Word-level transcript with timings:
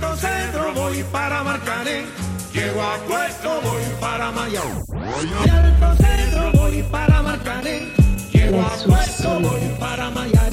alto 0.00 0.16
centro 0.16 0.74
voy 0.74 1.02
para 1.12 1.42
Marcané. 1.42 2.06
Llego 2.52 2.82
a 2.82 2.96
puesto, 3.06 3.60
voy 3.62 3.82
para 4.00 4.30
Mayao. 4.30 4.82
Alto 4.94 6.02
centro 6.02 6.52
voy 6.52 6.82
para 6.84 7.22
Marcané. 7.22 7.92
Llego 8.32 8.62
a 8.62 8.76
puesto, 8.86 9.40
voy 9.40 9.60
para 9.78 10.10
Mayarín. 10.10 10.49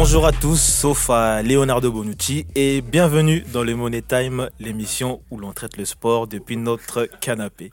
Bonjour 0.00 0.26
à 0.26 0.30
tous, 0.30 0.60
sauf 0.60 1.10
à 1.10 1.42
Leonardo 1.42 1.90
Bonucci, 1.90 2.46
et 2.54 2.82
bienvenue 2.82 3.44
dans 3.52 3.64
le 3.64 3.74
Money 3.74 4.00
Time, 4.00 4.48
l'émission 4.60 5.20
où 5.28 5.38
l'on 5.38 5.52
traite 5.52 5.76
le 5.76 5.84
sport 5.84 6.28
depuis 6.28 6.56
notre 6.56 7.06
canapé. 7.20 7.72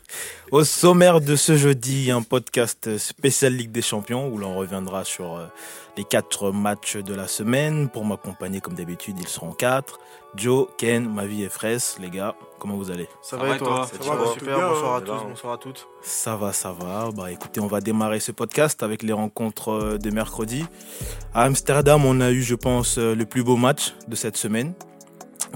Au 0.49 0.63
sommaire 0.63 1.21
de 1.21 1.35
ce 1.35 1.55
jeudi, 1.55 2.09
un 2.09 2.23
podcast 2.23 2.97
spécial 2.97 3.53
Ligue 3.53 3.71
des 3.71 3.83
Champions 3.83 4.27
où 4.27 4.39
l'on 4.39 4.55
reviendra 4.55 5.03
sur 5.05 5.35
euh, 5.35 5.45
les 5.97 6.03
quatre 6.03 6.49
matchs 6.49 6.97
de 6.97 7.13
la 7.13 7.27
semaine. 7.27 7.89
Pour 7.89 8.05
m'accompagner, 8.05 8.59
comme 8.59 8.73
d'habitude, 8.73 9.17
ils 9.19 9.27
seront 9.27 9.51
quatre. 9.51 9.99
Joe, 10.37 10.67
Ken, 10.77 11.07
Mavi 11.07 11.43
et 11.43 11.49
Fraisse, 11.49 11.97
les 11.99 12.09
gars, 12.09 12.35
comment 12.59 12.75
vous 12.75 12.91
allez? 12.91 13.07
Ça, 13.21 13.31
Ça 13.31 13.37
va 13.37 13.49
va 13.49 13.55
et 13.55 13.57
toi, 13.57 13.67
toi? 13.67 13.87
Ça 13.87 14.03
Ça 14.03 14.15
va, 14.15 14.23
va, 14.23 14.31
super, 14.33 14.57
bien, 14.57 14.67
bonsoir 14.69 14.95
à 14.95 15.01
tous, 15.01 15.11
là. 15.11 15.19
bonsoir 15.27 15.53
à 15.53 15.57
toutes. 15.57 15.87
Ça 16.01 16.35
va, 16.35 16.51
ça 16.53 16.71
va. 16.71 17.09
Bah 17.15 17.31
écoutez, 17.31 17.59
on 17.61 17.67
va 17.67 17.79
démarrer 17.79 18.19
ce 18.19 18.31
podcast 18.31 18.83
avec 18.83 19.01
les 19.03 19.13
rencontres 19.13 19.69
euh, 19.71 19.97
de 19.97 20.09
mercredi. 20.11 20.65
À 21.33 21.43
Amsterdam, 21.43 22.03
on 22.05 22.19
a 22.21 22.31
eu, 22.31 22.41
je 22.41 22.55
pense, 22.55 22.97
euh, 22.97 23.15
le 23.15 23.25
plus 23.25 23.43
beau 23.43 23.55
match 23.55 23.93
de 24.07 24.15
cette 24.15 24.35
semaine. 24.37 24.73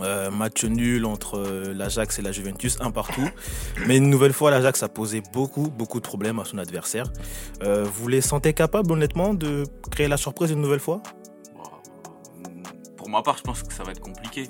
Euh, 0.01 0.31
match 0.31 0.63
nul 0.63 1.03
entre 1.05 1.43
l'Ajax 1.75 2.19
et 2.19 2.21
la 2.21 2.31
Juventus, 2.31 2.77
un 2.79 2.91
partout. 2.91 3.27
Mais 3.85 3.97
une 3.97 4.09
nouvelle 4.09 4.31
fois, 4.31 4.49
l'Ajax 4.49 4.81
a 4.83 4.87
posé 4.87 5.21
beaucoup, 5.33 5.69
beaucoup 5.69 5.99
de 5.99 6.05
problèmes 6.05 6.39
à 6.39 6.45
son 6.45 6.57
adversaire. 6.57 7.07
Euh, 7.63 7.83
vous 7.83 8.07
les 8.07 8.21
sentez 8.21 8.53
capables, 8.53 8.89
honnêtement, 8.93 9.33
de 9.33 9.63
créer 9.91 10.07
la 10.07 10.15
surprise 10.15 10.51
une 10.51 10.61
nouvelle 10.61 10.79
fois? 10.79 11.01
Pour 12.95 13.09
ma 13.09 13.21
part, 13.23 13.37
je 13.37 13.43
pense 13.43 13.63
que 13.63 13.73
ça 13.73 13.83
va 13.83 13.91
être 13.91 13.99
compliqué. 13.99 14.47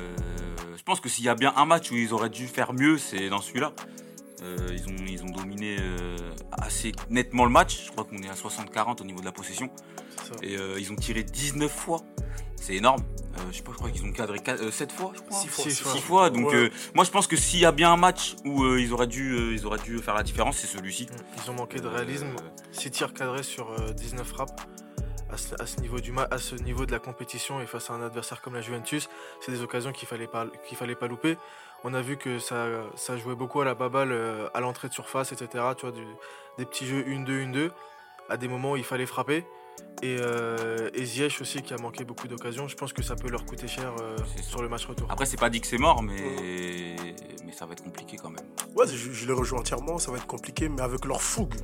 Euh, 0.00 0.76
je 0.76 0.82
pense 0.82 1.00
que 1.00 1.08
s'il 1.08 1.24
y 1.24 1.28
a 1.28 1.34
bien 1.34 1.52
un 1.56 1.64
match 1.64 1.90
où 1.90 1.94
ils 1.96 2.12
auraient 2.12 2.30
dû 2.30 2.46
faire 2.46 2.72
mieux, 2.72 2.98
c'est 2.98 3.28
dans 3.28 3.40
celui-là. 3.40 3.72
Euh, 4.42 4.56
ils, 4.72 4.88
ont, 4.88 5.06
ils 5.06 5.22
ont 5.22 5.30
dominé 5.30 5.76
euh, 5.78 6.16
assez 6.50 6.92
nettement 7.10 7.44
le 7.44 7.50
match. 7.50 7.84
Je 7.86 7.90
crois 7.92 8.04
qu'on 8.04 8.18
est 8.22 8.28
à 8.28 8.34
60-40 8.34 9.00
au 9.00 9.04
niveau 9.04 9.20
de 9.20 9.24
la 9.24 9.32
possession. 9.32 9.70
Et 10.42 10.56
euh, 10.56 10.80
ils 10.80 10.90
ont 10.92 10.96
tiré 10.96 11.22
19 11.22 11.70
fois. 11.70 12.00
C'est 12.56 12.74
énorme. 12.74 13.02
Euh, 13.38 13.40
je 13.50 13.56
sais 13.56 13.62
pas, 13.62 13.72
je 13.72 13.76
crois 13.78 13.90
qu'ils 13.90 14.04
ont 14.04 14.12
cadré 14.12 14.38
7 14.70 14.92
fois, 14.92 15.12
je 15.14 15.20
crois. 15.20 15.36
Six 15.38 15.48
fois, 15.48 15.64
Six 15.64 15.70
six 15.70 15.82
fois. 15.82 16.00
fois. 16.00 16.30
Donc 16.30 16.48
Ouais. 16.48 16.54
euh, 16.56 16.70
moi, 16.94 17.04
je 17.04 17.10
pense 17.10 17.26
que 17.26 17.36
s'il 17.36 17.60
y 17.60 17.64
a 17.64 17.72
bien 17.72 17.92
un 17.92 17.96
match 17.96 18.34
où 18.44 18.62
euh, 18.64 18.80
ils, 18.80 18.92
auraient 18.92 19.06
dû, 19.06 19.32
euh, 19.32 19.52
ils 19.52 19.64
auraient 19.66 19.78
dû 19.82 19.98
faire 19.98 20.14
la 20.14 20.22
différence, 20.22 20.58
c'est 20.58 20.66
celui-ci. 20.68 21.06
Ils 21.44 21.50
ont 21.50 21.54
manqué 21.54 21.78
de 21.80 21.86
Euh, 21.86 21.90
réalisme, 21.90 22.28
6 22.72 22.90
tirs 22.90 23.14
cadrés 23.14 23.42
sur 23.42 23.70
euh, 23.70 23.92
19 23.92 24.26
frappes. 24.26 24.60
À 25.32 25.36
ce, 25.38 25.54
à 25.60 25.66
ce 25.66 25.80
niveau 25.80 25.98
du 25.98 26.12
ma- 26.12 26.28
à 26.30 26.36
ce 26.38 26.54
niveau 26.56 26.84
de 26.84 26.92
la 26.92 26.98
compétition 26.98 27.60
et 27.62 27.66
face 27.66 27.88
à 27.90 27.94
un 27.94 28.02
adversaire 28.02 28.42
comme 28.42 28.54
la 28.54 28.60
Juventus, 28.60 29.08
c'est 29.40 29.50
des 29.50 29.62
occasions 29.62 29.90
qu'il 29.92 30.06
fallait 30.06 30.26
pas 30.26 30.46
qu'il 30.68 30.76
fallait 30.76 30.94
pas 30.94 31.06
louper. 31.08 31.38
On 31.84 31.94
a 31.94 32.02
vu 32.02 32.16
que 32.18 32.38
ça, 32.38 32.66
ça 32.96 33.16
jouait 33.16 33.34
beaucoup 33.34 33.60
à 33.60 33.64
la 33.64 33.74
baballe 33.74 34.12
euh, 34.12 34.48
à 34.54 34.60
l'entrée 34.60 34.88
de 34.88 34.92
surface, 34.94 35.32
etc. 35.32 35.64
Tu 35.76 35.86
vois, 35.86 35.92
du- 35.92 36.04
des 36.58 36.66
petits 36.66 36.86
jeux 36.86 37.02
1-2, 37.06 37.46
1-2. 37.46 37.70
À 38.28 38.36
des 38.36 38.46
moments 38.46 38.72
où 38.72 38.76
il 38.76 38.84
fallait 38.84 39.06
frapper. 39.06 39.44
Et, 40.02 40.16
euh, 40.20 40.90
et 40.94 41.04
Ziyech 41.04 41.40
aussi 41.40 41.62
qui 41.62 41.72
a 41.72 41.78
manqué 41.78 42.04
beaucoup 42.04 42.28
d'occasions. 42.28 42.68
Je 42.68 42.76
pense 42.76 42.92
que 42.92 43.02
ça 43.02 43.16
peut 43.16 43.28
leur 43.30 43.44
coûter 43.46 43.66
cher 43.68 43.90
euh, 44.00 44.16
sur 44.42 44.60
le 44.62 44.68
match 44.68 44.84
retour. 44.86 45.10
Après, 45.10 45.24
c'est 45.26 45.38
pas 45.40 45.48
dit 45.50 45.60
que 45.62 45.66
c'est 45.66 45.78
mort, 45.78 46.02
mais, 46.02 46.96
mais 47.44 47.52
ça 47.52 47.64
va 47.66 47.72
être 47.72 47.82
compliqué 47.82 48.16
quand 48.16 48.30
même. 48.30 48.44
Ouais, 48.76 48.86
je, 48.86 49.10
je 49.12 49.26
les 49.26 49.32
rejoins 49.32 49.60
entièrement, 49.60 49.98
ça 49.98 50.10
va 50.12 50.18
être 50.18 50.26
compliqué, 50.26 50.68
mais 50.68 50.82
avec 50.82 51.04
leur 51.06 51.22
fougue 51.22 51.54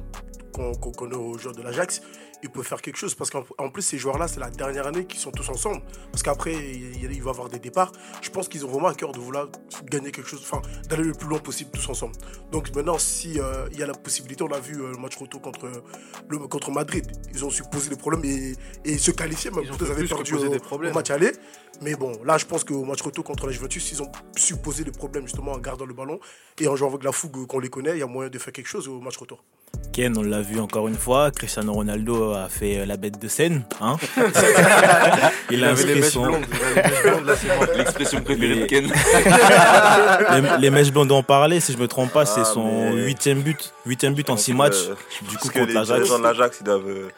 qu'on 0.59 0.75
qu'on 0.75 0.93
connaît 0.93 1.17
aux 1.17 1.39
joueurs 1.39 1.55
de 1.55 1.63
l'Ajax, 1.63 2.03
ils 2.43 2.51
peuvent 2.51 2.65
faire 2.65 2.81
quelque 2.81 2.97
chose. 2.97 3.15
Parce 3.15 3.31
qu'en 3.31 3.45
en 3.59 3.71
plus, 3.71 3.83
ces 3.83 3.99
joueurs-là, 3.99 4.29
c'est 4.29 4.41
la 4.41 4.51
dernière 4.51 4.87
année 4.87 5.05
qu'ils 5.07 5.21
sont 5.21 5.31
tous 5.31 5.49
ensemble. 5.49 5.83
Parce 6.11 6.23
qu'après, 6.23 6.55
il, 6.55 7.13
il 7.13 7.23
va 7.23 7.31
y 7.31 7.35
avoir 7.35 7.49
des 7.49 7.59
départs. 7.59 7.93
Je 8.23 8.31
pense 8.31 8.49
qu'ils 8.49 8.65
ont 8.65 8.69
vraiment 8.69 8.89
à 8.89 8.95
cœur 8.95 9.13
de 9.13 9.19
vouloir 9.19 9.49
gagner 9.85 10.11
quelque 10.11 10.29
chose, 10.29 10.41
enfin, 10.43 10.63
d'aller 10.89 11.05
le 11.05 11.13
plus 11.13 11.29
loin 11.29 11.39
possible 11.39 11.71
tous 11.71 11.89
ensemble. 11.89 12.15
Donc 12.51 12.75
maintenant, 12.75 12.99
si 12.99 13.41
euh, 13.41 13.69
il 13.73 13.79
y 13.79 13.83
a 13.83 13.87
la 13.87 13.95
possibilité, 13.95 14.43
on 14.43 14.49
l'a 14.49 14.61
vu 14.61 14.81
euh, 14.81 14.93
le 14.93 14.99
match 14.99 15.17
retour 15.17 15.41
contre, 15.41 15.71
le, 16.29 16.39
contre 16.39 16.71
Madrid, 16.71 17.07
ils 17.33 17.45
ont 17.45 17.51
su 17.51 17.63
poser 17.71 17.91
des 17.91 17.97
problèmes 17.97 18.25
et, 18.25 18.55
et 18.85 18.99
se 18.99 19.11
qualifier, 19.11 19.51
même 19.51 19.65
Ils 19.65 19.91
avaient 19.91 20.07
perdu 20.07 20.35
au, 20.35 20.49
des 20.49 20.59
problèmes. 20.59 20.93
au 20.93 20.95
match 20.95 21.11
aller. 21.11 21.33
Mais 21.81 21.95
bon, 21.95 22.13
là, 22.25 22.39
je 22.39 22.45
pense 22.47 22.65
qu'au 22.65 22.85
match 22.85 23.03
retour 23.03 23.25
contre 23.25 23.47
la 23.47 23.53
Juventus, 23.53 23.93
ils 23.93 24.03
ont 24.03 24.11
su 24.37 24.57
poser 24.57 24.85
des 24.85 24.91
problèmes 24.91 25.25
justement 25.25 25.53
en 25.53 25.59
gardant 25.59 25.87
le 25.87 25.95
ballon 25.95 26.19
et 26.59 26.67
en 26.67 26.75
jouant 26.75 26.89
avec 26.89 27.05
la 27.05 27.13
fougue 27.13 27.47
qu'on 27.47 27.61
les 27.61 27.71
connaît. 27.71 27.93
Il 27.93 27.99
y 27.99 28.03
a 28.03 28.07
moyen 28.07 28.31
de 28.31 28.39
faire 28.39 28.53
quelque 28.53 28.67
chose 28.67 28.89
au 28.89 29.01
match 29.01 29.17
retour. 29.17 29.45
Ken, 29.93 30.17
on 30.17 30.23
l'a 30.23 30.43
vu 30.43 30.61
encore 30.61 30.87
une 30.87 30.95
fois, 30.95 31.31
Cristiano 31.33 31.73
Ronaldo 31.73 32.33
a 32.35 32.49
fait 32.49 32.79
euh, 32.79 32.87
la 32.87 32.97
bête 32.97 33.19
de 33.21 33.27
scène. 33.27 33.65
Hein 33.81 33.97
il 35.51 35.65
a 35.65 35.71
avait 35.71 35.85
les 35.85 35.95
inscrit 35.95 36.01
mèches 36.01 36.11
son... 36.13 36.31
il 36.31 37.71
les. 37.73 37.79
L'expression 37.79 38.21
préférée 38.21 38.55
Mais- 38.55 38.61
de 38.61 38.67
Ken. 38.67 38.93
les, 40.57 40.59
les 40.61 40.71
mèches 40.71 40.93
blondes 40.93 41.09
dont 41.09 41.19
on 41.19 41.23
parlait, 41.25 41.59
si 41.61 41.73
je 41.73 41.79
me 41.79 41.89
trompe 41.89 42.13
pas, 42.13 42.27
c'est 42.27 42.43
Ah, 42.43 42.45
son 42.45 42.93
mais- 42.95 43.03
huitième 43.07 43.41
but, 43.43 43.73
huitième 43.87 44.15
but 44.15 44.31
en 44.31 44.37
six 44.37 44.55
matchs. 44.55 44.89
Du 45.29 45.37
coup, 45.37 45.49
que 45.49 45.55
contre 45.55 45.67
les 45.67 45.73
l'Ajax. 45.75 45.95
dirigeants 46.01 46.19
de 46.19 46.25
l'Ajax, 46.25 46.59
ils 46.61 46.65
doivent, 46.65 46.89
euh, 46.89 47.09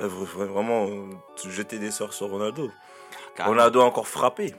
doivent 0.00 0.48
vraiment 0.52 0.86
euh, 0.86 1.50
jeter 1.50 1.78
des 1.78 1.90
sorts 1.90 2.14
sur 2.14 2.28
Ronaldo. 2.30 2.70
Ronaldo 3.38 3.80
a 3.80 3.84
encore 3.84 4.08
frappé. 4.08 4.54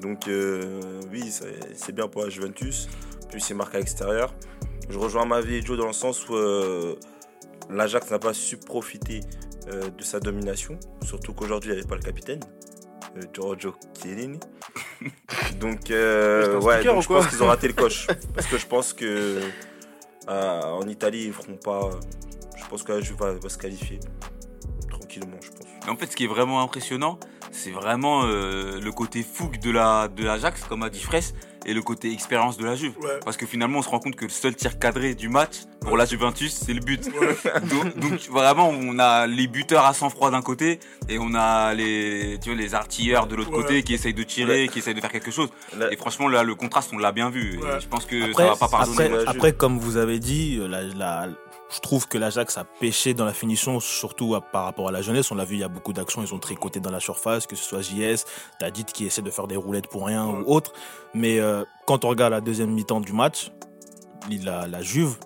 Donc 0.00 0.28
euh, 0.28 0.80
oui, 1.12 1.24
c'est 1.30 1.58
c'est 1.76 1.92
bien 1.94 2.08
pour 2.08 2.22
la 2.24 2.28
Juventus. 2.28 2.88
Puis 3.30 3.40
c'est 3.40 3.54
marqué 3.54 3.76
à 3.78 3.80
l'extérieur. 3.80 4.32
Je 4.88 4.98
rejoins 4.98 5.24
ma 5.24 5.40
vie 5.40 5.56
et 5.56 5.62
Joe 5.62 5.76
dans 5.76 5.86
le 5.86 5.92
sens 5.92 6.28
où 6.28 6.34
euh, 6.36 6.94
l'Ajax 7.70 8.10
n'a 8.10 8.18
pas 8.18 8.32
su 8.34 8.56
profiter 8.56 9.20
euh, 9.68 9.90
de 9.90 10.02
sa 10.02 10.20
domination. 10.20 10.78
Surtout 11.04 11.32
qu'aujourd'hui, 11.32 11.70
il 11.70 11.72
n'y 11.74 11.80
avait 11.80 11.88
pas 11.88 11.96
le 11.96 12.02
capitaine. 12.02 12.40
euh, 13.16 13.22
Giorgio 13.32 13.74
Chiellini. 14.00 14.38
donc, 15.60 15.90
euh, 15.90 16.60
ouais, 16.60 16.76
speaker 16.76 16.94
donc 16.94 16.98
ou 16.98 17.02
je 17.02 17.08
pense 17.08 17.26
qu'ils 17.28 17.42
ont 17.42 17.46
raté 17.46 17.66
le 17.66 17.74
coche. 17.74 18.06
Parce 18.34 18.46
que 18.46 18.58
je 18.58 18.66
pense 18.66 18.92
que 18.92 19.40
en 20.28 20.86
Italie, 20.88 21.24
ils 21.26 21.32
feront 21.32 21.56
pas. 21.56 21.90
Je 22.56 22.64
pense 22.68 22.82
que 22.82 22.92
la 22.92 23.00
Juve 23.00 23.16
va, 23.18 23.32
va 23.32 23.48
se 23.48 23.58
qualifier. 23.58 24.00
Tranquillement, 24.88 25.36
je 25.40 25.50
pense. 25.50 25.66
En 25.88 25.96
fait, 25.96 26.06
ce 26.06 26.16
qui 26.16 26.24
est 26.24 26.28
vraiment 26.28 26.62
impressionnant, 26.62 27.18
c'est 27.52 27.70
vraiment 27.70 28.24
le 28.24 28.90
côté 28.90 29.22
fougue 29.22 29.58
de 29.60 29.70
la 29.70 30.08
de 30.08 30.24
l'Ajax, 30.24 30.62
comme 30.64 30.82
a 30.82 30.90
dit 30.90 31.00
Fraisse, 31.00 31.32
et 31.64 31.74
le 31.74 31.82
côté 31.82 32.12
expérience 32.12 32.56
de 32.58 32.64
la 32.64 32.76
Juve. 32.76 32.94
Ouais. 33.02 33.18
Parce 33.24 33.36
que 33.36 33.46
finalement, 33.46 33.78
on 33.78 33.82
se 33.82 33.88
rend 33.88 33.98
compte 33.98 34.16
que 34.16 34.24
le 34.24 34.30
seul 34.30 34.54
tir 34.54 34.78
cadré 34.78 35.14
du 35.14 35.28
match 35.28 35.56
pour 35.80 35.96
la 35.96 36.04
Juventus, 36.04 36.52
c'est 36.54 36.74
le 36.74 36.80
but. 36.80 37.04
donc, 37.70 37.98
donc, 37.98 38.20
vraiment, 38.30 38.68
on 38.68 38.98
a 38.98 39.26
les 39.26 39.46
buteurs 39.46 39.84
à 39.84 39.94
sang-froid 39.94 40.30
d'un 40.30 40.42
côté 40.42 40.78
et 41.08 41.18
on 41.18 41.34
a 41.34 41.74
les, 41.74 42.38
tu 42.42 42.50
vois, 42.50 42.58
les 42.58 42.74
artilleurs 42.74 43.26
de 43.26 43.36
l'autre 43.36 43.50
Ouais. 43.50 43.62
côté 43.62 43.82
qui 43.82 43.94
essayent 43.94 44.14
de 44.14 44.22
tirer, 44.22 44.68
qui 44.68 44.80
essayent 44.80 44.94
de 44.94 45.00
faire 45.00 45.12
quelque 45.12 45.30
chose. 45.30 45.48
Et 45.90 45.96
franchement, 45.96 46.28
là, 46.28 46.42
le 46.42 46.54
contraste, 46.54 46.90
on 46.92 46.98
l'a 46.98 47.12
bien 47.12 47.30
vu. 47.30 47.54
Et 47.58 47.80
je 47.80 47.86
pense 47.88 48.04
que 48.06 48.30
Après, 48.30 48.44
ça 48.44 48.50
va 48.50 48.56
pas 48.56 48.68
pardonner. 48.68 49.04
après, 49.06 49.24
après, 49.26 49.52
comme 49.52 49.78
vous 49.78 49.96
avez 49.96 50.18
dit, 50.18 50.58
euh, 50.60 50.66
la- 50.68 50.82
la- 50.82 51.28
je 51.68 51.80
trouve 51.80 52.06
que 52.08 52.16
l'Ajax 52.18 52.58
a 52.58 52.64
pêché 52.64 53.12
dans 53.14 53.24
la 53.24 53.32
finition, 53.32 53.80
surtout 53.80 54.34
à- 54.34 54.40
par 54.40 54.64
rapport 54.64 54.88
à 54.88 54.92
la 54.92 55.02
jeunesse. 55.02 55.30
On 55.30 55.34
l'a 55.34 55.44
vu, 55.44 55.54
il 55.56 55.60
y 55.60 55.64
a 55.64 55.68
beaucoup 55.68 55.92
d'actions, 55.92 56.22
ils 56.22 56.32
ont 56.34 56.38
tricoté 56.38 56.78
dans 56.80 56.90
la 56.92 57.00
surface, 57.00 57.46
que 57.46 57.56
ce 57.56 57.64
soit 57.64 57.80
JS, 57.82 58.24
Tadit 58.60 58.84
qui 58.84 59.04
essaie 59.06 59.22
de 59.22 59.30
faire 59.30 59.46
des 59.48 59.56
roulettes 59.56 59.88
pour 59.88 60.06
rien 60.06 60.26
ou 60.26 60.44
autre. 60.46 60.72
Mais 61.14 61.40
euh, 61.40 61.64
quand 61.86 62.04
on 62.04 62.08
regarde 62.08 62.32
la 62.32 62.40
deuxième 62.40 62.70
mi-temps 62.70 63.00
du 63.00 63.12
match, 63.12 63.50
il- 64.30 64.44
la, 64.44 64.66
la 64.68 64.82
Juve, 64.82 65.16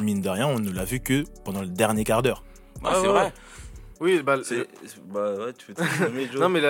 mine 0.00 0.20
de 0.20 0.28
rien, 0.28 0.46
on 0.46 0.58
ne 0.58 0.70
l'a 0.70 0.84
vu 0.84 1.00
que 1.00 1.24
pendant 1.44 1.60
le 1.62 1.68
dernier 1.68 2.04
quart 2.04 2.22
d'heure. 2.22 2.42
Ah, 2.84 2.88
Ah, 2.90 2.94
c'est 2.94 3.00
ouais. 3.02 3.08
vrai. 3.08 3.32
Oui, 4.00 4.22
bah, 4.22 4.36
C'est- 4.42 4.66
Bah 5.12 5.34
ouais, 5.34 5.52
tu 5.52 5.66
fais. 5.74 6.38
Non 6.38 6.48
mais 6.48 6.62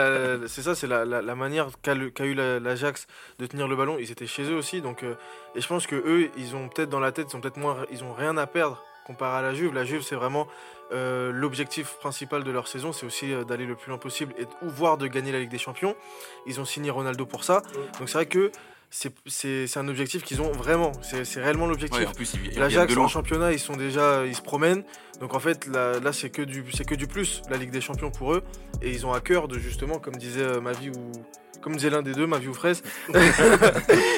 c'est 0.49 0.63
ça, 0.63 0.75
c'est 0.75 0.89
la, 0.89 1.05
la- 1.05 1.23
la 1.23 1.35
manière 1.37 1.69
qu'a 1.81 1.95
qu'a 2.11 2.25
eu 2.25 2.35
la- 2.35 2.59
l'Ajax 2.59 3.07
de 3.39 3.47
tenir 3.47 3.69
le 3.69 3.77
ballon. 3.77 3.99
Ils 4.01 4.11
étaient 4.11 4.27
chez 4.27 4.43
eux 4.51 4.57
aussi, 4.57 4.81
donc 4.81 5.05
euh, 5.05 5.15
et 5.55 5.61
je 5.61 5.67
pense 5.69 5.87
que 5.87 5.95
eux, 5.95 6.29
ils 6.37 6.57
ont 6.57 6.69
peut-être 6.69 6.91
dans 6.91 6.99
la 6.99 7.13
tête, 7.13 7.29
ils 7.33 7.37
ont 7.37 7.41
peut-être 7.41 7.57
moins, 7.57 7.77
ils 7.93 8.03
ont 8.03 8.13
rien 8.13 8.37
à 8.37 8.49
perdre 8.49 8.83
comparé 9.11 9.39
à 9.39 9.43
la 9.43 9.55
Juve. 9.55 9.75
La 9.75 9.85
Juve, 9.85 10.03
c'est 10.03 10.15
vraiment 10.15 10.47
euh, 10.93 11.33
l'objectif 11.33 11.95
principal 12.01 12.45
de 12.45 12.51
leur 12.51 12.69
saison, 12.69 12.93
c'est 12.93 13.07
aussi 13.07 13.33
euh, 13.33 13.45
d'aller 13.45 13.67
le 13.67 13.75
plus 13.75 13.91
loin 13.91 13.99
possible 13.99 14.35
et 14.39 14.45
ou 14.63 14.71
voire 14.71 14.99
de 14.99 15.07
gagner 15.07 15.33
la 15.33 15.41
Ligue 15.41 15.51
des 15.51 15.59
Champions. 15.59 15.95
Ils 16.47 16.61
ont 16.61 16.65
signé 16.65 16.91
Ronaldo 16.91 17.27
pour 17.27 17.45
ça, 17.45 17.63
donc 17.99 18.09
c'est 18.09 18.19
vrai 18.19 18.27
que 18.27 18.51
c'est 18.91 19.77
un 19.77 19.87
objectif 19.87 20.25
qu'ils 20.25 20.43
ont 20.43 20.51
vraiment. 20.51 20.91
C'est 21.03 21.41
réellement 21.41 21.67
l'objectif. 21.67 22.01
Ouais, 22.01 22.57
L'Ajax 22.57 22.97
en 22.97 23.07
championnat, 23.07 23.53
ils 23.53 23.61
sont 23.61 23.77
déjà, 23.77 24.27
ils 24.27 24.35
se 24.35 24.43
promènent. 24.43 24.83
Donc 25.21 25.35
en 25.35 25.39
fait, 25.39 25.67
là, 25.67 26.01
là, 26.01 26.13
c'est 26.13 26.31
que 26.31 26.43
du, 26.43 26.65
c'est 26.73 26.85
que 26.85 26.97
du 26.97 27.07
plus 27.07 27.43
la 27.51 27.57
Ligue 27.57 27.71
des 27.71 27.81
Champions 27.81 28.11
pour 28.11 28.35
eux. 28.35 28.43
Et 28.83 28.91
ils 28.91 29.07
ont 29.07 29.13
à 29.13 29.21
cœur 29.21 29.47
de 29.47 29.59
justement, 29.59 30.01
comme 30.01 30.17
disait 30.17 30.43
euh, 30.43 30.61
Mavi 30.61 30.91
ou 30.91 31.13
comme 31.63 31.77
disait 31.77 31.91
l'un 31.91 32.03
des 32.03 32.13
deux, 32.13 32.27
Mavi 32.27 32.49
ou 32.49 32.55
Fraisse, 32.55 32.83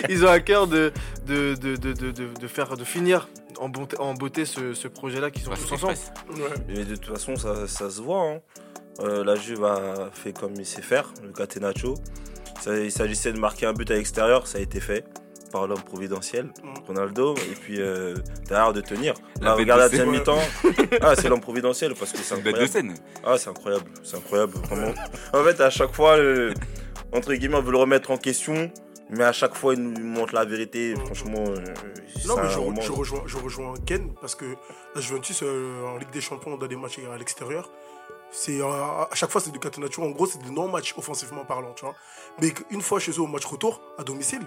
ils 0.09 0.25
ont 0.25 0.29
à 0.31 0.41
cœur 0.41 0.67
de 0.67 0.93
de, 1.27 1.55
de, 1.55 1.77
de, 1.77 1.93
de, 1.93 2.11
de- 2.11 2.29
de 2.41 2.47
faire, 2.49 2.77
de 2.77 2.85
finir 2.85 3.29
en, 3.59 3.69
bonté- 3.69 3.99
en 3.99 4.15
beauté 4.15 4.45
ce, 4.45 4.75
ce 4.75 4.89
projet-là 4.89 5.31
qu'ils 5.31 5.49
ont 5.49 5.53
tous 5.55 5.73
ensemble. 5.73 5.95
Ouais. 6.35 6.43
Mais 6.69 6.85
de 6.85 6.97
toute 6.97 7.13
façon, 7.13 7.37
ça, 7.37 7.67
ça 7.69 7.91
se 7.91 8.01
voit. 8.01 8.23
hein. 8.23 8.39
Euh, 9.01 9.25
la 9.25 9.37
Juve 9.37 9.65
a 9.65 10.11
fait 10.13 10.33
comme 10.39 10.53
il 10.57 10.67
sait 10.67 10.83
faire, 10.83 11.13
le 11.23 11.33
Catenaccio. 11.33 11.95
Ça- 12.61 12.77
Il 12.77 12.93
s'agissait 12.93 13.33
de 13.33 13.39
marquer 13.39 13.67
un 13.67 13.73
but 13.73 13.91
à 13.91 13.95
l'extérieur, 13.95 14.47
ça 14.47 14.59
a 14.59 14.61
été 14.61 14.81
fait. 14.81 15.05
par 15.53 15.67
l'homme 15.67 15.83
providentiel. 15.83 16.49
Ronaldo, 16.87 17.35
et 17.37 17.55
puis 17.55 17.77
euh, 17.79 18.15
derrière 18.49 18.73
de 18.73 18.81
tenir. 18.81 19.13
La 19.41 19.49
Là, 19.49 19.55
regarde 19.55 19.81
la 19.81 19.87
de 19.89 19.91
deuxième 19.93 20.11
mi-temps. 20.11 20.39
Ah, 21.03 21.15
c'est 21.15 21.29
l'homme 21.29 21.43
providentiel 21.43 21.95
parce 21.95 22.11
que 22.13 22.19
c'est 22.19 22.25
C'est 22.25 22.37
une 22.37 22.43
bête 22.43 22.55
de 22.57 22.63
incroyable. 22.63 22.97
scène. 22.97 23.07
Ah, 23.25 23.37
c'est 23.39 23.51
incroyable, 23.51 23.85
c'est 24.03 24.17
incroyable, 24.17 24.53
vraiment. 24.55 24.95
en 25.35 25.45
fait, 25.45 25.61
à 25.61 25.69
chaque 25.71 25.93
fois, 25.95 26.17
le- 26.17 26.55
entre 27.13 27.35
guillemets, 27.35 27.57
on 27.57 27.63
veut 27.63 27.73
le 27.73 27.79
remettre 27.79 28.11
en 28.11 28.17
question, 28.17 28.71
mais 29.11 29.25
à 29.25 29.33
chaque 29.33 29.55
fois, 29.55 29.75
il 29.75 29.81
nous 29.83 30.05
montre 30.05 30.35
la 30.35 30.45
vérité. 30.45 30.95
Franchement, 30.97 31.45
euh, 31.47 31.57
Non, 32.27 32.37
mais 32.43 32.51
je, 32.51 32.93
rejoins, 32.93 33.23
je 33.27 33.37
rejoins 33.37 33.75
Ken 33.87 34.13
parce 34.21 34.35
que 34.35 34.47
la 34.95 35.01
Juventus 35.01 35.43
euh, 35.43 35.85
en 35.87 35.99
Ligue 35.99 36.11
des 36.11 36.21
Champions 36.21 36.57
dans 36.57 36.67
des 36.67 36.77
matchs 36.77 36.99
à 37.13 37.19
l'extérieur, 37.19 37.71
c'est 38.31 38.61
euh, 38.61 38.65
à 38.65 39.15
chaque 39.15 39.31
fois 39.31 39.41
c'est 39.41 39.51
du 39.51 39.59
catenaccio. 39.59 40.03
En 40.03 40.11
gros, 40.11 40.27
c'est 40.27 40.43
des 40.43 40.51
non-matchs 40.51 40.95
offensivement 40.97 41.45
parlant, 41.45 41.75
tu 41.75 41.85
vois. 41.85 41.95
Mais 42.41 42.53
une 42.71 42.81
fois 42.81 42.99
chez 42.99 43.13
eux 43.13 43.21
au 43.21 43.27
match 43.27 43.45
retour 43.45 43.83
à 43.99 44.05
domicile, 44.05 44.43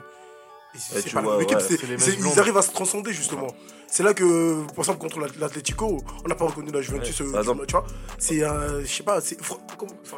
c'est 0.78 1.14
pas 1.14 1.22
vois, 1.22 1.42
équipe, 1.42 1.58
ouais. 1.58 1.78
les 1.88 2.14
ils 2.18 2.40
arrivent 2.40 2.58
à 2.58 2.62
se 2.62 2.72
transcender 2.72 3.14
justement. 3.14 3.48
C'est 3.88 4.04
là 4.04 4.14
que, 4.14 4.66
par 4.68 4.80
exemple, 4.80 5.00
contre 5.00 5.20
l'At- 5.20 5.38
l'Atlético, 5.40 6.02
on 6.24 6.28
n'a 6.28 6.36
pas 6.36 6.46
reconnu 6.46 6.72
la 6.72 6.82
Juventus, 6.82 7.20
Ouais, 7.20 7.28
euh, 7.28 7.32
par 7.32 7.42
exemple. 7.42 7.66
tu 7.66 7.72
vois. 7.74 7.86
C'est, 8.18 8.44
euh, 8.44 8.82
je 8.82 8.88
sais 8.88 9.04
pas, 9.04 9.22
c'est 9.22 9.38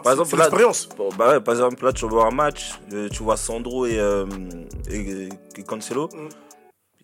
Par 0.03 0.13
exemple, 0.13 0.35
l'expérience. 0.37 0.89
Bah 1.17 1.29
ouais, 1.29 1.39
par 1.41 1.53
exemple, 1.53 1.83
là, 1.85 1.93
tu 1.93 2.07
vois 2.07 2.25
un 2.27 2.31
match, 2.31 2.71
euh, 2.93 3.07
tu 3.09 3.21
vois 3.23 3.37
Sandro 3.37 3.85
et, 3.85 3.99
euh, 3.99 4.25
et, 4.89 5.29
et 5.57 5.63
Cancelo. 5.63 6.07
Mm. 6.07 6.29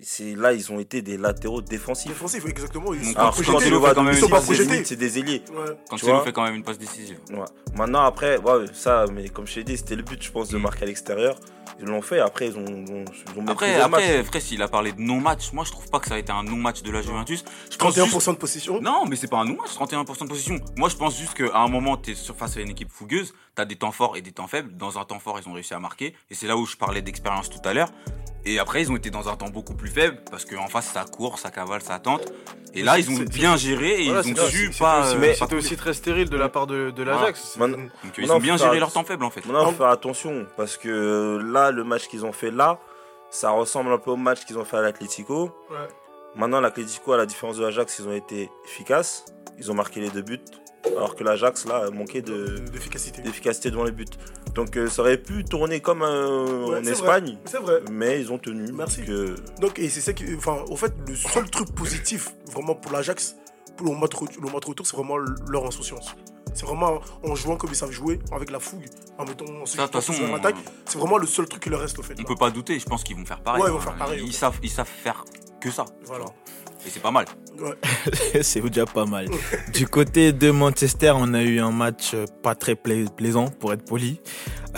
C'est 0.05 0.35
là, 0.35 0.53
ils 0.53 0.71
ont 0.71 0.79
été 0.79 1.01
des 1.01 1.17
latéraux 1.17 1.61
défensifs. 1.61 2.09
Défensif, 2.09 2.45
exactement. 2.45 2.93
Ils 2.93 3.05
sont 3.05 3.15
Alors 3.17 3.35
quand 3.35 3.39
le 3.59 3.79
fait 3.79 3.93
quand 3.95 4.03
même 4.03 4.13
Ils 4.13 4.17
ils 4.17 4.21
sont 4.21 4.29
pas 4.29 4.41
projetés. 4.41 4.83
c'est 4.83 4.95
des 4.95 5.19
ailiers. 5.19 5.41
Ouais. 5.51 5.75
Quand 5.89 5.95
Tu 5.97 6.05
fait 6.05 6.31
quand 6.33 6.43
même 6.43 6.55
une 6.55 6.63
passe 6.63 6.77
décisive. 6.77 7.17
Ouais. 7.31 7.39
Maintenant, 7.75 8.03
après, 8.03 8.37
ouais, 8.37 8.65
ça, 8.73 9.05
mais 9.11 9.29
comme 9.29 9.47
je 9.47 9.55
t'ai 9.55 9.63
dit, 9.63 9.77
c'était 9.77 9.95
le 9.95 10.03
but, 10.03 10.21
je 10.21 10.31
pense, 10.31 10.49
de 10.49 10.57
Mm. 10.57 10.61
marquer 10.61 10.83
à 10.83 10.85
l'extérieur. 10.87 11.35
Ils 11.79 11.85
l'ont 11.85 12.01
fait, 12.01 12.19
après, 12.19 12.47
ils 12.49 12.57
ont, 12.57 12.65
ils 12.67 12.91
ont, 12.91 13.05
ils 13.35 13.39
ont 13.39 13.47
Après, 13.47 13.79
après 13.79 14.23
Fraisse, 14.23 14.51
il 14.51 14.61
a 14.61 14.67
parlé 14.67 14.91
de 14.91 15.01
non-match. 15.01 15.51
Moi, 15.53 15.63
je 15.65 15.71
trouve 15.71 15.89
pas 15.89 15.99
que 15.99 16.07
ça 16.07 16.15
a 16.15 16.17
été 16.19 16.31
un 16.31 16.43
non-match 16.43 16.83
de 16.83 16.91
la 16.91 17.01
Juventus. 17.01 17.43
Je 17.71 17.77
pense 17.77 17.95
31% 17.95 18.05
juste- 18.19 18.29
de 18.31 18.35
possession. 18.35 18.81
Non, 18.81 19.05
mais 19.07 19.15
c'est 19.15 19.27
pas 19.27 19.39
un 19.39 19.45
non-match, 19.45 19.71
31% 19.73 20.25
de 20.25 20.29
position. 20.29 20.59
Moi, 20.77 20.89
je 20.89 20.95
pense 20.95 21.17
juste 21.17 21.33
qu'à 21.33 21.57
un 21.57 21.67
moment, 21.67 21.97
tu 21.97 22.11
es 22.11 22.15
face 22.15 22.57
à 22.57 22.61
une 22.61 22.69
équipe 22.69 22.91
fougueuse, 22.91 23.33
tu 23.55 23.61
as 23.61 23.65
des 23.65 23.75
temps 23.75 23.91
forts 23.91 24.17
et 24.17 24.21
des 24.21 24.31
temps 24.31 24.47
faibles. 24.47 24.75
Dans 24.77 24.99
un 24.99 25.05
temps 25.05 25.19
fort, 25.19 25.39
ils 25.43 25.49
ont 25.49 25.53
réussi 25.53 25.73
à 25.73 25.79
marquer. 25.79 26.13
Et 26.29 26.35
c'est 26.35 26.47
là 26.47 26.57
où 26.57 26.65
je 26.65 26.75
parlais 26.77 27.01
d'expérience 27.01 27.49
tout 27.49 27.61
à 27.67 27.73
l'heure. 27.73 27.89
Et 28.45 28.59
après, 28.59 28.81
ils 28.81 28.91
ont 28.91 28.95
été 28.97 29.09
dans 29.09 29.29
un 29.29 29.35
temps 29.37 29.49
beaucoup 29.49 29.73
plus 29.73 29.89
faible 29.89 30.17
parce 30.29 30.43
qu'en 30.45 30.67
face, 30.67 30.87
ça 30.93 31.05
court, 31.05 31.39
ça 31.39 31.49
cavale, 31.49 31.81
ça 31.81 31.97
tente. 31.99 32.31
Et 32.73 32.83
là, 32.83 32.97
ils 32.99 33.09
ont 33.09 33.23
bien 33.23 33.55
géré 33.55 34.03
et 34.03 34.05
Voilà, 34.07 34.21
ils 34.25 34.39
ont 34.39 34.45
su 34.47 34.69
c'est- 34.73 34.79
pas. 34.79 35.03
c'était 35.03 35.15
euh, 35.15 35.29
aussi- 35.31 35.39
pas 35.39 35.45
C'était 35.45 35.55
aussi 35.55 35.77
très 35.77 35.93
stérile 35.93 36.29
de 36.29 36.37
la 36.37 36.49
part 36.49 36.67
de, 36.67 36.89
de 36.91 37.03
l'Ajax. 37.03 37.57
Donc, 37.57 37.77
ils 38.17 38.31
ont 38.31 38.39
bien 38.39 38.57
géré 38.57 38.79
leur 38.79 38.91
temps 38.91 39.03
faible 39.03 39.23
en 39.23 39.29
fait. 39.29 39.45
Maintenant, 39.45 39.67
il 39.67 39.71
faut 39.71 39.77
faire 39.77 39.87
attention, 39.91 40.45
parce 40.57 40.77
que 40.77 40.89
euh, 40.89 41.41
là, 41.53 41.71
le 41.71 41.83
match 41.83 42.07
qu'ils 42.07 42.25
ont 42.25 42.33
fait 42.33 42.51
là, 42.51 42.79
ça 43.29 43.51
ressemble 43.51 43.91
un 43.93 43.97
peu 43.97 44.11
au 44.11 44.17
match 44.17 44.43
qu'ils 44.45 44.57
ont 44.57 44.65
fait 44.65 44.77
à 44.77 44.81
l'Atlético. 44.81 45.51
Ouais. 45.69 45.77
Maintenant, 46.35 46.59
l'Atlético, 46.61 47.13
à 47.13 47.17
la 47.17 47.25
différence 47.27 47.57
de 47.57 47.63
l'Ajax, 47.63 47.99
ils 47.99 48.07
ont 48.07 48.13
été 48.13 48.49
efficaces. 48.65 49.23
Ils 49.59 49.71
ont 49.71 49.75
marqué 49.75 49.99
les 50.01 50.09
deux 50.09 50.23
buts. 50.23 50.39
Alors 50.85 51.15
que 51.15 51.23
l'Ajax, 51.23 51.65
là, 51.65 51.89
manquait 51.91 52.21
de, 52.21 52.57
d'efficacité. 52.71 53.21
d'efficacité 53.21 53.71
devant 53.71 53.85
les 53.85 53.91
buts. 53.91 54.05
Donc, 54.53 54.75
euh, 54.77 54.89
ça 54.89 55.01
aurait 55.01 55.17
pu 55.17 55.43
tourner 55.45 55.79
comme 55.79 56.01
euh, 56.03 56.65
Ouais, 56.67 56.79
en 56.79 56.83
Espagne. 56.83 57.37
C'est 57.45 57.59
vrai. 57.59 57.81
Mais 57.91 58.19
ils 58.19 58.31
ont 58.31 58.37
tenu. 58.37 58.71
Merci. 58.73 59.01
Donc, 59.01 59.09
euh, 59.09 59.35
Donc, 59.61 59.79
et 59.79 59.89
c'est 59.89 60.01
ça 60.01 60.13
qui. 60.13 60.25
Enfin, 60.35 60.63
au 60.69 60.75
fait, 60.75 60.93
le 61.07 61.15
seul 61.15 61.49
truc 61.49 61.73
positif, 61.73 62.35
vraiment, 62.51 62.75
pour 62.75 62.91
l'Ajax, 62.91 63.37
pour 63.77 63.87
le 63.93 63.99
match, 63.99 64.11
le 64.41 64.51
match 64.51 64.65
retour, 64.65 64.85
c'est 64.85 64.95
vraiment 64.95 65.17
leur 65.17 65.65
insouciance. 65.65 66.15
C'est 66.53 66.65
vraiment 66.65 66.99
en 67.23 67.35
jouant 67.35 67.55
comme 67.55 67.71
ils 67.71 67.75
savent 67.75 67.91
jouer, 67.91 68.19
avec 68.31 68.51
la 68.51 68.59
fougue, 68.59 68.85
en 69.17 69.25
mettant 69.25 69.45
en 69.45 70.33
attaque. 70.35 70.55
C'est 70.85 70.99
vraiment 70.99 71.17
le 71.17 71.25
seul 71.25 71.47
truc 71.47 71.63
qui 71.63 71.69
leur 71.69 71.79
reste 71.79 71.97
au 71.97 72.03
fait. 72.03 72.13
On 72.15 72.21
là. 72.21 72.27
peut 72.27 72.35
pas 72.35 72.51
douter, 72.51 72.77
je 72.77 72.85
pense 72.85 73.03
qu'ils 73.03 73.15
vont 73.15 73.25
faire 73.25 73.41
pareil. 73.41 73.63
Ouais, 73.63 73.69
ils 73.69 73.71
vont 73.71 73.79
hein. 73.79 73.81
faire 73.81 73.95
pareil, 73.95 74.19
Ils, 74.19 74.25
ouais. 74.25 74.31
savent, 74.31 74.59
ils 74.61 74.69
savent 74.69 74.85
faire 74.87 75.25
que 75.59 75.71
ça. 75.71 75.85
Voilà. 76.05 76.25
Et 76.85 76.89
c'est 76.89 77.01
pas 77.01 77.11
mal. 77.11 77.25
C'est 78.41 78.61
déjà 78.61 78.85
pas 78.85 79.05
mal. 79.05 79.27
Du 79.73 79.87
côté 79.87 80.33
de 80.33 80.51
Manchester, 80.51 81.13
on 81.15 81.33
a 81.33 81.41
eu 81.41 81.59
un 81.59 81.71
match 81.71 82.11
euh, 82.13 82.25
pas 82.41 82.55
très 82.55 82.75
pla- 82.75 83.09
plaisant, 83.15 83.45
pour 83.59 83.71
être 83.73 83.85
poli. 83.85 84.19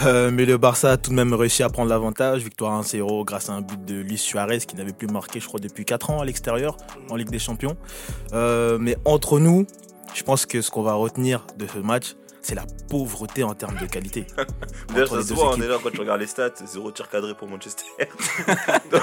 Euh, 0.03 0.29
mais 0.31 0.45
le 0.45 0.57
Barça 0.57 0.91
a 0.91 0.97
tout 0.97 1.09
de 1.09 1.15
même 1.15 1.33
réussi 1.33 1.63
à 1.63 1.69
prendre 1.69 1.89
l'avantage. 1.89 2.43
Victoire 2.43 2.79
1-0 2.81 3.25
grâce 3.25 3.49
à 3.49 3.53
un 3.53 3.61
but 3.61 3.83
de 3.85 3.95
Luis 3.95 4.17
Suarez 4.17 4.59
qui 4.59 4.75
n'avait 4.75 4.93
plus 4.93 5.07
marqué, 5.07 5.39
je 5.39 5.47
crois, 5.47 5.59
depuis 5.59 5.85
4 5.85 6.09
ans 6.11 6.19
à 6.21 6.25
l'extérieur 6.25 6.77
en 7.09 7.15
Ligue 7.15 7.29
des 7.29 7.39
Champions. 7.39 7.75
Euh, 8.33 8.77
mais 8.79 8.97
entre 9.05 9.39
nous, 9.39 9.65
je 10.13 10.21
pense 10.23 10.45
que 10.45 10.61
ce 10.61 10.69
qu'on 10.69 10.83
va 10.83 10.93
retenir 10.93 11.47
de 11.57 11.65
ce 11.73 11.79
match, 11.79 12.15
c'est 12.45 12.53
la 12.53 12.63
pauvreté 12.91 13.43
en 13.43 13.55
termes 13.55 13.75
de 13.81 13.87
qualité. 13.87 14.27
D'ailleurs, 14.89 15.07
ça 15.09 15.23
se 15.23 15.33
voit, 15.33 15.45
hein, 15.47 15.49
équipes. 15.53 15.63
déjà, 15.63 15.79
quand 15.81 15.89
tu 15.89 15.99
regardes 15.99 16.19
les 16.21 16.27
stats, 16.27 16.51
zéro 16.65 16.91
tir 16.91 17.09
cadré 17.09 17.33
pour 17.33 17.47
Manchester. 17.47 17.85
Donc, 18.91 19.01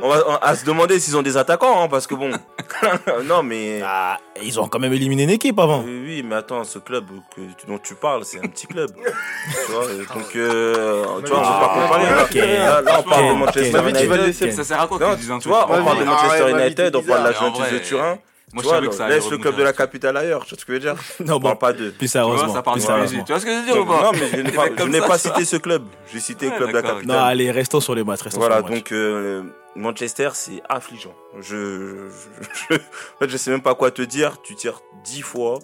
on 0.00 0.08
va 0.10 0.22
on- 0.28 0.36
à 0.36 0.54
se 0.54 0.66
demander 0.66 1.00
s'ils 1.00 1.16
ont 1.16 1.22
des 1.22 1.38
attaquants, 1.38 1.82
hein, 1.82 1.88
parce 1.88 2.06
que 2.06 2.14
bon. 2.14 2.30
non, 3.24 3.42
mais. 3.42 3.80
Ah, 3.82 4.18
ils 4.42 4.60
ont 4.60 4.68
quand 4.68 4.78
même 4.78 4.92
éliminé 4.92 5.22
une 5.22 5.30
équipe 5.30 5.58
avant. 5.58 5.80
Oui, 5.82 6.02
oui, 6.04 6.22
mais 6.22 6.34
attends, 6.34 6.62
ce 6.64 6.78
club 6.78 7.06
que, 7.34 7.40
dont 7.66 7.78
tu 7.78 7.94
parles, 7.94 8.24
c'est 8.26 8.38
un 8.38 8.48
petit 8.48 8.66
club. 8.66 8.90
tu 8.94 9.72
vois, 9.72 9.84
et 9.90 9.96
donc, 10.14 10.36
euh, 10.36 11.04
tu 11.24 11.30
vois, 11.30 11.38
on 11.38 11.42
Ah, 11.42 11.60
va 11.60 11.68
pas 11.68 11.80
comparer. 11.80 12.04
là. 12.04 12.24
ok. 12.24 12.34
Là, 12.34 12.80
là, 12.82 13.00
on 13.00 13.08
parle 13.08 13.28
de 13.28 13.32
Manchester 13.38 13.88
United. 13.88 14.52
Ça 14.52 14.64
sert 14.64 14.80
à 14.82 14.86
quoi 14.86 14.98
Non, 14.98 15.16
tu 15.16 15.48
vois, 15.48 15.64
on 15.70 15.82
parle 15.84 15.98
de 16.00 16.04
Manchester 16.04 16.38
ah 16.40 16.44
ouais, 16.44 16.52
ma 16.52 16.58
vie, 16.58 16.64
United, 16.66 16.96
on 16.96 17.02
parle 17.02 17.20
de 17.22 17.28
la 17.28 17.32
Juventus 17.32 17.72
de 17.72 17.78
Turin. 17.78 18.18
Moi, 18.54 18.62
Tu 18.62 18.68
je 18.68 18.68
vois, 18.68 18.74
savais 18.76 18.88
que 18.88 18.94
ça 18.94 19.08
laisse 19.08 19.28
le 19.30 19.38
club 19.38 19.54
de 19.56 19.62
la 19.62 19.68
rebondir. 19.70 19.76
capitale 19.76 20.16
ailleurs, 20.16 20.44
tu 20.44 20.54
vois 20.54 20.58
ce 20.60 20.64
que 20.64 20.72
je 20.72 20.78
veux 20.78 20.80
dire 20.80 20.94
Non, 21.26 21.34
On 21.34 21.40
bon, 21.40 21.48
parle 21.48 21.58
pas 21.58 21.72
d'eux. 21.72 21.90
plus 21.90 22.08
Tu 22.10 22.18
vois, 22.18 22.24
sérieusement. 22.36 22.54
ça 22.54 22.62
parle 22.62 22.76
plus 22.76 22.82
de 22.82 22.86
sérieusement. 22.86 23.24
Tu 23.24 23.32
vois 23.32 23.40
ce 23.40 23.44
que 23.46 23.50
je 23.52 23.56
veux 23.58 23.64
dire 23.64 23.82
ou 23.82 23.84
pas 23.84 24.02
non, 24.04 24.12
mais 24.12 24.28
je 24.30 24.36
n'ai 24.36 24.52
pas, 24.52 24.66
je 24.78 24.82
n'ai 24.84 25.00
ça, 25.00 25.06
pas 25.08 25.18
cité 25.18 25.44
ce 25.44 25.56
club. 25.56 25.82
J'ai 26.12 26.20
cité 26.20 26.46
le 26.50 26.56
club 26.56 26.68
de 26.68 26.74
la 26.74 26.82
capitale. 26.82 27.06
Non, 27.06 27.22
allez, 27.24 27.50
restons 27.50 27.80
sur 27.80 27.94
les 27.96 28.04
matchs. 28.04 28.22
Restons 28.22 28.38
Voilà, 28.38 28.58
sur 28.58 28.68
les 28.68 28.74
matchs. 28.76 28.82
donc 28.84 28.92
euh, 28.92 29.42
Manchester, 29.74 30.28
c'est 30.34 30.62
affligeant. 30.68 31.14
Je, 31.40 32.08
je, 32.08 32.48
je- 32.70 32.74
en 32.76 33.18
fait, 33.18 33.28
je 33.28 33.36
sais 33.36 33.50
même 33.50 33.62
pas 33.62 33.74
quoi 33.74 33.90
te 33.90 34.02
dire. 34.02 34.40
Tu 34.42 34.54
tires 34.54 34.80
10 35.04 35.22
fois, 35.22 35.58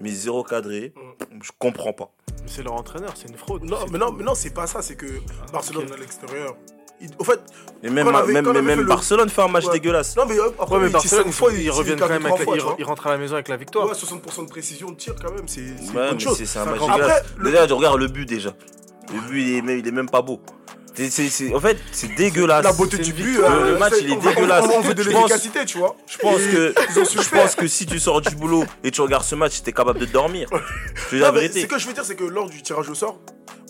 mais 0.00 0.10
zéro 0.10 0.44
cadré. 0.44 0.92
Je 1.42 1.50
comprends 1.58 1.92
pas. 1.92 2.10
Mais 2.42 2.48
C'est 2.52 2.62
leur 2.62 2.74
entraîneur, 2.74 3.12
c'est 3.16 3.28
une 3.28 3.36
fraude. 3.36 3.64
Non, 3.64 3.78
C'est- 3.84 3.90
mais 3.92 3.98
non, 3.98 4.12
mais 4.12 4.22
non, 4.22 4.34
c'est 4.36 4.54
pas 4.54 4.68
ça. 4.68 4.82
C'est 4.82 4.94
que 4.94 5.06
Barcelone 5.52 5.90
à 5.92 5.96
l'extérieur. 5.96 6.54
Au 7.18 7.24
fait, 7.24 7.38
Et 7.82 7.90
même, 7.90 8.06
on 8.08 8.14
avait- 8.14 8.32
même, 8.32 8.46
on 8.48 8.52
le- 8.52 8.84
Barcelone 8.84 9.28
fait 9.28 9.42
un 9.42 9.48
match 9.48 9.66
Ouais. 9.66 9.72
dégueulasse. 9.74 10.16
non, 10.16 10.24
mais 10.26 10.38
euh, 10.38 10.48
après, 10.58 10.76
Ouais, 10.76 10.80
mais 10.82 10.86
il 10.88 10.92
Barcelone, 10.92 11.24
ils, 11.26 11.32
fois, 11.32 11.52
ils 11.52 11.62
il 11.62 11.70
reviennent 11.70 11.98
quand 11.98 12.08
même 12.08 12.24
avec, 12.24 12.42
fois, 12.42 12.54
ils, 12.56 12.58
tu 12.60 12.64
vois. 12.64 12.76
ils 12.78 12.84
rentrent 12.84 13.06
à 13.06 13.10
la 13.10 13.18
maison 13.18 13.34
avec 13.34 13.48
la 13.48 13.56
victoire. 13.58 13.86
Ouais, 13.86 13.94
60% 13.94 14.44
de 14.44 14.48
précision 14.48 14.90
de 14.90 14.96
tir 14.96 15.14
quand 15.22 15.32
même, 15.32 15.46
c'est 15.46 15.60
une 15.60 15.96
Ouais, 15.96 16.18
chose. 16.18 16.42
c'est 16.42 16.58
un 16.58 16.64
match 16.64 16.80
dégueulasse. 16.80 17.00
Après, 17.00 17.22
le- 17.38 17.50
Déjà, 17.50 17.68
je 17.68 17.74
regarde 17.74 17.98
le 17.98 18.06
but 18.08 18.26
déjà. 18.26 18.50
Le 19.12 19.20
but, 19.28 19.42
il 19.42 19.56
est 19.58 19.62
même, 19.62 19.78
il 19.78 19.86
est 19.86 19.90
même 19.92 20.08
pas 20.08 20.22
beau. 20.22 20.40
C'est- 20.94 21.54
en 21.54 21.60
fait, 21.60 21.76
c'est 21.92 22.14
dégueulasse. 22.16 22.64
la 22.64 22.72
beauté 22.72 22.96
du 22.96 23.12
but, 23.12 23.38
euh, 23.40 23.72
Le 23.72 23.78
match, 23.78 23.92
il 24.00 24.10
est 24.10 24.12
on 24.14 24.16
dégueulasse. 24.18 24.64
On 24.74 24.80
veut 24.80 24.94
de 24.94 25.02
Je 25.02 25.10
pense- 25.10 25.18
l'efficacité, 25.30 25.66
tu 25.66 25.76
vois. 25.76 25.94
Je 26.08 26.16
pense 26.16 26.38
que, 26.38 26.74
je 26.94 27.28
pense 27.28 27.54
que 27.54 27.66
si 27.66 27.84
tu 27.84 27.98
sors 28.00 28.22
du 28.22 28.34
boulot 28.34 28.64
et 28.82 28.90
tu 28.90 29.02
regardes 29.02 29.24
ce 29.24 29.34
match, 29.34 29.60
t'es 29.62 29.72
capable 29.72 29.98
de 29.98 30.06
dormir. 30.06 30.48
Je 30.94 31.10
te 31.10 31.14
dis 31.16 31.20
la 31.20 31.30
vérité. 31.32 31.60
Ce 31.60 31.66
que 31.66 31.78
je 31.78 31.86
veux 31.86 31.92
dire, 31.92 32.02
c'est 32.06 32.14
que 32.16 32.24
lors 32.24 32.48
du 32.48 32.62
tirage 32.62 32.88
au 32.88 32.94
sort, 32.94 33.20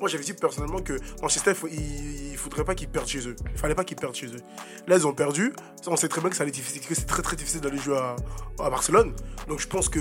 moi 0.01 0.09
j'avais 0.09 0.25
dit 0.25 0.33
personnellement 0.35 0.81
que 0.81 0.95
Manchester, 1.23 1.53
il, 1.71 2.33
il, 2.33 2.37
faudrait 2.37 2.65
pas 2.65 2.75
qu'ils 2.75 2.89
perdent 2.89 3.09
chez 3.09 3.27
eux. 3.29 3.37
Il 3.53 3.59
fallait 3.59 3.75
pas 3.75 3.85
qu'ils 3.85 3.97
perdent 3.97 4.15
chez 4.15 4.27
eux. 4.27 4.41
Là, 4.87 4.97
ils 4.97 5.07
ont 5.07 5.13
perdu. 5.15 5.53
On 5.87 5.97
sait 5.97 6.09
très 6.09 6.21
bien 6.21 6.31
que 6.31 6.37
ça 6.37 6.43
allait 6.43 6.51
être 6.51 6.57
difficile, 6.57 6.83
que 6.83 6.95
c'est 6.95 7.07
très 7.07 7.23
très 7.23 7.37
difficile 7.37 7.61
d'aller 7.61 7.79
jouer 7.79 7.97
à, 7.97 8.17
à 8.65 8.71
Barcelone. 8.71 9.15
Donc 9.49 9.61
je 9.61 9.67
pense 9.67 9.89
que 9.89 10.01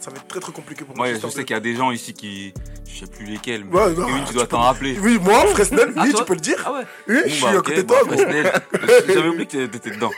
ça 0.00 0.10
va 0.10 0.16
être 0.16 0.28
très 0.28 0.40
très 0.40 0.52
compliqué 0.52 0.84
pour 0.84 0.96
Moi, 0.96 1.06
Manchester. 1.06 1.28
je 1.28 1.32
sais 1.34 1.44
qu'il 1.44 1.54
y 1.54 1.56
a 1.56 1.60
des 1.60 1.74
gens 1.76 1.90
ici 1.90 2.12
qui. 2.12 2.52
Je 2.86 3.00
sais 3.00 3.06
plus 3.06 3.24
lesquels, 3.24 3.64
mais. 3.64 3.74
Ouais, 3.76 3.94
non, 3.94 4.06
Kevin, 4.06 4.20
tu 4.22 4.28
tu 4.28 4.34
dois 4.34 4.46
t'en 4.46 4.60
rappeler. 4.60 4.98
Oui, 5.00 5.18
moi, 5.20 5.46
Fresnel, 5.48 5.92
Ah, 5.96 6.02
oui, 6.04 6.10
toi 6.10 6.20
tu 6.20 6.26
peux 6.26 6.34
le 6.34 6.40
dire. 6.40 6.62
Ah 6.66 6.72
ouais 6.72 6.84
Oui, 7.08 7.20
je 7.26 7.30
suis 7.30 7.42
bah, 7.42 7.50
à 7.50 7.54
côté 7.56 7.82
de 7.82 7.88
toi. 7.88 7.98
J'avais 9.08 9.28
oublié 9.28 9.46
que 9.46 9.66
t'étais 9.66 9.90
dedans. 9.90 10.10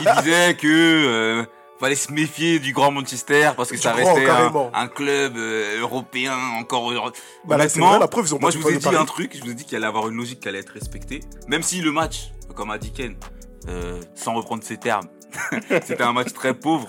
Il 0.00 0.22
disait 0.22 0.54
que 0.54 0.66
euh, 0.66 1.44
fallait 1.80 1.94
se 1.94 2.12
méfier 2.12 2.58
du 2.58 2.72
grand 2.72 2.90
Manchester 2.90 3.52
parce 3.56 3.70
que 3.70 3.76
Du 3.76 3.80
ça 3.80 3.92
grand, 3.92 4.14
restait 4.14 4.30
un, 4.74 4.88
club 4.88 5.36
euh, 5.36 5.80
européen 5.80 6.36
encore. 6.58 6.92
Bah 7.44 7.56
là, 7.56 7.66
vrai, 7.66 7.98
la 7.98 8.06
preuve, 8.06 8.26
ils 8.26 8.34
ont 8.34 8.38
moi 8.38 8.50
je 8.50 8.58
vous 8.58 8.68
ai 8.68 8.76
dit 8.76 8.86
un 8.88 9.04
truc, 9.06 9.36
je 9.36 9.42
vous 9.42 9.50
ai 9.50 9.54
dit 9.54 9.64
qu'il 9.64 9.76
allait 9.76 9.86
avoir 9.86 10.08
une 10.08 10.16
logique 10.16 10.40
qui 10.40 10.48
allait 10.48 10.60
être 10.60 10.72
respectée. 10.72 11.20
Même 11.48 11.62
si 11.62 11.80
le 11.80 11.90
match, 11.90 12.32
comme 12.54 12.70
a 12.70 12.78
dit 12.78 12.92
Ken, 12.92 13.16
euh, 13.68 14.00
sans 14.14 14.34
reprendre 14.34 14.62
ses 14.62 14.76
termes, 14.76 15.08
c'était 15.68 16.02
un 16.02 16.12
match 16.12 16.32
très 16.32 16.54
pauvre. 16.54 16.88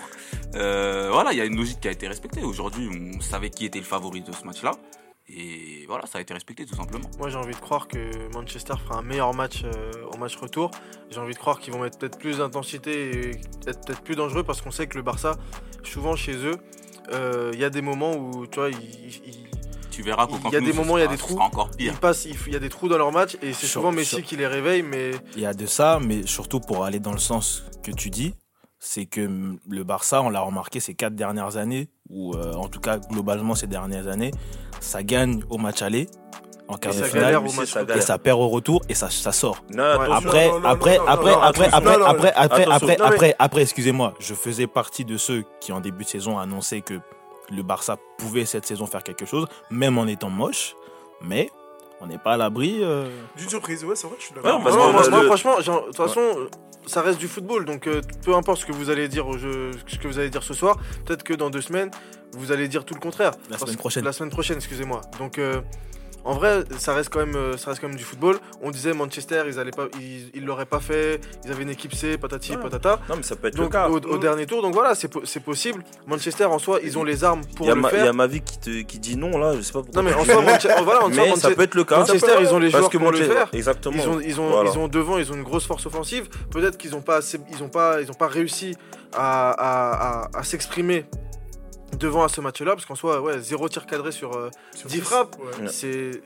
Euh, 0.56 1.10
voilà, 1.12 1.32
il 1.32 1.38
y 1.38 1.42
a 1.42 1.46
une 1.46 1.56
logique 1.56 1.80
qui 1.80 1.88
a 1.88 1.92
été 1.92 2.08
respectée. 2.08 2.44
Aujourd'hui, 2.44 2.90
on 2.90 3.22
savait 3.22 3.50
qui 3.50 3.66
était 3.66 3.80
le 3.80 3.86
favori 3.86 4.22
de 4.22 4.32
ce 4.34 4.44
match-là. 4.44 4.72
Et 5.36 5.86
voilà, 5.88 6.06
ça 6.06 6.18
a 6.18 6.22
été 6.22 6.34
respecté 6.34 6.66
tout 6.66 6.76
simplement. 6.76 7.10
Moi, 7.20 7.30
j'ai 7.30 7.38
envie 7.38 7.54
de 7.54 7.60
croire 7.60 7.88
que 7.88 7.98
Manchester 8.34 8.74
fera 8.86 9.00
un 9.00 9.02
meilleur 9.02 9.34
match 9.34 9.64
euh, 9.64 9.92
au 10.14 10.18
match 10.18 10.36
retour. 10.36 10.72
J'ai 11.10 11.20
envie 11.20 11.34
de 11.34 11.40
croire 11.40 11.60
qu'ils 11.60 11.74
vont 11.74 11.80
mettre 11.80 11.98
peut-être 11.98 12.18
plus 12.18 12.38
d'intensité 12.40 13.12
et 13.12 13.32
être 13.68 13.82
peut-être 13.86 14.02
plus 14.02 14.16
dangereux 14.16 14.44
parce 14.44 14.62
qu'on 14.62 14.72
sait 14.72 14.88
que 14.88 14.98
le 14.98 15.04
Barça, 15.04 15.38
souvent 15.84 16.16
chez 16.16 16.36
eux, 16.46 16.58
euh, 17.14 17.52
il 17.54 17.60
y 17.60 17.64
a 17.64 17.70
des 17.70 17.82
moments 17.82 18.14
où 18.16 18.46
tu 18.48 18.60
vois, 18.60 18.70
ils, 18.70 18.78
ils- 18.78 19.48
Tu 19.90 20.04
verras 20.04 20.28
qu'au 20.28 20.38
Il 20.46 20.52
y 20.54 20.56
a 20.56 20.62
des 20.62 20.74
moments, 20.74 20.98
il 20.98 21.02
y 21.02 21.04
a 21.04 21.08
des 21.08 21.18
trous. 21.18 21.38
ils 21.80 21.92
passent, 21.94 22.26
il 22.26 22.54
y 22.54 22.56
a 22.56 22.60
des 22.60 22.70
trous 22.70 22.88
dans 22.88 22.98
leur 22.98 23.12
match 23.12 23.36
et 23.42 23.52
c'est 23.54 23.68
souvent 23.68 23.92
Messi 23.92 24.16
sur- 24.18 24.24
qui 24.24 24.36
les 24.38 24.48
réveille. 24.48 24.84
Mais 24.84 25.12
Il 25.36 25.42
y 25.42 25.46
a 25.46 25.54
de 25.54 25.66
ça, 25.66 26.00
mais 26.02 26.26
surtout 26.26 26.60
pour 26.60 26.86
aller 26.86 27.00
dans 27.00 27.12
le 27.12 27.18
sens 27.20 27.64
que 27.84 27.92
tu 27.92 28.10
dis, 28.10 28.34
c'est 28.80 29.06
que 29.06 29.58
le 29.70 29.84
Barça, 29.84 30.22
on 30.22 30.30
l'a 30.30 30.42
remarqué 30.42 30.80
ces 30.80 30.96
quatre 30.96 31.16
dernières 31.16 31.58
années, 31.58 31.90
ou 32.14 32.34
euh, 32.36 32.54
en 32.54 32.68
tout 32.68 32.80
cas 32.80 32.98
globalement 32.98 33.56
ces 33.56 33.68
dernières 33.68 34.08
années, 34.08 34.32
ça 34.80 35.04
gagne 35.04 35.42
au 35.50 35.58
match 35.58 35.82
aller 35.82 36.08
en 36.68 36.78
quart 36.78 36.94
Et 36.94 36.98
de 36.98 37.02
ça 37.04 37.08
finale 37.10 37.42
et 37.96 38.02
ça 38.02 38.18
perd 38.18 38.40
au 38.40 38.48
retour 38.48 38.82
et 38.88 38.94
ça, 38.96 39.10
ça 39.10 39.32
sort. 39.32 39.64
Ouais. 39.74 39.80
Après, 39.82 40.48
non, 40.50 40.60
non, 40.60 40.66
après, 40.70 40.98
après, 40.98 40.98
non, 40.98 41.06
après, 41.08 41.38
non, 41.38 41.42
après, 41.42 41.98
après, 42.06 42.34
après, 42.36 42.66
après, 42.72 42.98
après, 43.02 43.36
après, 43.40 43.62
excusez-moi, 43.62 44.14
je 44.20 44.34
faisais 44.34 44.68
partie 44.68 45.04
de 45.04 45.18
ceux 45.18 45.44
qui, 45.60 45.72
en 45.74 45.82
début 45.82 46.04
de 46.06 46.10
saison, 46.10 46.38
annonçaient 46.40 46.82
que 46.82 47.00
le 47.52 47.64
Barça 47.64 47.98
pouvait 48.18 48.46
cette 48.46 48.66
saison 48.66 48.86
faire 48.86 49.04
quelque 49.04 49.26
chose, 49.26 49.46
même 49.70 49.98
en 49.98 50.08
étant 50.08 50.30
moche. 50.30 50.76
Mais 51.22 51.50
on 52.00 52.08
n'est 52.08 52.18
pas 52.18 52.34
à 52.34 52.38
l'abri. 52.38 52.80
euh, 52.82 53.10
D'une 53.38 53.50
surprise, 53.50 53.84
ouais, 53.84 53.96
c'est 53.96 54.08
vrai, 54.08 54.16
je 54.20 54.26
suis 54.26 54.36
Ouais, 54.36 54.42
d'accord. 54.42 54.60
moi, 54.62 54.72
moi, 54.92 55.04
le- 55.22 55.26
franchement, 55.28 55.60
genre, 55.60 55.82
de 55.82 55.86
toute 55.88 55.98
façon, 55.98 56.22
ça 56.86 57.02
reste 57.02 57.20
du 57.20 57.28
football, 57.28 57.66
donc 57.66 57.88
euh, 57.88 58.02
peu 58.24 58.36
importe 58.36 58.62
ce 58.62 58.66
que 58.66 58.72
vous 58.72 58.90
allez 58.90 59.08
dire 59.08 59.28
au 59.28 59.38
jeu, 59.38 59.72
ce 59.88 59.98
que 59.98 60.08
vous 60.08 60.20
allez 60.20 60.30
dire 60.30 60.44
ce 60.44 60.54
soir, 60.54 60.78
peut-être 61.06 61.24
que 61.24 61.34
dans 61.34 61.50
deux 61.50 61.62
semaines, 61.62 61.92
vous 62.34 62.52
allez 62.52 62.68
dire 62.68 62.86
tout 62.86 62.94
le 62.94 63.00
contraire. 63.00 63.32
La 63.50 63.58
semaine 63.58 63.78
prochaine. 63.78 64.04
La 64.04 64.14
semaine 64.14 64.32
prochaine, 64.32 64.58
excusez-moi. 64.58 65.02
Donc, 65.20 65.38
euh, 65.38 65.62
en 66.24 66.34
vrai, 66.34 66.64
ça 66.78 66.94
reste 66.94 67.10
quand 67.10 67.20
même, 67.20 67.36
euh, 67.36 67.58
ça 67.58 67.72
reste 67.72 67.82
quand 67.82 67.88
même 67.88 67.98
du 67.98 68.04
football. 68.04 68.38
On 68.62 68.72
disait 68.72 68.94
Manchester, 68.94 69.44
ils 69.48 69.58
allaient 69.60 69.72
pas, 69.72 69.88
ils, 70.00 70.30
ils 70.34 70.46
l'auraient 70.46 70.66
pas 70.66 70.80
fait. 70.80 71.20
Ils 71.46 71.52
avaient 71.52 71.64
une 71.64 71.70
équipe 71.70 71.94
C, 71.96 72.18
patati, 72.18 72.52
Ouais. 72.52 72.58
patata. 72.62 73.00
Non, 73.10 73.16
mais 73.18 73.24
ça 73.24 73.36
peut 73.36 73.48
être 73.48 73.58
le 73.58 73.68
cas. 73.70 73.90
au, 73.90 73.98
au 73.98 74.18
dernier 74.18 74.46
tour, 74.46 74.62
donc 74.62 74.74
voilà, 74.74 74.94
c'est 74.96 75.08
po- 75.08 75.22
c'est 75.26 75.40
possible. 75.40 75.84
Manchester 76.08 76.46
en 76.46 76.60
soi, 76.60 76.80
ils 76.84 76.98
ont 76.98 77.04
les 77.04 77.24
armes 77.24 77.42
pour 77.56 77.66
Il 77.66 77.70
y, 77.70 77.72
a 77.72 77.76
le 77.76 77.82
ma, 77.82 77.90
il 77.90 77.96
y 77.96 77.98
faire. 77.98 78.10
a 78.10 78.14
ma 78.14 78.28
vie 78.28 78.42
qui, 78.42 78.60
te, 78.60 78.82
qui 78.82 79.00
dit 79.00 79.18
non 79.18 79.38
là, 79.38 79.56
je 79.56 79.62
sais 79.62 79.74
pas 79.74 79.82
pourquoi. 79.82 80.02
Non 80.04 80.10
mais 80.10 80.16
en 80.16 80.24
soi, 80.26 80.36
voilà, 80.84 81.04
en 81.06 81.12
soi, 81.12 81.36
ça 81.38 81.52
peut 81.52 81.64
être 81.64 81.76
le 81.76 81.84
cas. 81.84 81.98
Manchester, 82.00 82.34
ils 82.42 82.54
ont 82.54 82.60
les 82.60 82.70
joueurs 82.70 82.90
que 82.90 82.98
pour 82.98 83.12
le 83.12 83.18
faire. 83.24 83.48
Exactement. 83.54 83.96
Ils 83.98 84.10
ont, 84.10 84.20
ils, 84.20 84.40
ont, 84.42 84.50
Voilà. 84.50 84.70
ils 84.72 84.78
ont 84.78 84.88
devant, 84.88 85.18
ils 85.18 85.32
ont 85.32 85.36
une 85.36 85.44
grosse 85.44 85.66
force 85.66 85.86
offensive. 85.86 86.28
Peut-être 86.52 86.78
qu'ils 86.78 86.92
n'ont 86.92 87.02
pas, 87.02 87.18
assez- 87.18 87.40
ils 87.52 87.64
ont 87.64 87.70
pas, 87.70 88.00
ils 88.02 88.10
ont 88.12 88.16
pas 88.16 88.28
réussi 88.28 88.76
à, 89.14 89.50
à- 89.52 90.22
à- 90.26 90.40
à 90.40 90.44
s'exprimer 90.44 91.06
devant 92.02 92.24
à 92.24 92.28
ce 92.28 92.42
match-là, 92.42 92.74
parce 92.74 92.86
qu'en 92.86 92.96
soi, 92.96 93.22
ouais, 93.22 93.40
zéro 93.40 93.70
tir 93.70 93.86
cadré 93.86 94.12
sur 94.12 94.36
euh, 94.36 94.50
Sur 94.76 94.90
10 94.90 94.96
dix. 94.96 95.02
frappes, 95.02 95.38
Ouais. 95.40 95.68
c'est 95.68 96.22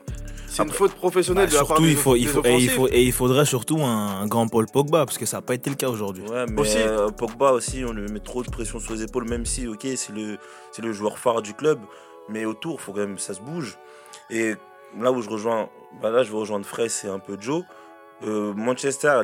c'est 0.48 0.62
une 0.62 0.70
faute 0.70 0.94
professionnelle 0.94 1.46
bah, 1.46 1.50
de 1.50 1.54
la 1.54 1.58
part 1.60 1.66
surtout, 1.68 1.82
des, 1.82 1.90
il 1.90 1.96
faut, 1.96 2.16
il 2.16 2.26
faut, 2.28 2.40
et, 2.44 2.48
il 2.48 2.54
offensifs. 2.54 2.74
faut, 2.76 2.88
et 2.88 3.02
il 3.02 3.12
faudrait 3.12 3.44
surtout 3.44 3.78
un, 3.82 4.20
un 4.22 4.26
grand 4.26 4.48
Paul 4.48 4.66
Pogba, 4.72 5.04
parce 5.04 5.18
que 5.18 5.26
ça 5.26 5.38
n'a 5.38 5.42
pas 5.42 5.54
été 5.54 5.68
le 5.70 5.76
cas 5.76 5.88
aujourd'hui. 5.88 6.22
Ouais, 6.24 6.46
mais 6.48 6.60
Aussi. 6.60 6.78
euh, 6.78 7.10
Pogba 7.10 7.52
aussi, 7.52 7.84
on 7.86 7.92
lui 7.92 8.10
met 8.10 8.20
trop 8.20 8.42
de 8.42 8.50
pression 8.50 8.78
sur 8.80 8.92
les 8.94 9.02
épaules, 9.02 9.28
même 9.28 9.44
si, 9.44 9.66
ok, 9.66 9.86
c'est 9.96 10.12
le, 10.12 10.38
c'est 10.72 10.82
le 10.82 10.92
joueur 10.92 11.18
phare 11.18 11.42
du 11.42 11.52
club, 11.52 11.78
mais 12.28 12.44
autour, 12.44 12.80
faut 12.80 12.92
quand 12.92 13.00
même 13.00 13.16
que 13.16 13.20
ça 13.22 13.34
se 13.34 13.40
bouge. 13.40 13.76
Et 14.30 14.54
là 14.98 15.12
où 15.12 15.20
je 15.20 15.28
rejoins, 15.28 15.68
bah 16.00 16.10
là, 16.10 16.22
je 16.22 16.30
vais 16.30 16.38
rejoindre 16.38 16.64
Fraisse 16.64 17.04
et 17.04 17.08
un 17.08 17.18
peu 17.18 17.36
Joe. 17.40 17.62
Euh, 18.26 18.54
Manchester 18.54 19.08
a- 19.08 19.22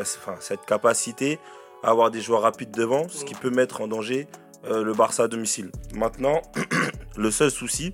enfin, 0.00 0.34
cette 0.38 0.64
capacité 0.64 1.40
à 1.82 1.90
avoir 1.90 2.10
des 2.12 2.20
joueurs 2.20 2.42
rapides 2.42 2.70
devant, 2.70 3.08
ce 3.08 3.24
qui 3.24 3.34
peut 3.34 3.50
mettre 3.50 3.80
en 3.80 3.88
danger 3.88 4.28
euh, 4.66 4.82
le 4.82 4.92
Barça 4.92 5.24
à 5.24 5.28
domicile. 5.28 5.70
Maintenant, 5.94 6.40
le 7.16 7.30
seul 7.30 7.50
souci, 7.50 7.92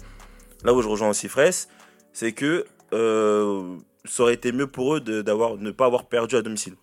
là 0.64 0.72
où 0.74 0.82
je 0.82 0.88
rejoins 0.88 1.08
aussi 1.10 1.28
Fraisse, 1.28 1.68
c'est 2.12 2.32
que 2.32 2.64
euh, 2.92 3.76
ça 4.04 4.22
aurait 4.22 4.34
été 4.34 4.52
mieux 4.52 4.66
pour 4.66 4.94
eux 4.96 5.00
de 5.00 5.22
d'avoir 5.22 5.56
ne 5.56 5.70
pas 5.70 5.86
avoir 5.86 6.06
perdu 6.06 6.36
à 6.36 6.42
domicile. 6.42 6.74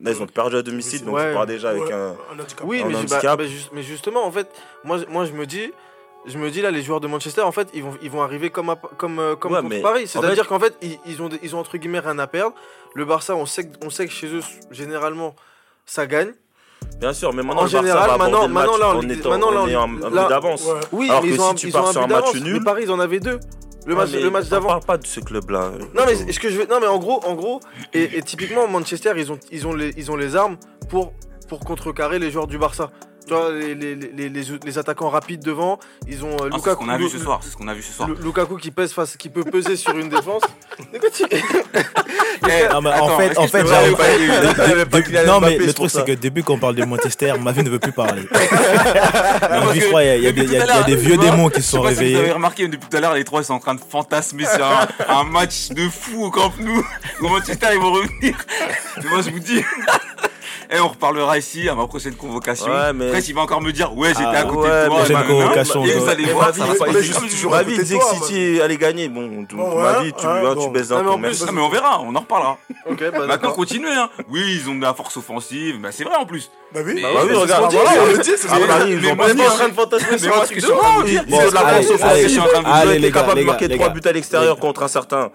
Là, 0.00 0.10
ils 0.10 0.22
ont 0.22 0.26
perdu 0.26 0.56
à 0.56 0.62
domicile, 0.62 1.04
donc 1.04 1.14
Ouais. 1.14 1.30
ils 1.30 1.34
partent 1.34 1.48
déjà 1.48 1.70
avec 1.70 1.82
Ouais, 1.84 1.92
un. 1.92 2.16
un 2.32 2.38
handicap. 2.40 2.64
Oui, 2.66 2.82
mais, 2.86 2.94
bah, 3.08 3.36
bah, 3.36 3.44
mais 3.72 3.82
justement, 3.82 4.24
en 4.24 4.32
fait, 4.32 4.48
moi, 4.84 4.98
moi 5.08 5.26
je 5.26 5.32
me 5.32 5.46
dis, 5.46 5.70
je 6.26 6.38
me 6.38 6.50
dis 6.50 6.60
là, 6.62 6.70
les 6.70 6.82
joueurs 6.82 6.98
de 7.00 7.06
Manchester, 7.06 7.42
en 7.42 7.52
fait, 7.52 7.68
ils 7.74 7.82
vont, 7.84 7.96
ils 8.02 8.10
vont 8.10 8.22
arriver 8.22 8.50
comme, 8.50 8.70
à- 8.70 8.76
comme, 8.96 9.18
euh, 9.20 9.36
comme 9.36 9.52
Ouais, 9.52 9.58
contre 9.58 9.68
mais 9.74 9.80
Paris. 9.82 10.06
C'est-à-dire 10.08 10.48
qu'en 10.48 10.58
fait, 10.58 10.74
ils, 10.82 10.98
ils 11.06 11.22
ont, 11.22 11.28
ils 11.42 11.54
ont 11.54 11.58
entre 11.60 11.76
guillemets 11.76 12.00
rien 12.00 12.18
à 12.18 12.26
perdre. 12.26 12.56
Le 12.94 13.04
Barça, 13.04 13.36
on 13.36 13.46
sait, 13.46 13.70
on 13.84 13.90
sait 13.90 14.06
que 14.06 14.12
chez 14.12 14.34
eux, 14.34 14.40
généralement, 14.70 15.36
ça 15.86 16.06
gagne. 16.06 16.32
Bien 17.00 17.12
sûr, 17.12 17.32
mais 17.32 17.42
maintenant 17.42 17.62
En 17.62 17.64
le 17.64 17.70
Barça 17.70 17.78
général, 17.80 18.10
va 18.10 18.16
maintenant- 18.18 18.42
le 18.42 18.48
match 18.52 18.66
maintenant, 18.68 18.78
là, 18.78 18.96
en 18.96 19.08
étant 19.08 19.30
maintenant, 19.30 19.50
là, 19.50 19.60
en 19.62 19.68
ayant 19.68 19.82
un, 19.82 19.94
peu 20.10 20.10
d'avance. 20.28 20.64
Ouais. 20.64 20.72
Oui, 20.92 21.10
Alors 21.10 21.22
mais 21.22 21.28
que 21.30 21.34
ils 21.34 21.40
ont, 21.40 21.44
si 21.44 21.50
un- 21.50 21.54
tu 21.54 21.66
ils 21.68 21.72
pars 21.72 21.88
ont 21.88 21.92
sur 21.92 22.02
un 22.02 22.06
but 22.06 22.12
match 22.14 22.34
nul- 22.36 22.52
Mais 22.54 22.60
Paris, 22.64 22.82
ils 22.84 22.90
en 22.92 23.00
avaient 23.00 23.18
deux. 23.20 23.40
Le 23.86 23.96
match, 23.96 24.12
le 24.12 24.30
match 24.30 24.44
On 24.46 24.50
d'avant. 24.50 24.68
parle 24.68 24.82
pas 24.84 24.98
de 24.98 25.06
ce 25.06 25.18
club-là. 25.18 25.72
Non 25.94 26.02
mais 26.06 26.14
ce 26.32 26.38
que 26.38 26.48
je 26.48 26.58
veux, 26.58 26.66
non 26.66 26.78
mais 26.80 26.86
en 26.86 26.98
gros, 27.00 27.20
en 27.26 27.34
gros, 27.34 27.60
et, 27.92 28.16
et 28.18 28.22
typiquement 28.22 28.68
Manchester, 28.68 29.12
ils 29.16 29.32
ont, 29.32 29.38
ils 29.50 29.66
ont 29.66 29.74
les, 29.74 29.92
ils 29.96 30.08
ont 30.12 30.16
les 30.16 30.36
armes 30.36 30.56
pour, 30.88 31.12
pour 31.48 31.58
contrecarrer 31.60 32.20
les 32.20 32.30
joueurs 32.30 32.46
du 32.46 32.58
Barça. 32.58 32.90
Tu 33.26 33.32
vois, 33.34 33.50
les, 33.52 33.74
les, 33.74 33.94
les, 33.94 34.28
les, 34.28 34.44
les 34.64 34.78
attaquants 34.78 35.08
rapides 35.08 35.42
devant, 35.44 35.78
ils 36.08 36.24
ont 36.24 36.30
euh, 36.30 36.34
Ah, 36.34 36.38
c'est 36.40 36.50
ce 36.50 36.56
Lukaku, 36.56 36.84
qu'on 36.84 36.88
a 36.90 36.98
vu 36.98 37.08
ce 37.08 37.18
soir. 37.18 37.40
C'est 37.42 37.50
ce 37.50 37.56
qu'on 37.56 37.68
a 37.68 37.74
vu 37.74 37.82
ce 37.82 37.92
soir. 37.92 38.08
Lu- 38.08 38.16
Lukaku 38.22 38.56
qui 38.56 38.70
pèse 38.70 38.92
face, 38.92 39.16
qui 39.16 39.28
peut 39.28 39.44
peser 39.44 39.76
sur 39.76 39.96
une 39.96 40.08
défense. 40.08 40.42
Eh, 42.44 42.68
Non, 42.72 42.80
mais 42.80 42.90
en 42.90 42.92
attends, 42.92 43.16
fait, 43.18 43.38
en 43.38 43.46
fait, 43.46 43.62
Non, 45.24 45.40
mais 45.40 45.56
le 45.58 45.72
truc, 45.72 45.90
c'est 45.90 46.04
que 46.04 46.12
depuis 46.12 46.42
qu'on 46.42 46.58
parle 46.58 46.74
de 46.74 46.84
Manchester, 46.84 47.34
ma 47.40 47.52
vie 47.52 47.62
ne 47.62 47.70
veut 47.70 47.78
plus 47.78 47.92
parler. 47.92 48.22
Je 48.32 49.86
crois, 49.88 50.02
il 50.02 50.22
y 50.22 50.26
a- 50.26 50.32
des- 50.32 50.96
vieux 50.96 51.16
démons 51.16 51.48
qui 51.50 51.62
se 51.62 51.70
sont 51.70 51.76
si 51.76 51.82
vous 51.82 51.86
avez 51.86 51.96
réveillés. 52.14 52.32
remarqué, 52.32 52.66
depuis 52.68 52.88
tout 52.88 52.96
à 52.96 53.00
l'heure, 53.00 53.14
les 53.14 53.22
trois 53.24 53.42
ils 53.42 53.44
sont 53.44 53.54
en 53.54 53.60
train 53.60 53.74
de 53.76 53.80
fantasmer 53.80 54.44
sur 54.44 54.64
un, 54.64 54.88
un 55.08 55.24
match 55.24 55.68
de 55.70 55.88
fou 55.88 56.24
au 56.24 56.30
Camp 56.30 56.52
Nou. 56.58 56.84
Au 57.20 57.28
Manchester, 57.28 57.68
ils 57.74 57.80
vont 57.80 57.92
revenir. 57.92 58.36
Moi, 59.08 59.22
je 59.22 59.30
vous 59.30 59.38
dis. 59.40 59.62
Et 60.74 60.80
on 60.80 60.88
reparlera 60.88 61.36
ici 61.36 61.68
à 61.68 61.74
ma 61.74 61.86
prochaine 61.86 62.14
convocation. 62.14 62.66
Ouais, 62.72 62.92
mais- 62.94 63.08
Après, 63.08 63.20
il 63.20 63.34
va 63.34 63.42
encore 63.42 63.60
me 63.60 63.72
dire 63.72 63.94
Ouais, 63.96 64.08
j'étais 64.08 64.22
Ah, 64.24 64.38
à 64.40 64.44
côté 64.44 64.68
ouais, 64.70 64.84
de 64.84 64.88
toi. 64.88 65.22
convocation, 65.22 65.84
Et 65.84 65.92
vous 65.92 66.08
allez 66.08 66.24
voir, 66.32 66.46
ma 66.46 66.52
ça 66.52 66.52
vie, 66.52 66.60
va 66.60 66.66
pas 66.66 66.92
vie 67.62 67.72
côté 67.72 67.76
de 67.76 67.82
disait 67.82 67.98
toi, 67.98 68.10
que 68.10 68.26
City 68.26 68.60
allait 68.62 68.76
gagner. 68.78 69.08
Bon, 69.10 69.20
ma 69.82 70.02
vie, 70.02 70.12
tu, 70.14 70.26
baisses 70.70 70.90
Non, 70.90 70.96
d'un 70.96 71.02
mais 71.02 71.08
en 71.08 71.12
ton 71.12 71.18
plus, 71.18 71.22
merci. 71.28 71.44
Mais 71.52 71.60
on 71.60 71.68
verra, 71.68 72.00
on 72.00 72.14
en 72.14 72.20
reparlera. 72.20 72.58
Bah 72.70 72.94
Maintenant, 73.00 73.26
d'accord. 73.26 73.52
continuez. 73.54 73.90
Hein. 73.92 74.08
Oui, 74.30 74.40
ils 74.62 74.70
ont 74.70 74.74
de 74.76 74.82
la 74.82 74.94
force 74.94 75.16
offensive. 75.18 75.78
Bah, 75.80 75.90
c'est 75.92 76.04
vrai 76.04 76.14
en 76.16 76.24
plus. 76.24 76.50
Bah 76.72 76.80
oui, 76.84 77.02
Bah 77.02 77.08
oui, 77.26 77.34
regarde, 77.34 77.70
voilà, 77.72 77.90
on 78.02 78.06
le 78.06 78.18
dit, 78.18 78.30
c'est 78.30 78.36
ce 78.38 78.46
Ah, 78.50 78.56
Paris, 78.66 78.92
ils 78.92 79.00
Mais 79.00 79.12
ont 79.12 79.16
moi, 79.16 79.26
pas 79.26 79.30
je 79.30 79.34
mis. 79.36 79.40
suis 79.42 79.50
en 79.50 79.54
train 79.54 79.68
de 79.68 79.74
fantasmer 79.74 80.18
sur 80.18 80.28
moi, 80.28 80.38
un 80.42 80.44
truc 80.46 80.56
de 80.56 80.60
dire, 81.26 81.52
la 81.52 81.60
force 81.60 81.90
offensive. 81.90 82.42
allez, 82.64 82.98
les 82.98 83.10
gars, 83.10 83.26
les 83.34 83.40
de 83.42 83.46
marquer 83.46 83.68
gars, 83.68 83.76
3 83.76 83.88
les 83.88 84.00
buts 84.00 84.08
à 84.08 84.12
l'extérieur 84.12 84.56
contre 84.58 84.82
un 84.84 84.88
certain. 84.88 85.30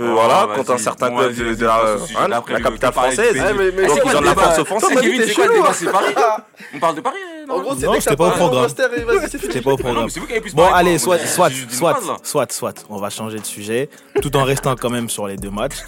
Euh, 0.00 0.08
Oh, 0.10 0.14
Voilà, 0.14 0.48
contre 0.56 0.72
un 0.72 0.78
certain 0.78 1.10
club 1.10 1.34
de, 1.34 1.54
de 1.54 1.64
la, 1.66 1.96
hein, 2.20 2.28
la 2.48 2.60
capitale 2.60 2.92
française. 2.92 3.34
Ouais, 3.34 3.54
mais- 3.54 3.70
mais 3.72 3.86
Donc, 3.86 3.98
ils 4.04 4.16
ont 4.16 4.20
de 4.20 4.26
la 4.26 4.34
force 4.34 4.58
offensive. 4.58 5.00
Kevin, 5.00 5.22
c'est 5.26 5.34
quoi 5.34 5.46
le 5.46 5.54
débat. 5.54 5.72
C'est 5.72 5.90
Paris 5.90 6.14
On 6.74 6.78
parle 6.78 6.96
de 6.96 7.00
Paris 7.00 7.16
non 7.46 7.54
En 7.54 7.60
gros, 7.60 7.74
c'est 7.78 7.86
t'as 8.10 8.16
pas 8.16 8.28
au 8.28 8.30
programme. 8.32 8.68
C'était 8.68 9.60
pas 9.62 9.70
au 9.70 9.74
Ah 9.74 9.82
programme. 9.82 10.08
Bon, 10.54 10.66
allez, 10.72 10.98
soit, 10.98 11.18
soit, 11.18 11.50
soit, 11.70 11.98
soit, 12.22 12.52
soit, 12.52 12.84
on 12.90 12.98
va 12.98 13.10
changer 13.10 13.38
de 13.38 13.44
sujet, 13.46 13.88
tout 14.20 14.36
en 14.36 14.44
restant 14.44 14.76
quand 14.76 14.90
même 14.90 15.08
sur 15.08 15.26
les 15.26 15.36
deux 15.36 15.50
matchs. 15.50 15.78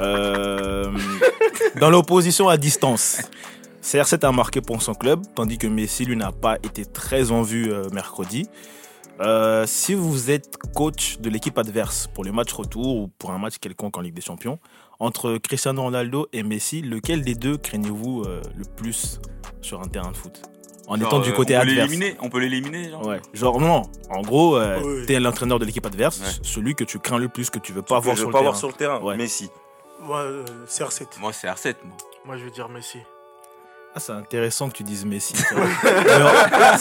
Euh, 0.00 0.90
dans 1.80 1.90
l'opposition 1.90 2.48
à 2.48 2.56
distance, 2.56 3.18
CR7 3.82 4.26
a 4.26 4.32
marqué 4.32 4.60
pour 4.60 4.82
son 4.82 4.94
club, 4.94 5.20
tandis 5.36 5.58
que 5.58 5.66
Messi, 5.66 6.04
lui, 6.04 6.16
n'a 6.16 6.32
pas 6.32 6.56
été 6.62 6.84
très 6.84 7.30
en 7.30 7.42
vue 7.42 7.70
euh, 7.72 7.84
mercredi. 7.92 8.48
Euh, 9.20 9.64
si 9.66 9.94
vous 9.94 10.30
êtes 10.30 10.56
coach 10.74 11.18
de 11.18 11.30
l'équipe 11.30 11.56
adverse 11.58 12.08
pour 12.12 12.24
le 12.24 12.32
match 12.32 12.52
retour 12.52 12.96
ou 12.96 13.08
pour 13.18 13.30
un 13.30 13.38
match 13.38 13.58
quelconque 13.58 13.96
en 13.96 14.00
Ligue 14.00 14.14
des 14.14 14.20
Champions, 14.20 14.58
entre 14.98 15.38
Cristiano 15.38 15.82
Ronaldo 15.82 16.26
et 16.32 16.42
Messi, 16.42 16.82
lequel 16.82 17.22
des 17.22 17.34
deux 17.34 17.56
craignez-vous 17.56 18.22
euh, 18.26 18.40
le 18.56 18.64
plus 18.64 19.20
sur 19.60 19.80
un 19.80 19.86
terrain 19.88 20.10
de 20.10 20.16
foot? 20.16 20.42
En 20.86 20.96
Genre, 20.98 21.06
étant 21.06 21.18
du 21.20 21.30
euh, 21.30 21.32
côté 21.32 21.56
on 21.56 21.60
peut 21.60 21.68
adverse. 21.68 21.88
l'éliminer, 21.90 22.16
On 22.20 22.28
peut 22.28 22.38
l'éliminer, 22.40 22.90
genre? 22.90 23.06
Ouais, 23.06 23.20
genre 23.32 23.60
non. 23.60 23.82
En 24.10 24.20
gros, 24.20 24.56
euh, 24.56 24.80
Oui. 24.84 25.06
t'es 25.06 25.18
l'entraîneur 25.20 25.58
de 25.58 25.64
l'équipe 25.64 25.86
adverse, 25.86 26.20
Ouais. 26.20 26.26
celui 26.42 26.74
que 26.74 26.84
tu 26.84 26.98
crains 26.98 27.18
le 27.18 27.28
plus, 27.28 27.48
que 27.50 27.58
tu 27.58 27.72
veux 27.72 27.82
pas 27.82 27.98
Que 28.00 28.04
voir 28.04 28.16
je 28.16 28.20
sur 28.20 28.28
veux 28.28 28.32
le 28.32 28.32
pas 28.32 28.38
terrain. 28.40 28.50
voir 28.50 28.56
sur 28.58 28.68
le 28.68 28.74
terrain. 28.74 29.00
Ouais. 29.00 29.16
Messi. 29.16 29.48
Moi, 30.02 30.18
euh, 30.18 30.44
CR7. 30.68 31.06
Moi, 31.20 31.32
c'est 31.32 31.46
R7. 31.46 31.76
Moi. 31.84 31.96
Moi, 32.26 32.36
je 32.36 32.44
veux 32.44 32.50
dire 32.50 32.68
Messi. 32.68 32.98
Ah, 33.96 34.00
c'est 34.00 34.12
intéressant 34.12 34.68
que 34.70 34.76
tu 34.76 34.82
dises 34.82 35.04
Messi. 35.04 35.34
Alors, 35.52 36.32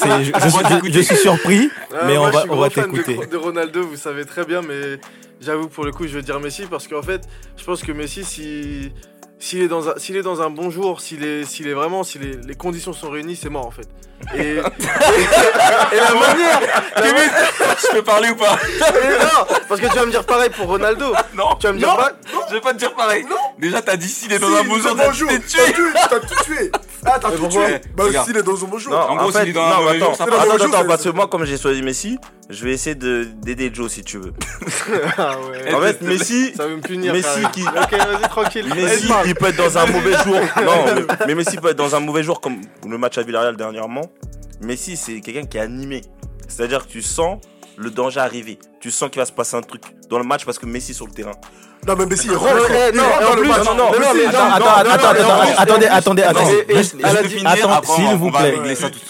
je, 0.04 0.24
je 0.24 0.50
suis- 0.50 0.88
je- 0.88 0.92
je 0.92 1.00
suis 1.02 1.16
surpris, 1.18 1.70
Ah, 1.94 2.06
mais 2.06 2.18
moi, 2.18 2.28
on 2.28 2.32
je 2.32 2.34
va, 2.34 2.42
suis 2.42 2.50
on 2.50 2.56
va 2.56 2.70
fan 2.72 2.92
de- 2.92 2.98
t'écouter. 3.02 3.26
De, 3.28 3.38
Ronaldo, 3.38 3.84
vous 3.86 3.98
savez 3.98 4.26
très 4.26 4.46
bien, 4.46 4.62
mais 4.64 5.00
j'avoue 5.40 5.68
pour 5.68 5.86
le 5.86 5.92
coup, 5.92 6.08
je 6.08 6.14
veux 6.16 6.24
dire 6.24 6.40
Messi 6.40 6.64
parce 6.66 6.88
qu'en 6.88 7.04
fait, 7.04 7.22
je 7.56 7.64
pense 7.64 7.84
que 7.84 7.92
Messi, 7.92 8.24
si 8.26 8.92
s'il 9.38 9.62
est 9.62 9.68
dans 9.68 9.90
un 9.90 9.94
s'il 9.98 10.16
est 10.16 10.22
dans 10.24 10.42
un 10.42 10.50
bon 10.50 10.72
jour, 10.72 11.02
s'il 11.02 11.24
est 11.24 11.44
s'il 11.46 11.68
est 11.68 11.74
vraiment 11.74 12.04
si 12.04 12.18
les, 12.18 12.36
les 12.48 12.56
conditions 12.56 12.94
sont 12.94 13.10
réunies, 13.12 13.36
c'est 13.36 13.50
mort 13.50 13.68
en 13.68 13.72
fait. 13.72 13.88
Et, 14.36 14.52
et, 14.54 14.56
la 14.58 16.14
manière, 16.14 16.62
Kevin, 16.96 17.30
je 17.82 17.92
peux 17.92 18.04
parler 18.04 18.30
ou 18.30 18.36
pas 18.36 18.58
mais 18.80 19.18
non, 19.20 19.56
parce 19.68 19.82
que 19.82 19.88
tu 19.88 19.96
vas 19.96 20.06
me 20.06 20.12
dire 20.12 20.24
pareil 20.26 20.50
pour 20.50 20.68
Ronaldo. 20.68 21.14
Non, 21.36 21.56
Tu 21.60 21.68
vas 21.68 21.74
me 21.74 21.78
dire 21.78 21.90
non, 21.90 21.96
pas. 21.98 22.12
je 22.50 22.54
vais 22.56 22.62
pas 22.62 22.74
te 22.74 22.78
dire 22.80 22.94
pareil. 22.96 23.26
Déjà, 23.60 23.82
t'as 23.82 23.98
dit 23.98 24.08
s'il 24.08 24.32
est 24.32 24.40
dans 24.40 24.48
Si, 24.48 24.56
un 24.56 24.64
bon 24.64 24.80
jour, 24.80 24.96
t'as 24.96 25.10
tué, 25.10 25.34
t'as 26.10 26.20
tout 26.22 26.44
tué. 26.46 26.72
Ah, 27.06 27.18
t'as 27.20 27.32
tout 27.32 27.48
tué. 27.48 27.60
Bah, 27.96 28.04
Regarde. 28.06 28.28
s'il 28.28 28.38
est 28.38 28.44
dans 28.44 28.64
un 28.64 28.68
bon 28.68 28.78
jour. 28.78 28.92
Non, 28.94 29.00
En 29.00 29.16
gros, 29.16 29.30
en 29.30 29.32
fait, 29.32 29.40
s'il 29.42 29.50
est 29.50 29.54
dans 29.54 29.62
un 29.64 29.70
non, 29.70 29.76
mauvais 29.84 29.96
attends, 29.98 30.06
jour, 30.06 30.16
ça 30.16 30.24
attends, 30.24 30.66
attends, 30.66 30.86
parce 30.88 31.04
que 31.04 31.10
moi, 31.10 31.28
comme 31.28 31.46
j'ai 31.46 31.58
choisi 31.58 31.82
Messi, 31.82 32.18
je 32.50 32.64
vais 32.64 32.72
essayer 32.74 32.96
de- 32.96 33.28
d'aider 33.42 33.70
Joe 33.74 33.92
si 33.92 34.04
tu 34.04 34.18
veux. 34.20 34.34
Ah 35.18 35.36
ouais. 35.50 35.74
En 35.74 35.82
fait, 35.82 36.02
Messi, 36.02 36.54
Ça 36.56 36.68
veut 36.68 36.76
me 36.78 36.82
punir. 36.82 37.14
Messi 37.14 37.24
carrément. 37.28 37.50
qui- 37.50 37.64
Ok, 37.68 37.92
vas-y 37.92 38.30
tranquille. 38.30 38.74
Messi, 38.76 39.08
il 39.26 39.36
peut 39.36 39.48
être 39.48 39.58
dans 39.58 39.78
un 39.78 39.86
mauvais 39.88 40.14
jour. 40.24 40.36
Non, 40.64 40.86
mais, 40.96 41.26
mais 41.28 41.36
Messi 41.36 41.58
peut 41.58 41.70
être 41.70 41.78
dans 41.78 41.96
un 41.96 42.00
mauvais 42.00 42.24
jour 42.24 42.40
comme 42.42 42.62
le 42.88 42.98
match 42.98 43.18
à 43.18 43.24
Villarreal 43.24 43.56
dernièrement. 43.58 44.10
Messi, 44.62 44.96
c'est 44.98 45.20
quelqu'un 45.22 45.46
qui 45.46 45.58
est 45.58 45.62
animé. 45.62 46.02
C'est-à-dire 46.48 46.86
que 46.86 46.92
tu 46.92 47.02
sens 47.02 47.40
le 47.78 47.90
danger 47.90 48.20
arriver. 48.20 48.60
Tu 48.80 48.92
sens 48.92 49.10
qu'il 49.10 49.20
va 49.20 49.26
se 49.26 49.32
passer 49.32 49.56
un 49.56 49.62
truc 49.62 49.82
dans 50.10 50.18
le 50.20 50.24
match 50.24 50.46
parce 50.46 50.60
que 50.60 50.66
Messi 50.66 50.94
sur 50.94 51.06
le 51.08 51.12
terrain. 51.12 51.32
Non, 51.88 51.96
mais 51.98 52.06
Messi, 52.06 52.28
il 52.28 52.36
rentre. 52.36 52.70
Non, 52.94 53.04
non, 53.22 53.76
non, 53.76 53.92
attendez, 55.58 55.88
attendez, 55.88 55.88
attendez. 55.88 56.24
Attendez, 56.24 57.84
s'il 57.84 58.18
vous 58.18 58.32
plaît. 58.32 58.58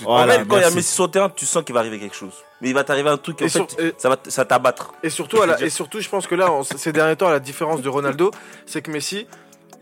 En 0.05 0.27
fait, 0.27 0.45
quand 0.47 0.57
il 0.57 0.61
y 0.61 0.65
a 0.65 0.71
Messi 0.71 0.93
sur 0.93 1.05
le 1.05 1.11
terrain, 1.11 1.29
tu 1.29 1.45
sens 1.45 1.63
qu'il 1.63 1.73
va 1.73 1.81
arriver 1.81 1.99
quelque 1.99 2.15
chose. 2.15 2.33
Mais 2.61 2.69
il 2.69 2.73
va 2.73 2.83
t'arriver 2.83 3.09
un 3.09 3.17
truc, 3.17 3.41
en 3.41 3.47
fait, 3.47 3.93
ça 3.97 4.09
va 4.09 4.17
ça 4.27 4.45
t'abattre. 4.45 4.93
Et 5.03 5.09
surtout, 5.09 5.37
et 5.59 5.69
surtout, 5.69 5.99
je 5.99 6.09
pense 6.09 6.27
que 6.27 6.35
là, 6.35 6.49
ces 6.75 6.91
derniers 6.91 7.15
temps, 7.15 7.29
la 7.29 7.39
différence 7.39 7.81
de 7.81 7.89
Ronaldo, 7.89 8.31
c'est 8.65 8.81
que 8.81 8.91
Messi, 8.91 9.27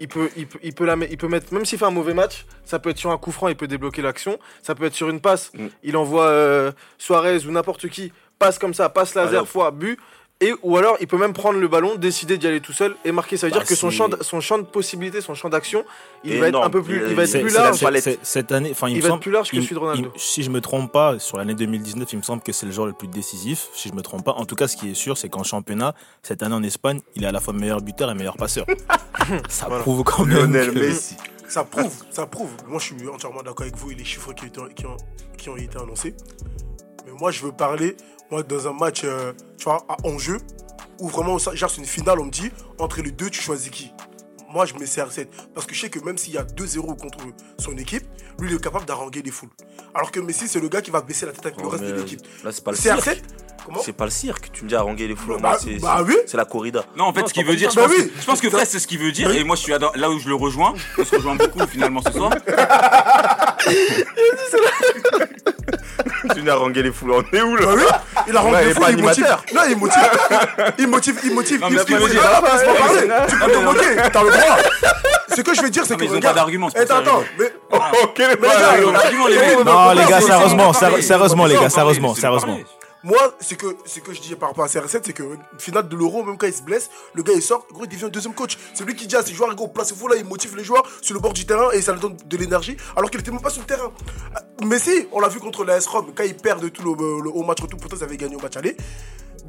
il 0.02 0.08
peut, 0.08 0.30
il 0.36 0.48
peut, 0.48 0.60
il 0.64 0.74
peut, 0.74 0.86
la, 0.86 0.96
il 1.10 1.18
peut 1.18 1.28
mettre, 1.28 1.54
même 1.54 1.64
s'il 1.64 1.78
fait 1.78 1.86
un 1.86 1.92
mauvais 1.92 2.16
match, 2.16 2.46
ça 2.66 2.80
peut 2.80 2.90
être 2.90 2.98
sur 2.98 3.12
un 3.12 3.18
coup 3.20 3.32
franc, 3.32 3.50
il 3.50 3.56
peut 3.56 3.68
débloquer 3.68 4.02
l'action, 4.02 4.40
ça 4.64 4.74
peut 4.74 4.86
être 4.86 4.96
sur 4.96 5.10
une 5.10 5.22
passe, 5.22 5.52
mm. 5.54 5.68
il 5.84 5.96
envoie 5.96 6.26
euh, 6.26 6.72
Suarez 6.98 7.46
ou 7.46 7.52
n'importe 7.52 7.88
qui, 7.88 8.12
passe 8.40 8.58
comme 8.58 8.74
ça, 8.74 8.90
passe 8.90 9.14
laser, 9.14 9.48
fois, 9.48 9.70
but. 9.70 10.00
Et, 10.42 10.54
ou 10.64 10.76
alors, 10.76 10.98
il 11.00 11.08
peut 11.08 11.20
même 11.20 11.34
prendre 11.34 11.60
le 11.60 11.68
ballon, 11.68 11.96
décider 11.96 12.40
d'y 12.40 12.48
aller 12.48 12.62
tout 12.62 12.74
seul 12.74 12.96
et 13.06 13.12
marquer. 13.12 13.38
Ça 13.38 13.46
veut 13.46 13.54
dire 13.54 13.64
que 13.64 13.76
son 13.76 13.92
champ, 13.92 14.10
de, 14.10 14.18
son 14.22 14.42
champ 14.42 14.58
de 14.58 14.64
possibilités, 14.64 15.22
son 15.22 15.36
champ 15.36 15.50
d'action, 15.50 15.86
il 16.24 16.40
va 16.40 16.48
être 16.48 16.62
un 16.62 16.70
peu 16.72 16.82
plus, 16.82 17.04
il 17.08 17.16
va 17.16 17.24
être 17.24 17.40
plus 17.40 17.54
large. 17.54 17.86
Cette 18.24 18.52
année, 18.52 18.70
enfin, 18.72 18.90
il, 18.90 18.98
me 18.98 19.02
va 19.02 19.10
semble, 19.10 19.22
plus 19.22 19.32
large 19.32 19.52
que 19.52 19.62
celui 19.62 19.76
de 19.76 19.80
Ronaldo. 19.80 20.12
Si 20.16 20.42
je 20.42 20.50
me 20.50 20.60
trompe 20.60 20.92
pas, 20.92 21.20
sur 21.20 21.38
l'année 21.38 21.54
2019, 21.54 22.12
il 22.12 22.18
me 22.18 22.24
semble 22.24 22.42
que 22.42 22.52
c'est 22.52 22.66
le 22.66 22.72
joueur 22.72 22.88
le 22.88 22.94
plus 22.94 23.08
décisif. 23.08 23.68
Si 23.74 23.90
je 23.90 23.94
me 23.94 24.02
trompe 24.02 24.26
pas, 24.26 24.32
en 24.32 24.46
tout 24.46 24.56
cas, 24.56 24.68
ce 24.68 24.76
qui 24.76 24.90
est 24.90 24.96
sûr, 24.96 25.16
c'est 25.16 25.30
qu'en 25.30 25.44
championnat, 25.44 25.94
cette 26.24 26.42
année 26.42 26.56
en 26.56 26.64
Espagne, 26.64 27.02
il 27.16 27.24
est 27.24 27.28
à 27.28 27.32
la 27.32 27.40
fois 27.40 27.54
meilleur 27.54 27.82
buteur 27.82 28.10
et 28.10 28.16
meilleur 28.16 28.36
passeur. 28.36 28.66
ça 29.48 29.68
prouve 29.68 30.04
quand 30.04 30.26
même. 30.26 30.50
Messi. 30.74 31.18
Ça 31.48 31.66
prouve, 31.66 31.94
ça 32.10 32.26
prouve. 32.26 32.50
Moi, 32.68 32.80
je 32.80 32.86
suis 32.86 33.10
entièrement 33.10 33.44
d'accord 33.44 33.62
avec 33.62 33.76
vous 33.76 33.92
et 33.92 33.96
les 33.96 34.06
chiffres 34.06 34.34
qui 34.34 35.50
ont 35.50 35.58
été 35.58 35.78
annoncés. 35.78 36.16
Mais 37.06 37.12
moi, 37.20 37.30
je 37.30 37.44
veux 37.44 37.52
parler 37.52 37.96
moi, 38.32 38.44
dans 38.44 38.68
un 38.68 38.74
match, 38.74 39.02
euh, 39.04 39.34
tu 39.58 39.66
vois, 39.66 39.86
à 39.90 39.98
enjeu, 40.08 40.38
où 41.00 41.10
vraiment, 41.10 41.38
genre, 41.38 41.70
c'est 41.70 41.78
une 41.78 41.86
finale, 41.86 42.20
on 42.20 42.26
me 42.26 42.32
dit, 42.32 42.50
entre 42.80 43.02
les 43.02 43.12
deux, 43.12 43.30
tu 43.30 43.42
choisis 43.42 43.70
qui? 43.70 43.92
Moi 44.54 44.66
je 44.66 44.74
mets 44.74 44.84
CR7 44.84 45.28
parce 45.54 45.66
que 45.66 45.74
je 45.74 45.80
sais 45.80 45.90
que 45.90 46.00
même 46.00 46.18
s'il 46.18 46.34
y 46.34 46.38
a 46.38 46.44
2-0 46.44 46.82
contre 47.00 47.20
son 47.58 47.78
équipe, 47.78 48.04
lui 48.38 48.50
il 48.50 48.56
est 48.58 48.62
capable 48.62 48.84
d'arranger 48.84 49.22
les 49.22 49.32
foules. 49.32 49.48
Alors 49.94 50.12
que 50.12 50.20
Messi 50.20 50.50
c'est 50.50 50.60
le 50.60 50.68
gars 50.68 50.82
qui 50.82 50.92
va 50.92 51.00
baisser 51.00 51.26
la 51.26 51.32
tête 51.32 51.46
avec 51.46 51.62
le 51.62 51.68
reste 51.68 51.86
de 51.86 51.94
l'équipe. 51.94 52.20
Là 52.44 52.52
c'est 52.52 52.62
pas 52.62 52.72
le 52.72 52.78
CR7 52.78 53.02
cirque. 53.02 53.24
C'est 53.82 53.94
pas 53.94 54.04
le 54.04 54.12
cirque, 54.12 54.52
tu 54.52 54.66
me 54.66 54.70
dis 54.70 54.76
arranger 54.76 55.08
les 55.08 55.16
foules. 55.16 55.40
Bah, 55.40 55.58
c'est 55.58 55.80
bah, 55.80 56.04
oui. 56.06 56.18
la 56.34 56.44
corrida. 56.44 56.84
Non, 56.98 57.06
en 57.06 57.14
fait, 57.14 57.28
ce 57.28 57.34
qu'il 57.34 57.46
veut 57.46 57.56
dire, 57.56 57.70
je, 57.70 57.76
bah, 57.76 57.84
pense, 57.84 57.96
oui. 57.96 58.12
je 58.20 58.26
pense, 58.26 58.42
que 58.42 58.48
bah 58.48 58.58
Fred, 58.58 58.68
c'est 58.68 58.80
ce 58.80 58.88
qu'il 58.88 58.98
veut 58.98 59.12
dire, 59.12 59.30
et 59.30 59.44
moi, 59.44 59.56
je 59.56 59.62
suis 59.62 59.72
là 59.72 60.10
où 60.10 60.20
je 60.20 60.28
le 60.28 60.34
rejoins. 60.34 60.74
On 60.98 61.06
se 61.06 61.16
rejoint 61.16 61.36
beaucoup 61.36 61.66
finalement 61.68 62.02
ce 62.02 62.12
soir. 62.12 62.34
tu 66.34 66.44
n'as 66.44 66.56
rangé 66.60 66.84
les 66.84 66.92
foules, 66.92 67.12
on 67.12 67.22
est 67.36 67.42
où 67.42 67.56
là? 67.56 67.76
Bah 67.76 68.04
il 68.28 68.38
a 68.38 68.40
rendu 68.40 68.56
ouais, 68.56 68.74
fou, 68.74 68.84
il, 68.90 68.98
il 68.98 69.04
motive. 69.04 69.38
Non, 69.54 69.62
il 69.70 69.78
motive. 69.78 70.10
Il 70.78 70.88
motive, 70.88 71.20
il 71.24 71.34
motive. 71.34 71.62
Non, 71.62 71.68
il 71.70 71.74
motive. 71.76 71.92
Tu 71.92 72.66
peux 72.66 72.74
parler. 72.74 73.10
Tu 73.28 73.36
peux 73.38 73.52
te 73.52 73.58
moquer. 73.58 73.96
T'as 74.12 74.24
le 74.24 74.30
droit. 74.30 74.58
Ce 75.36 75.42
que 75.42 75.54
je 75.54 75.62
vais 75.62 75.70
dire, 75.70 75.86
c'est 75.86 75.96
que. 75.96 76.04
Ils 76.04 76.14
ont 76.14 76.20
pas 76.20 76.34
d'argument. 76.34 76.70
Attends, 76.76 76.98
attends. 76.98 77.24
Ok, 78.04 78.18
les. 78.18 79.64
Non, 79.64 79.92
les 79.92 80.06
gars, 80.06 80.22
sérieusement. 80.22 80.74
Sérieusement, 80.74 81.46
les 81.46 81.56
gars. 81.56 81.70
Sérieusement, 81.70 82.16
sérieusement. 82.16 82.58
Moi, 83.04 83.36
ce 83.40 83.56
que, 83.56 83.66
que 83.66 84.14
je 84.14 84.22
dis 84.22 84.36
par 84.36 84.50
rapport 84.50 84.64
à 84.64 84.68
CR7, 84.68 85.02
c'est 85.04 85.14
que 85.14 85.24
finale 85.58 85.88
de 85.88 85.96
l'Euro, 85.96 86.24
même 86.24 86.38
quand 86.38 86.46
il 86.46 86.54
se 86.54 86.62
blesse, 86.62 86.90
le 87.14 87.24
gars 87.24 87.34
il 87.36 87.42
sort, 87.42 87.66
gros, 87.72 87.86
il 87.86 87.90
devient 87.90 88.10
deuxième 88.12 88.36
coach. 88.36 88.58
C'est 88.76 88.86
lui 88.86 88.96
qui 88.96 89.08
dit 89.08 89.16
à 89.16 89.24
ses 89.24 89.34
joueurs, 89.34 89.54
gros, 89.56 89.68
placez-vous 89.68 90.08
là, 90.08 90.16
il 90.18 90.26
motive 90.26 90.56
les 90.56 90.64
joueurs 90.64 90.84
sur 91.02 91.16
le 91.16 91.20
bord 91.20 91.34
du 91.34 91.46
terrain 91.46 91.72
et 91.72 91.82
ça 91.82 91.94
leur 91.94 92.02
donne 92.02 92.18
de 92.24 92.38
l'énergie, 92.38 92.78
alors 92.96 93.10
qu'il 93.10 93.20
était 93.20 93.32
même 93.32 93.42
pas 93.42 93.50
sur 93.50 93.62
le 93.62 93.68
terrain. 93.68 93.92
Euh, 94.36 94.66
mais 94.66 94.78
si, 94.78 95.08
on 95.12 95.20
l'a 95.20 95.30
vu 95.30 95.40
contre 95.40 95.66
la 95.66 95.78
S-Rom, 95.78 96.12
quand 96.14 96.24
ils 96.24 96.36
perdent 96.36 96.72
tout 96.72 96.84
le, 96.84 97.46
match 97.46 97.62
retour, 97.62 97.80
pourtant 97.80 97.98
ils 97.98 98.04
avaient 98.04 98.18
gagné 98.18 98.36
au 98.36 98.40
match 98.40 98.56
aller. 98.58 98.78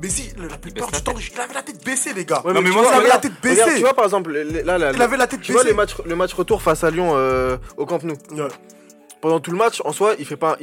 Mais 0.01 0.09
si, 0.09 0.33
la 0.39 0.57
plupart 0.57 0.91
du 0.91 1.03
temps, 1.03 1.15
il 1.17 1.41
avait 1.41 1.55
la 1.55 1.63
tête 1.63 1.85
baissée, 1.85 2.15
les 2.15 2.25
gars. 2.25 2.41
Ouais, 2.45 2.55
mais 2.55 2.71
moi, 2.71 2.87
il 2.89 2.95
avait 2.95 3.09
la 3.09 3.19
tête 3.19 3.41
baissée. 3.43 3.75
Tu 3.77 3.83
vois, 3.83 3.95
par 3.95 4.07
exemple, 4.07 4.33
là, 4.33 4.93
il 4.95 5.03
avait 5.03 5.17
la 5.19 5.27
tête 5.27 5.43
tu 5.43 5.53
baissée. 5.53 5.53
Vois 5.53 5.65
les 5.65 5.75
matchs, 5.75 5.95
le 6.05 6.17
match 6.17 6.33
retour 6.33 6.63
face 6.63 6.83
à 6.83 6.91
Lyon 6.91 7.13
euh, 7.15 7.59
au 7.77 7.85
Camp 7.85 8.03
Nou. 8.03 8.15
Ouais 8.33 8.49
pendant 9.23 9.41
tout 9.41 9.53
le 9.53 9.57
match, 9.57 9.81
en 9.87 9.93
soi, 9.93 10.15
il 10.19 10.27
fait 10.27 10.37
pas. 10.37 10.59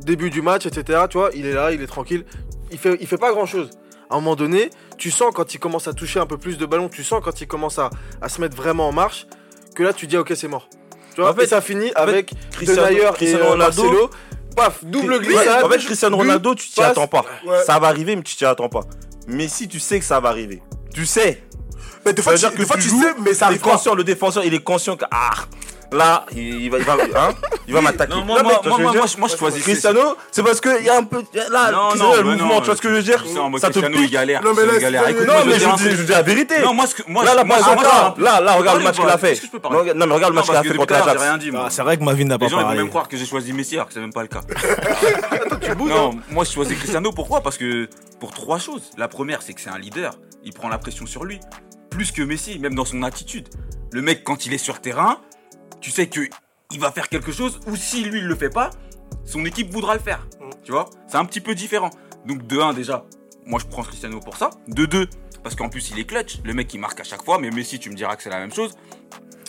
Début 0.00 0.30
du 0.30 0.42
match, 0.42 0.66
etc. 0.66 1.02
Tu 1.08 1.18
vois, 1.18 1.30
il 1.34 1.46
est 1.46 1.52
là, 1.52 1.70
il 1.70 1.80
est 1.80 1.86
tranquille. 1.86 2.24
Il 2.72 2.78
fait, 2.78 2.96
il 3.00 3.06
fait 3.06 3.18
pas 3.18 3.30
grand 3.30 3.46
chose. 3.46 3.70
À 4.10 4.14
un 4.14 4.16
moment 4.16 4.34
donné, 4.34 4.70
tu 4.98 5.10
sens 5.10 5.32
quand 5.34 5.54
il 5.54 5.58
commence 5.58 5.86
à 5.86 5.92
toucher 5.92 6.18
un 6.18 6.26
peu 6.26 6.38
plus 6.38 6.58
de 6.58 6.66
ballon, 6.66 6.88
tu 6.88 7.04
sens 7.04 7.20
quand 7.22 7.40
il 7.40 7.46
commence 7.46 7.78
à, 7.78 7.90
à 8.20 8.28
se 8.28 8.40
mettre 8.40 8.56
vraiment 8.56 8.88
en 8.88 8.92
marche, 8.92 9.26
que 9.74 9.82
là, 9.82 9.92
tu 9.92 10.06
dis, 10.06 10.16
ok, 10.16 10.32
c'est 10.34 10.48
mort. 10.48 10.68
Tu 11.14 11.20
vois, 11.20 11.30
en 11.30 11.34
fait, 11.34 11.46
ça 11.46 11.60
finit 11.60 11.92
avec 11.94 12.32
Cristiano, 12.50 13.14
et 13.20 13.36
Ronaldo. 13.36 14.10
Paf, 14.56 14.84
double 14.84 15.20
glissade. 15.20 15.46
Ouais, 15.46 15.64
en 15.64 15.68
fait, 15.68 15.78
Cristiano 15.78 16.16
Ronaldo, 16.16 16.54
tu 16.54 16.68
t'y 16.68 16.82
attends 16.82 17.06
pas. 17.06 17.24
Ça 17.66 17.78
va 17.78 17.88
arriver, 17.88 18.16
mais 18.16 18.22
tu 18.22 18.34
t'y 18.34 18.44
attends 18.44 18.68
pas. 18.68 18.84
Mais 19.26 19.48
si 19.48 19.68
tu 19.68 19.78
sais 19.78 19.98
que 19.98 20.04
ça 20.04 20.20
va 20.20 20.30
arriver, 20.30 20.62
tu 20.92 21.06
sais. 21.06 21.42
Mais 22.06 22.12
des 22.12 22.22
fois, 22.22 22.34
tu, 22.34 22.48
des 22.56 22.66
fois, 22.66 22.76
tu 22.76 22.88
joues, 22.88 23.02
sais, 23.02 23.14
mais 23.20 23.34
ça 23.34 23.46
arrive. 23.46 23.60
Conscient, 23.60 23.94
le 23.94 24.04
défenseur, 24.04 24.44
il 24.44 24.54
est 24.54 24.62
conscient 24.62 24.96
que. 24.96 25.04
Ah, 25.10 25.32
là, 25.92 26.26
il, 26.34 26.70
va, 26.70 26.78
il 26.78 26.84
va, 26.84 26.96
hein, 27.16 27.34
va 27.68 27.80
m'attaquer. 27.80 28.14
Moi, 28.24 28.42
moi, 28.42 28.60
moi, 29.18 29.28
je 29.28 29.36
choisis. 29.36 29.62
Cristiano, 29.62 30.16
c'est 30.30 30.42
parce 30.42 30.60
qu'il 30.60 30.84
y 30.84 30.88
a 30.88 30.98
un 30.98 31.04
peu. 31.04 31.22
Là, 31.50 31.72
Cristiano, 31.90 32.16
le 32.16 32.36
mouvement, 32.36 32.60
tu 32.60 32.66
vois 32.66 32.76
ce 32.76 32.82
que 32.82 32.88
je 32.88 32.94
veux 32.94 33.02
dire 33.02 33.24
Ça 33.58 33.70
te 33.70 33.78
pique. 33.80 34.10
galère. 34.10 34.42
Non, 34.42 34.52
mais 34.54 34.62
je 35.58 36.02
dis 36.02 36.12
la 36.12 36.22
vérité. 36.22 36.60
Non, 36.62 36.74
moi, 36.74 37.24
là, 37.24 37.34
là, 37.34 38.40
là, 38.40 38.52
regarde 38.54 38.78
le 38.78 38.84
match 38.84 38.96
qu'il 38.96 39.08
a 39.08 39.18
fait. 39.18 39.40
Non, 39.94 40.06
mais 40.06 40.14
regarde 40.14 40.32
le 40.32 40.36
match 40.36 40.46
qu'il 40.46 40.56
a 40.56 40.62
fait 40.62 40.74
contre 40.74 40.92
l'Ajax. 40.92 41.22
Ah, 41.56 41.66
c'est 41.70 41.82
vrai 41.82 41.96
que 41.96 42.02
ma 42.02 42.12
vie 42.12 42.24
n'a 42.24 42.38
pas 42.38 42.48
parlé. 42.48 42.56
Les 42.56 42.62
gens 42.62 42.68
vont 42.68 42.76
même 42.76 42.88
croire 42.88 43.08
que 43.08 43.16
j'ai 43.16 43.26
choisi 43.26 43.52
Messi 43.52 43.74
alors 43.74 43.88
que 43.88 43.94
c'est 43.94 44.00
même 44.00 44.12
pas 44.12 44.22
le 44.22 44.28
cas. 44.28 44.40
Non, 45.74 46.12
hein. 46.12 46.20
moi, 46.30 46.44
je 46.44 46.52
choisis 46.52 46.76
Cristiano. 46.76 47.10
Pourquoi? 47.12 47.40
Parce 47.40 47.56
que 47.56 47.88
pour 48.20 48.32
trois 48.32 48.58
choses. 48.58 48.90
La 48.96 49.08
première, 49.08 49.42
c'est 49.42 49.54
que 49.54 49.60
c'est 49.60 49.70
un 49.70 49.78
leader. 49.78 50.14
Il 50.42 50.52
prend 50.52 50.68
la 50.68 50.78
pression 50.78 51.06
sur 51.06 51.24
lui. 51.24 51.40
Plus 51.90 52.12
que 52.12 52.22
Messi, 52.22 52.58
même 52.58 52.74
dans 52.74 52.84
son 52.84 53.02
attitude. 53.02 53.48
Le 53.92 54.02
mec, 54.02 54.24
quand 54.24 54.46
il 54.46 54.52
est 54.52 54.58
sur 54.58 54.80
terrain, 54.80 55.18
tu 55.84 55.90
sais 55.90 56.06
que 56.06 56.22
il 56.70 56.80
va 56.80 56.90
faire 56.90 57.10
quelque 57.10 57.30
chose, 57.30 57.60
ou 57.66 57.76
si 57.76 58.04
lui 58.04 58.20
il 58.20 58.24
le 58.24 58.34
fait 58.34 58.48
pas, 58.48 58.70
son 59.26 59.44
équipe 59.44 59.70
voudra 59.70 59.92
le 59.92 60.00
faire. 60.00 60.26
Mm. 60.40 60.50
Tu 60.64 60.72
vois? 60.72 60.88
C'est 61.06 61.18
un 61.18 61.26
petit 61.26 61.42
peu 61.42 61.54
différent. 61.54 61.90
Donc 62.24 62.46
de 62.46 62.58
1 62.58 62.72
déjà, 62.72 63.04
moi 63.44 63.60
je 63.62 63.66
prends 63.66 63.82
Cristiano 63.82 64.18
pour 64.18 64.38
ça. 64.38 64.48
De 64.66 64.86
2, 64.86 65.06
parce 65.42 65.54
qu'en 65.54 65.68
plus 65.68 65.90
il 65.90 65.98
est 65.98 66.06
clutch, 66.06 66.38
le 66.42 66.54
mec 66.54 66.72
il 66.72 66.80
marque 66.80 67.00
à 67.00 67.04
chaque 67.04 67.22
fois, 67.22 67.38
mais 67.38 67.50
Messi 67.50 67.78
tu 67.78 67.90
me 67.90 67.94
diras 67.94 68.16
que 68.16 68.22
c'est 68.22 68.30
la 68.30 68.38
même 68.38 68.52
chose 68.52 68.74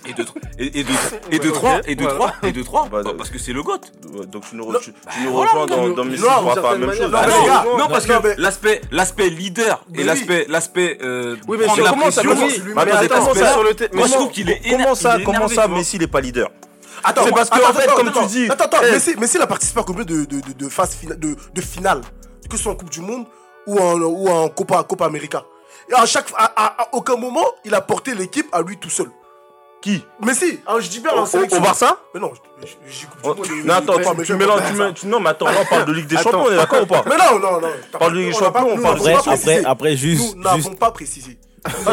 et 0.08 0.14
de 0.14 0.26
et, 0.60 0.80
et 0.80 0.84
de 0.84 0.92
et 1.32 1.40
de 1.40 1.50
3 1.50 1.80
et 1.88 1.96
de 1.96 2.06
3 2.06 2.34
et 2.44 2.52
de 2.52 2.64
3 2.64 2.90
bah, 2.90 3.02
bah, 3.04 3.12
parce 3.18 3.30
que 3.30 3.40
c'est 3.40 3.54
le 3.54 3.64
goth. 3.64 3.92
Donc 4.28 4.44
tu 4.50 4.56
nous, 4.56 4.72
bah, 4.72 4.80
rejoins 5.32 5.66
dans, 5.66 5.90
dans 5.90 6.06
Messi, 6.06 6.24
la 6.24 6.78
même 6.78 6.94
chose. 6.94 7.12
Ah, 7.14 7.66
non, 7.78 7.88
parce 7.88 8.06
que 8.06 8.42
l'aspect 8.42 8.82
l'aspect 8.92 9.30
leader 9.30 9.84
et 9.94 10.04
l'aspect 10.04 10.46
l'aspect 10.50 10.98
euh, 11.02 11.36
oui, 11.48 11.58
mais 11.60 11.66
comment 11.68 12.12
ça, 12.12 12.24
mais 12.24 12.92
attends, 12.92 13.34
sur 13.34 13.64
je 14.08 14.12
trouve 14.12 14.32
qu'il 14.32 14.50
est 14.50 14.62
comment 14.70 14.96
ça 14.96 15.18
comment 15.24 15.48
ça 15.48 15.68
Messi 15.68 15.98
il 15.98 16.04
est 16.04 16.08
pas 16.08 16.22
leader 16.22 16.50
Attends, 17.04 17.24
c'est 17.26 17.32
parce 17.32 17.50
que 17.50 17.70
en 17.70 17.74
fait 17.74 17.88
comme 17.94 18.08
Attends 18.08 18.78
eh. 18.88 18.92
Messi 18.92 19.16
Messi 19.18 19.38
a 19.38 19.48
participé 19.48 19.80
à 19.80 19.84
combien 19.84 20.04
de 20.06 20.26
de 20.26 20.42
de 20.58 20.70
phase 20.70 20.98
de 21.06 21.36
de 21.54 21.62
finale 21.62 22.02
que 22.50 22.58
ce 22.58 22.64
soit 22.64 22.72
en 22.72 22.76
Coupe 22.76 22.90
du 22.90 23.02
monde 23.02 23.26
ou 23.68 23.80
en 23.80 24.00
ou 24.00 24.30
en 24.30 24.50
Copa 24.50 25.06
América. 25.06 25.44
Et 25.90 25.94
à 25.94 26.06
chaque 26.06 26.32
à, 26.38 26.88
aucun 26.94 27.16
moment 27.16 27.46
il 27.64 27.74
a 27.76 27.82
porté 27.82 28.16
l'équipe 28.16 28.48
à 28.52 28.62
lui 28.62 28.78
tout 28.78 28.90
seul. 28.90 29.10
Qui 29.86 30.02
si, 30.34 30.60
hein, 30.66 30.80
je 30.80 30.90
dis 30.90 31.00
bien 31.00 31.12
en 31.12 31.28
sélection. 31.28 31.60
Au 31.60 31.62
Barça 31.62 32.00
Mais 32.16 32.20
non, 32.20 32.32
j'y 32.90 33.06
oh, 33.24 33.36
Non, 33.64 33.74
attends, 33.76 34.16
tu 34.26 34.34
mélanges. 34.34 34.62
Non, 35.06 35.20
mais 35.20 35.30
attends, 35.30 35.46
on 35.46 35.66
parle 35.66 35.86
de 35.86 35.92
Ligue 35.94 36.08
des 36.08 36.18
Champions, 36.18 36.46
on 36.48 36.52
est 36.52 36.56
d'accord 36.56 36.82
ou 36.82 36.86
pas 36.88 37.04
Mais 37.06 37.16
non, 37.16 37.38
non, 37.40 37.62
non. 37.62 37.68
On 37.94 37.98
parle 38.00 38.14
de 38.14 38.18
Ligue 38.18 38.28
des 38.30 38.34
Champions, 38.34 38.68
on 38.68 38.82
parle 38.82 39.00
de 39.00 39.68
Après, 39.68 39.96
juste. 39.96 40.38
Nous 40.38 40.42
n'avons 40.42 40.74
pas 40.74 40.90
précisé. 40.90 41.38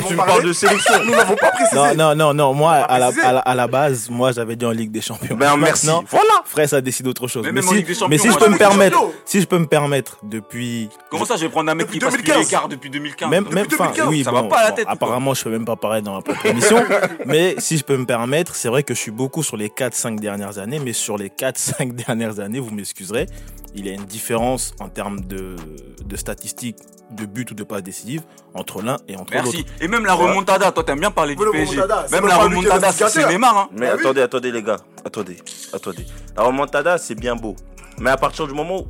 Tu 0.06 0.14
me 0.14 0.24
parles 0.24 0.44
de 0.44 0.52
sélection. 0.52 1.04
Nous 1.04 1.12
n'avons 1.12 1.36
pas 1.36 1.50
précisé. 1.50 1.76
Non, 1.76 1.94
non, 1.94 2.14
non, 2.14 2.34
non. 2.34 2.54
Moi, 2.54 2.72
à 2.72 2.98
la, 2.98 3.06
à 3.22 3.32
la, 3.32 3.38
à, 3.40 3.54
la, 3.54 3.66
base, 3.66 4.08
moi, 4.10 4.32
j'avais 4.32 4.56
dit 4.56 4.66
en 4.66 4.70
Ligue 4.70 4.90
des 4.90 5.00
Champions. 5.00 5.36
Ben, 5.36 5.56
merci. 5.56 5.86
Maintenant, 5.86 6.04
voilà. 6.10 6.42
Frère, 6.44 6.68
ça 6.68 6.80
décide 6.80 7.06
autre 7.06 7.28
chose. 7.28 7.46
Mais, 7.52 7.62
si, 7.62 7.84
mais 8.08 8.18
si 8.18 8.30
je 8.30 8.36
peux 8.36 8.48
me 8.48 8.58
permettre, 8.58 9.00
si 9.24 9.40
je 9.40 9.46
peux 9.46 9.58
me 9.58 9.66
permettre, 9.66 10.18
depuis. 10.22 10.88
Comment 11.10 11.24
ça, 11.24 11.36
je 11.36 11.42
vais 11.42 11.48
prendre 11.48 11.70
un 11.70 11.74
mec 11.74 11.90
qui 11.90 11.98
2015. 11.98 12.26
passe 12.26 12.44
l'écart 12.44 12.68
depuis 12.68 12.90
2015. 12.90 13.30
Même, 13.30 13.44
depuis 13.44 13.76
2015. 13.76 14.08
Oui, 14.08 14.24
ça 14.24 14.32
va 14.32 14.42
pas 14.44 14.58
à 14.58 14.64
la 14.64 14.72
tête. 14.72 14.86
Apparemment, 14.88 15.34
je 15.34 15.42
fais 15.42 15.50
même 15.50 15.64
pas 15.64 15.76
pareil 15.76 16.02
dans 16.02 16.14
la 16.14 16.22
propre 16.22 16.46
émission. 16.46 16.84
mais 17.26 17.54
si 17.58 17.78
je 17.78 17.84
peux 17.84 17.96
me 17.96 18.06
permettre, 18.06 18.54
c'est 18.54 18.68
vrai 18.68 18.82
que 18.82 18.94
je 18.94 18.98
suis 18.98 19.10
beaucoup 19.10 19.42
sur 19.42 19.56
les 19.56 19.68
4-5 19.68 20.18
dernières 20.18 20.58
années, 20.58 20.78
mais 20.78 20.92
sur 20.92 21.16
les 21.16 21.28
4-5 21.28 21.92
dernières 22.06 22.40
années, 22.40 22.60
vous 22.60 22.74
m'excuserez, 22.74 23.26
il 23.74 23.86
y 23.86 23.90
a 23.90 23.92
une 23.92 24.04
différence 24.04 24.74
en 24.80 24.88
termes 24.88 25.20
de, 25.22 25.56
de 26.04 26.16
statistiques 26.16 26.78
de 27.10 27.26
but 27.26 27.50
ou 27.50 27.54
de 27.54 27.64
passe 27.64 27.82
décisive 27.82 28.22
entre 28.54 28.82
l'un 28.82 28.96
et 29.08 29.16
entre 29.16 29.34
l'autre. 29.34 29.50
Merci. 29.52 29.66
Et 29.80 29.88
même 29.88 30.04
la 30.04 30.14
remontada, 30.14 30.72
toi 30.72 30.84
t'aimes 30.84 31.00
bien 31.00 31.10
parler 31.10 31.36
du 31.36 31.44
PSG. 31.50 31.82
Même 32.10 32.26
la 32.26 32.36
remontada, 32.36 32.92
c'est 32.92 33.28
Neymar. 33.28 33.56
Hein. 33.56 33.68
Mais 33.72 33.88
ah 33.88 33.94
attendez, 33.94 34.22
attendez 34.22 34.50
les 34.50 34.62
gars, 34.62 34.78
attendez, 35.04 35.36
attendez. 35.72 36.06
La 36.36 36.44
remontada, 36.44 36.98
c'est 36.98 37.14
bien 37.14 37.36
beau. 37.36 37.56
Mais 37.98 38.10
à 38.10 38.16
partir 38.16 38.46
du 38.46 38.54
moment 38.54 38.80
où, 38.80 38.86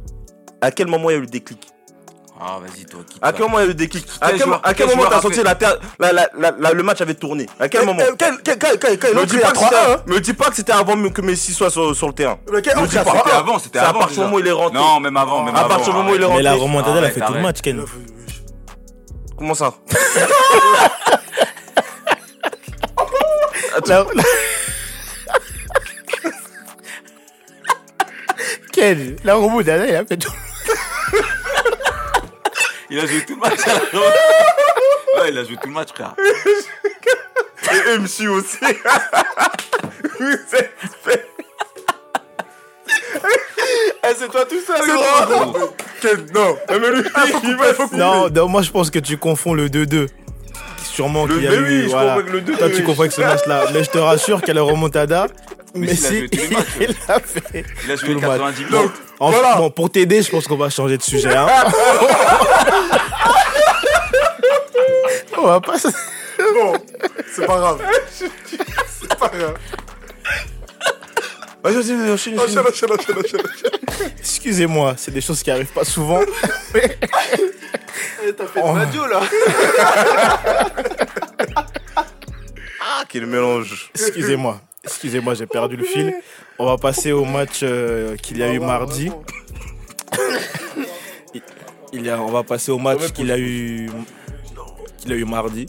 à 0.60 0.70
quel 0.70 0.86
moment 0.86 1.10
il 1.10 1.12
y 1.12 1.16
a 1.16 1.18
eu 1.18 1.22
le 1.22 1.26
déclic? 1.26 1.66
Ah, 2.44 2.58
vas-y, 2.60 2.84
toi, 2.86 3.00
quitte. 3.08 3.18
À 3.22 3.32
quel 3.32 3.42
moment 3.42 3.60
il 3.60 3.66
y 3.66 3.68
a 3.68 3.70
eu 3.70 3.74
des 3.74 3.88
kicks 3.88 4.04
À 4.20 4.32
quel, 4.32 4.48
à 4.64 4.74
quel 4.74 4.88
moment 4.88 5.04
t'as 5.08 5.20
senti 5.20 5.40
la 5.44 5.54
terre, 5.54 5.76
la, 6.00 6.12
la, 6.12 6.28
la, 6.36 6.52
la, 6.58 6.72
le 6.72 6.82
match 6.82 7.00
avait 7.00 7.14
tourné 7.14 7.46
À 7.60 7.68
quel 7.68 7.86
moment 7.86 8.02
Me 8.02 9.24
dis 9.24 9.38
pas 9.38 9.52
que 9.52 9.56
c'était, 9.56 10.12
me 10.12 10.18
dis 10.20 10.32
pas 10.34 10.50
que 10.50 10.56
c'était 10.56 10.72
avant 10.72 10.96
que 11.10 11.20
Messi 11.20 11.52
soit 11.52 11.70
sur, 11.70 11.94
sur 11.94 12.08
le 12.08 12.14
terrain. 12.14 12.38
Me 12.50 12.60
dis 12.60 12.68
pas. 12.68 12.84
C'était 12.84 13.30
avant, 13.30 13.58
c'était 13.60 13.78
avant. 13.78 14.00
À 14.00 14.02
partir 14.02 14.16
du 14.16 14.24
moment 14.24 14.36
où 14.36 14.40
il 14.40 14.46
est 14.48 14.50
rentré. 14.50 14.76
Non, 14.76 14.98
même 14.98 15.16
avant. 15.16 15.46
À 15.46 15.64
partir 15.68 15.92
du 15.92 15.98
moment 15.98 16.10
où 16.10 16.14
il 16.16 16.22
est 16.22 16.24
rentré. 16.24 16.38
Mais 16.38 16.42
la 16.42 16.54
remontada, 16.54 16.98
elle 16.98 17.04
a 17.04 17.10
fait 17.10 17.20
tout 17.20 17.32
le 17.32 17.40
match, 17.40 17.60
Ken. 17.60 17.84
Comment 19.38 19.54
ça? 19.54 19.74
Ken, 28.72 29.16
la 29.24 29.34
remontada, 29.34 29.86
elle 29.86 29.96
a 29.96 30.04
fait 30.04 30.16
tout 30.16 30.30
le 30.30 31.18
match. 31.18 31.28
Il 32.92 33.00
a 33.00 33.06
joué 33.06 33.24
tout 33.26 33.34
le 33.36 33.40
match 33.40 33.60
à 33.66 33.72
la 33.72 33.80
Ouais, 35.22 35.28
il 35.30 35.38
a 35.38 35.44
joué 35.44 35.56
tout 35.56 35.68
le 35.68 35.72
match, 35.72 35.88
frère. 35.94 36.14
Et 37.72 37.98
MC 37.98 38.28
aussi. 38.28 38.58
Vous 40.20 40.26
êtes 40.56 40.74
fait. 41.02 41.26
Eh, 44.04 44.14
c'est 44.18 44.28
toi 44.28 44.44
tout 44.44 44.60
seul, 44.60 44.80
Quel- 46.02 46.26
Non, 46.34 46.56
mais 46.68 46.90
lui, 46.90 47.02
il 47.44 47.56
va 47.56 47.72
faut 47.72 47.96
Non, 47.96 48.28
non, 48.28 48.48
moi 48.48 48.60
je 48.62 48.70
pense 48.70 48.90
que 48.90 48.98
tu 48.98 49.16
confonds 49.16 49.54
le 49.54 49.68
2-2. 49.70 50.08
Sûrement 50.84 51.24
Le 51.24 51.34
qu'il 51.36 51.44
y 51.44 51.48
a 51.48 51.54
eu. 51.54 51.62
oui, 51.64 51.82
je 51.84 51.88
voilà. 51.88 52.14
confonds 52.16 52.20
avec 52.28 52.32
le 52.32 52.40
2-2, 52.42 52.58
Toi, 52.58 52.70
tu 52.70 52.82
confonds 52.82 53.00
avec 53.02 53.12
ce 53.12 53.20
match-là. 53.22 53.64
Mais 53.72 53.84
je 53.84 53.90
te 53.90 53.98
rassure 53.98 54.42
qu'à 54.42 54.52
la 54.52 54.62
remontada, 54.62 55.28
Messi, 55.74 56.02
il 56.02 56.06
a 56.06 56.10
joué 56.18 56.28
tous 56.28 56.38
les 56.38 56.48
matchs, 56.48 56.66
il 56.80 56.96
a 57.08 57.20
fait. 57.20 57.64
Il 57.86 57.90
a 57.92 57.96
Tout 57.96 58.04
joué 58.04 58.14
le 58.14 58.20
90 58.20 58.62
match. 58.64 58.70
minutes. 58.72 58.92
En- 59.22 59.30
Voilà. 59.30 59.54
Bon, 59.56 59.70
pour 59.70 59.88
t'aider, 59.90 60.20
je 60.22 60.30
pense 60.30 60.48
qu'on 60.48 60.56
va 60.56 60.68
changer 60.68 60.96
de 60.98 61.02
sujet. 61.02 61.34
hein. 61.36 61.46
On 65.38 65.46
va 65.46 65.60
pas. 65.60 65.74
Bon, 66.54 66.72
c'est 67.32 67.46
pas 67.46 67.56
grave. 67.58 67.80
C'est 68.10 69.14
pas 69.18 69.28
grave. 69.28 69.54
Vas-y, 71.62 71.74
vas-y, 71.74 72.10
enchaîne. 72.12 72.40
Excusez-moi, 74.18 74.94
c'est 74.96 75.12
des 75.12 75.20
choses 75.20 75.42
qui 75.42 75.50
arrivent 75.50 75.72
pas 75.72 75.84
souvent. 75.84 76.20
Eh, 76.74 78.32
T'as 78.36 78.46
fait 78.46 78.60
de 78.60 78.64
Oh. 78.64 78.72
radio 78.72 79.06
là. 79.06 79.20
Ah, 82.80 83.04
quel 83.08 83.26
mélange. 83.26 83.90
Excusez-moi. 83.94 84.60
Excusez-moi, 84.84 85.34
j'ai 85.34 85.46
perdu 85.46 85.76
le 85.76 85.84
fil. 85.84 86.12
On 86.62 86.66
va 86.66 86.78
passer 86.78 87.10
au 87.10 87.24
match 87.24 87.62
euh, 87.64 88.14
qu'il 88.14 88.38
y 88.38 88.42
a 88.44 88.52
eu 88.54 88.60
mardi. 88.60 89.10
Il 91.92 92.06
y 92.06 92.08
a, 92.08 92.22
on 92.22 92.30
va 92.30 92.44
passer 92.44 92.70
au 92.70 92.78
match 92.78 93.10
qu'il 93.10 93.32
a 93.32 93.36
eu 93.36 93.90
qu'il 94.98 95.12
a 95.12 95.16
eu 95.16 95.24
mardi. 95.24 95.66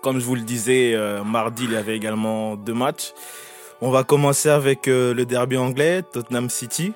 Comme 0.00 0.18
je 0.18 0.24
vous 0.24 0.34
le 0.34 0.40
disais, 0.40 0.94
euh, 0.94 1.22
mardi 1.24 1.64
il 1.64 1.72
y 1.72 1.76
avait 1.76 1.94
également 1.94 2.56
deux 2.56 2.72
matchs. 2.72 3.12
On 3.82 3.90
va 3.90 4.02
commencer 4.02 4.48
avec 4.48 4.88
euh, 4.88 5.12
le 5.12 5.26
derby 5.26 5.58
anglais, 5.58 6.02
Tottenham 6.10 6.48
City. 6.48 6.94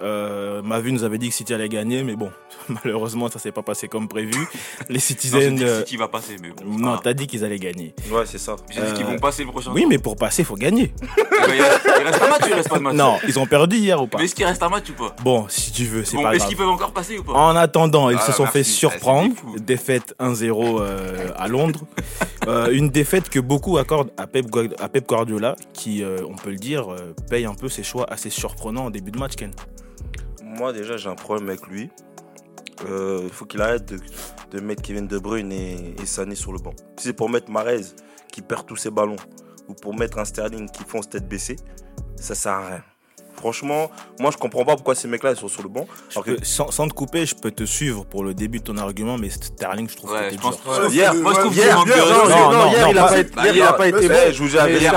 Euh, 0.00 0.62
ma 0.62 0.80
vue 0.80 0.92
nous 0.92 1.04
avait 1.04 1.18
dit 1.18 1.28
que 1.28 1.34
City 1.34 1.52
allait 1.52 1.68
gagner, 1.68 2.02
mais 2.02 2.16
bon, 2.16 2.32
malheureusement 2.84 3.28
ça 3.28 3.38
s'est 3.38 3.52
pas 3.52 3.62
passé 3.62 3.88
comme 3.88 4.08
prévu. 4.08 4.46
Les 4.88 4.94
Non, 4.94 5.00
Citizens, 5.00 5.60
euh, 5.62 5.78
City 5.80 5.96
va 5.96 6.08
passer, 6.08 6.36
mais 6.40 6.50
bon. 6.50 6.64
non, 6.78 6.94
Ah, 6.94 7.00
t'as 7.02 7.12
dit 7.14 7.26
qu'ils 7.26 7.44
allaient 7.44 7.58
gagner. 7.58 7.94
Ouais, 8.10 8.24
c'est 8.26 8.38
ça. 8.38 8.56
J'ai 8.70 8.80
dit 8.82 8.92
qu'ils 8.94 9.06
vont 9.06 9.18
passer 9.18 9.44
le 9.44 9.50
prochain. 9.50 9.72
Oui, 9.74 9.86
mais 9.88 9.98
pour 9.98 10.16
passer, 10.16 10.44
faut 10.44 10.56
gagner. 10.56 10.92
Il 11.48 11.54
il 11.56 11.60
reste 12.08 12.22
un 12.22 12.28
match 12.28 12.42
ou 12.44 12.48
il 12.48 12.54
reste 12.54 12.68
pas 12.68 12.78
de 12.78 12.82
match? 12.82 12.94
Non, 12.94 13.18
ils 13.26 13.38
ont 13.38 13.46
perdu 13.46 13.76
hier 13.76 14.00
ou 14.02 14.06
pas? 14.06 14.18
Mais 14.18 14.24
est-ce 14.24 14.34
qu'il 14.34 14.44
reste 14.44 14.62
un 14.62 14.68
match 14.68 14.88
ou 14.90 14.92
pas? 14.94 15.14
Bon, 15.22 15.46
si 15.48 15.72
tu 15.72 15.84
veux, 15.84 16.04
c'est 16.04 16.16
Bon, 16.16 16.22
pas 16.22 16.30
Est-ce 16.30 16.38
grave. 16.38 16.48
qu'ils 16.48 16.56
peuvent 16.58 16.68
encore 16.68 16.92
passer 16.92 17.18
ou 17.18 17.24
pas? 17.24 17.32
En 17.32 17.54
attendant, 17.56 18.10
ils 18.10 18.16
Ah, 18.20 18.26
se 18.26 18.32
sont 18.32 18.44
merci. 18.44 18.58
fait 18.58 18.64
surprendre. 18.64 19.34
Ah. 19.44 19.58
Défaite 19.60 20.14
1-0 20.20 20.78
euh, 20.80 21.28
à 21.36 21.48
Londres. 21.48 21.80
Euh, 22.48 22.72
une 22.72 22.88
défaite 22.88 23.28
que 23.28 23.38
beaucoup 23.38 23.78
accordent 23.78 24.10
à 24.16 24.26
Pep, 24.26 24.46
Guard- 24.50 24.74
à 24.80 24.88
Pep 24.88 25.06
Guardiola, 25.06 25.54
qui, 25.74 26.02
euh, 26.02 26.18
on 26.28 26.34
peut 26.34 26.50
le 26.50 26.56
dire, 26.56 26.92
euh, 26.92 27.14
paye 27.30 27.44
un 27.44 27.54
peu 27.54 27.68
ses 27.68 27.84
choix 27.84 28.04
assez 28.12 28.30
surprenants 28.30 28.86
en 28.86 28.90
début 28.90 29.12
de 29.12 29.18
match, 29.20 29.36
Ken. 29.36 29.52
Moi, 30.42 30.72
déjà, 30.72 30.96
j'ai 30.96 31.08
un 31.08 31.14
problème 31.14 31.48
avec 31.48 31.64
lui. 31.68 31.88
Euh, 32.86 33.20
Il 33.24 33.30
faut 33.30 33.44
qu'il 33.44 33.60
arrête 33.62 33.84
de, 33.86 33.98
de 34.50 34.60
mettre 34.60 34.82
Kevin 34.82 35.06
De 35.06 35.18
Bruyne 35.18 35.52
et, 35.52 35.94
et 36.00 36.06
Sané 36.06 36.34
sur 36.34 36.52
le 36.52 36.58
banc. 36.58 36.74
Si 36.96 37.04
c'est 37.08 37.12
pour 37.12 37.28
mettre 37.28 37.50
Marez 37.50 37.82
qui 38.30 38.42
perd 38.42 38.66
tous 38.66 38.76
ses 38.76 38.90
ballons 38.90 39.16
ou 39.68 39.74
pour 39.74 39.94
mettre 39.96 40.18
un 40.18 40.24
Sterling 40.24 40.68
qui 40.70 40.84
fonce 40.84 41.08
tête 41.08 41.28
baissée, 41.28 41.56
ça 42.16 42.34
sert 42.34 42.52
à 42.52 42.66
rien. 42.66 42.84
Franchement, 43.36 43.90
moi 44.20 44.30
je 44.30 44.36
comprends 44.36 44.64
pas 44.64 44.74
pourquoi 44.76 44.94
ces 44.94 45.08
mecs-là 45.08 45.30
ils 45.32 45.36
sont 45.36 45.48
sur 45.48 45.62
le 45.62 45.68
banc. 45.68 45.86
Alors 46.12 46.24
que 46.24 46.44
sans, 46.44 46.70
sans 46.70 46.86
te 46.88 46.92
couper, 46.94 47.26
je 47.26 47.34
peux 47.34 47.50
te 47.50 47.64
suivre 47.64 48.04
pour 48.04 48.22
le 48.24 48.34
début 48.34 48.58
de 48.58 48.64
ton 48.64 48.76
argument, 48.78 49.18
mais 49.18 49.30
Sterling, 49.30 49.88
je 49.88 49.96
trouve 49.96 50.12
Ouais, 50.12 50.18
que 50.18 50.24
je 50.26 50.30
t'es 50.30 50.36
pense 50.42 50.62
dur. 50.62 50.86
que- 50.86 50.92
hier, 50.92 51.14
moi 51.14 51.32
je 51.34 51.40
trouve 51.40 51.54
hier, 51.56 51.76
non, 51.78 51.84
non, 52.52 52.70
il 52.90 52.98
a 52.98 53.04
pas- 53.06 53.18
été- 53.18 53.30
bah, 53.34 53.42
hier, 53.44 53.52
il 53.52 53.56
hier, 53.56 53.68
a 53.68 53.72
pas 53.76 53.88
été 53.88 54.08
bon. 54.08 54.14
je 54.32 54.42
vous 54.42 54.56
ai 54.56 54.72
hier, 54.72 54.94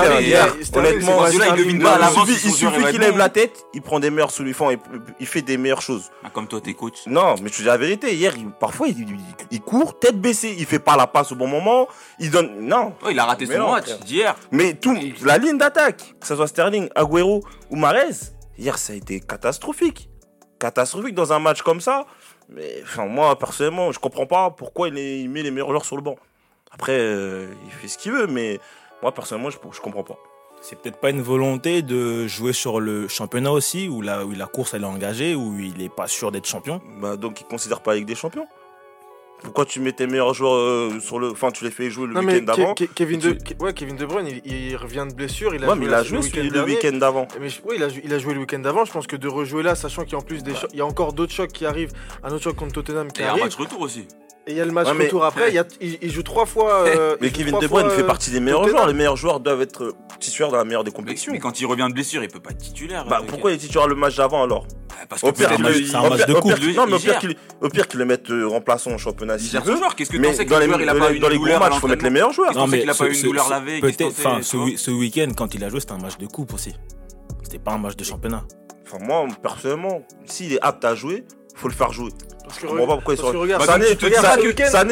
honnêtement, 0.74 1.26
il 1.26 2.34
suffit, 2.38 2.84
qu'il 2.90 3.00
lève 3.00 3.16
la 3.18 3.28
tête, 3.28 3.64
il 3.74 3.82
prend 3.82 4.00
des 4.00 4.10
meilleures 4.10 4.30
solutions, 4.30 4.70
il, 4.70 4.78
il 5.20 5.26
fait 5.26 5.42
des 5.42 5.56
meilleures 5.56 5.82
choses. 5.82 6.04
Ah, 6.24 6.30
Comme 6.32 6.46
toi, 6.46 6.60
t'es 6.60 6.74
coach. 6.74 6.98
Non, 7.06 7.34
mais 7.42 7.48
je 7.48 7.54
te 7.54 7.58
dis 7.58 7.64
la 7.64 7.76
vérité, 7.76 8.14
hier, 8.14 8.34
parfois 8.60 8.88
il, 8.88 9.60
court 9.60 9.98
tête 9.98 10.20
baissée, 10.20 10.54
il 10.58 10.66
fait 10.66 10.78
pas 10.78 10.96
la 10.96 11.06
passe 11.06 11.32
au 11.32 11.34
bon 11.36 11.48
moment, 11.48 11.88
il 12.18 12.30
donne. 12.30 12.60
Non, 12.60 12.92
il 13.10 13.18
a 13.18 13.24
raté 13.24 13.46
son 13.46 13.58
non, 13.58 13.72
match 13.72 13.98
d'hier. 14.04 14.34
mais 14.50 14.74
tout, 14.74 14.96
la 15.24 15.38
ligne 15.38 15.58
d'attaque, 15.58 16.14
que 16.20 16.26
ce 16.26 16.36
soit 16.36 16.46
Sterling, 16.46 16.88
Agüero 16.94 17.42
ou 17.70 17.76
Marez, 17.76 18.10
hier 18.58 18.78
ça 18.78 18.92
a 18.92 18.96
été 18.96 19.20
catastrophique. 19.20 20.08
Catastrophique 20.58 21.14
dans 21.14 21.32
un 21.32 21.38
match 21.38 21.62
comme 21.62 21.80
ça. 21.80 22.06
Mais 22.48 22.80
enfin, 22.82 23.06
moi 23.06 23.38
personnellement, 23.38 23.92
je 23.92 23.98
comprends 23.98 24.26
pas 24.26 24.50
pourquoi 24.50 24.88
il, 24.88 24.98
est- 24.98 25.20
il 25.20 25.28
met 25.30 25.42
les 25.42 25.50
meilleurs 25.50 25.68
joueurs 25.70 25.84
sur 25.84 25.96
le 25.96 26.02
banc. 26.02 26.16
Après, 26.70 26.92
euh, 26.98 27.48
il 27.64 27.70
fait 27.72 27.88
ce 27.88 27.98
qu'il 27.98 28.12
veut, 28.12 28.26
mais 28.26 28.58
moi 29.02 29.12
personnellement, 29.12 29.50
je, 29.50 29.56
je 29.72 29.80
comprends 29.80 30.04
pas. 30.04 30.16
C'est 30.62 30.78
peut-être 30.80 30.98
pas 30.98 31.10
une 31.10 31.20
volonté 31.20 31.82
de 31.82 32.26
jouer 32.26 32.52
sur 32.52 32.80
le 32.80 33.08
championnat 33.08 33.52
aussi, 33.52 33.88
où 33.88 34.00
la, 34.00 34.24
où 34.24 34.32
la 34.32 34.46
course 34.46 34.74
elle 34.74 34.82
est 34.82 34.86
engagée, 34.86 35.34
où 35.34 35.58
il 35.58 35.82
est 35.82 35.94
pas 35.94 36.06
sûr 36.08 36.32
d'être 36.32 36.46
champion? 36.46 36.80
Bah, 37.00 37.16
donc 37.16 37.40
il 37.40 37.44
considère 37.46 37.80
pas 37.82 37.92
la 37.92 37.98
Ligue 37.98 38.08
des 38.08 38.14
Champions? 38.14 38.46
Pourquoi 39.42 39.64
tu 39.64 39.80
mets 39.80 39.92
tes 39.92 40.06
meilleurs 40.06 40.34
joueurs 40.34 40.54
euh, 40.54 40.98
sur 41.00 41.18
le. 41.18 41.30
Enfin, 41.30 41.50
tu 41.52 41.62
les 41.64 41.70
fais 41.70 41.88
jouer 41.90 42.06
le 42.08 42.14
mais 42.20 42.34
week-end 42.34 42.44
d'avant 42.44 42.72
Ke- 42.74 42.84
Ke- 42.86 42.88
Kevin 42.94 43.20
de, 43.20 43.30
Tu- 43.32 43.54
ouais, 43.60 43.72
Kevin 43.74 43.96
De 43.96 44.04
Bruyne, 44.06 44.26
il, 44.44 44.52
il 44.70 44.76
revient 44.76 45.04
de 45.08 45.14
blessure. 45.14 45.54
Il 45.54 45.62
a 45.62 45.68
Ouais, 45.68 45.74
joué 45.74 45.80
mais 45.80 45.86
il 45.86 45.90
la- 45.90 45.98
a 45.98 46.02
joué 46.02 46.16
le 46.16 46.22
celui- 46.22 46.32
week-end 46.40 46.44
le 46.44 46.50
dernier. 46.50 46.74
week-end 46.74 46.96
d'avant. 46.98 47.28
Mais 47.40 47.48
je- 47.48 47.60
oui, 47.64 47.74
il 47.76 47.82
a, 47.82 47.88
jou- 47.88 48.00
il 48.02 48.12
a 48.14 48.18
joué 48.18 48.34
le 48.34 48.40
week-end 48.40 48.58
d'avant. 48.58 48.84
Je 48.84 48.92
pense 48.92 49.06
que 49.06 49.16
de 49.16 49.28
rejouer 49.28 49.62
là, 49.62 49.74
sachant 49.74 50.02
qu'il 50.02 50.12
y 50.12 50.14
a 50.16 50.18
en 50.18 50.22
plus 50.22 50.42
des 50.42 50.54
chocs, 50.54 50.70
il 50.72 50.78
y 50.78 50.82
a 50.82 50.86
encore 50.86 51.12
d'autres 51.12 51.32
chocs 51.32 51.52
qui 51.52 51.64
arrivent. 51.66 51.92
Un 52.24 52.32
autre 52.32 52.42
choc 52.44 52.56
contre 52.56 52.72
Tottenham 52.72 53.08
Et 53.08 53.12
qui 53.12 53.20
il 53.20 53.24
y 53.24 53.26
a 53.26 53.28
un 53.28 53.32
arrive. 53.32 53.44
match 53.44 53.56
retour 53.56 53.80
aussi. 53.82 54.06
Et 54.48 54.52
il 54.52 54.56
y 54.56 54.60
a 54.60 54.64
le 54.64 54.72
match 54.72 54.86
Ouais, 54.88 54.94
mais- 54.94 55.04
retour 55.04 55.24
après. 55.24 55.52
Il, 55.52 55.58
a- 55.58 56.08
joue 56.08 56.22
trois 56.22 56.46
fois. 56.46 56.72
euh, 56.86 57.16
Mais 57.20 57.30
Kevin 57.30 57.58
De 57.58 57.66
Bruyne 57.66 57.86
fois, 57.88 57.94
fait 57.96 58.02
euh, 58.02 58.06
partie 58.06 58.30
des 58.30 58.40
meilleurs 58.40 58.60
Tottenham. 58.62 58.76
joueurs. 58.78 58.88
Les 58.88 58.94
meilleurs 58.94 59.16
joueurs 59.16 59.40
doivent 59.40 59.60
être 59.62 59.94
titulaires 60.18 60.50
dans 60.50 60.56
la 60.58 60.64
meilleure 60.64 60.84
des 60.84 60.90
Mais, 60.92 60.96
compétitions. 60.96 61.32
mais 61.32 61.40
quand 61.40 61.60
il 61.60 61.66
revient 61.66 61.86
de 61.88 61.94
blessure, 61.94 62.22
il 62.22 62.28
peut 62.30 62.40
pas 62.40 62.50
être 62.50 62.58
titulaire. 62.58 63.06
Bah, 63.06 63.22
pourquoi 63.26 63.50
il 63.50 63.54
est 63.54 63.58
titulaire 63.58 63.86
le 63.86 63.96
match 63.96 64.16
d'avant 64.16 64.42
alors? 64.44 64.66
Parce 65.08 65.22
Au 65.22 65.32
que 65.32 65.36
pire, 65.36 65.48
c'est 65.48 65.52
un 65.54 65.56
qu'il 65.56 65.64
match- 65.64 65.74
au 65.74 66.26
de 66.26 66.32
au 66.32 66.40
coupe. 66.40 66.52
Non, 66.76 66.86
mais 66.86 66.92
au 66.94 66.98
Il 66.98 67.02
pire 67.02 67.18
qu'il 67.18 67.36
au 67.60 67.68
pire 67.68 67.88
qu'il 67.88 67.98
le 67.98 68.04
mette 68.06 68.30
euh, 68.30 68.46
remplaçant 68.46 68.92
au 68.92 68.98
championnat 68.98 69.36
Il 69.38 69.44
gère 69.46 69.64
joueur. 69.64 69.94
Qu'est-ce 69.94 70.10
que 70.10 70.16
Mais 70.16 70.28
t'en 70.30 70.34
sais 70.36 70.44
que 70.44 70.50
dans 70.50 70.58
le 70.58 70.64
joueur, 70.66 70.80
il 70.80 70.88
a 70.88 70.94
pas 70.94 71.00
dans 71.14 71.28
les 71.28 71.38
gros 71.38 71.58
matchs, 71.58 71.72
il 71.74 71.80
faut 71.80 71.88
mettre 71.88 72.04
les 72.04 72.10
meilleurs 72.10 72.32
joueurs. 72.32 72.52
Qu'on 72.52 72.68
sait 72.68 72.80
qu'il 72.80 72.90
a 72.90 72.94
pas 72.94 73.06
une 73.08 73.22
douleur 73.22 73.48
la 73.48 73.60
veille 73.60 73.80
Peut-être, 73.80 74.06
enfin, 74.06 74.38
tu 74.40 74.76
ce, 74.76 74.90
week-end, 74.90 75.28
quand 75.36 75.54
il 75.54 75.62
a 75.64 75.68
joué, 75.68 75.80
c'était 75.80 75.92
un 75.92 75.98
match 75.98 76.18
de 76.18 76.26
coupe 76.26 76.54
aussi. 76.54 76.74
C'était 77.42 77.58
pas 77.58 77.72
un 77.72 77.78
match 77.78 77.96
de 77.96 78.04
championnat. 78.04 78.44
Enfin, 78.86 79.04
moi, 79.04 79.26
personnellement, 79.42 80.02
s'il 80.24 80.52
est 80.52 80.60
apte 80.62 80.84
à 80.84 80.94
jouer, 80.94 81.24
faut 81.54 81.68
le 81.68 81.74
faire 81.74 81.92
jouer. 81.92 82.10
Parce 82.44 82.56
Je 82.56 82.62
que, 82.62 82.66
comprends 82.68 82.86
pas 82.86 82.94
pourquoi 82.94 83.14
il 83.14 83.16
sort. 83.20 83.32
regarde, 83.34 83.66
Bah, 83.66 83.72
Sané, 83.72 83.96
tu 83.96 84.06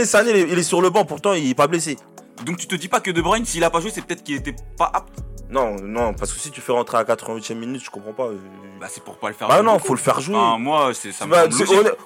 Sané- 0.04 0.30
il 0.44 0.52
il 0.52 0.58
est 0.58 0.62
sur 0.64 0.80
le 0.82 0.90
banc, 0.90 1.04
pourtant 1.04 1.32
il 1.34 1.50
est 1.50 1.54
pas 1.54 1.66
blessé. 1.68 1.96
Donc 2.44 2.56
tu 2.58 2.66
te 2.66 2.74
dis 2.74 2.88
pas 2.88 3.00
que 3.00 3.10
De 3.12 3.22
Bruyne, 3.22 3.44
s'il 3.44 3.62
a 3.62 3.70
pas 3.70 3.80
joué, 3.80 3.90
c'est 3.94 4.04
peut-être 4.04 4.24
qu'il 4.24 4.34
était 4.36 4.54
pas 4.76 4.90
apte. 4.92 5.20
Non, 5.54 5.76
non, 5.80 6.14
parce 6.14 6.32
que 6.32 6.38
si 6.40 6.50
tu 6.50 6.60
fais 6.60 6.72
rentrer 6.72 6.98
à 6.98 7.04
88e 7.04 7.54
minute, 7.54 7.82
je 7.84 7.90
comprends 7.90 8.12
pas. 8.12 8.28
Bah 8.80 8.86
c'est 8.90 9.02
pour 9.04 9.16
pas 9.16 9.28
le 9.28 9.34
faire. 9.34 9.46
Bah 9.48 9.56
jouer. 9.58 9.64
non, 9.66 9.78
faut 9.78 9.94
le 9.94 10.00
faire 10.00 10.20
jouer. 10.20 10.34
Enfin, 10.36 10.58
moi, 10.58 10.90
c'est 10.94 11.12
ça 11.12 11.26
Bah, 11.26 11.44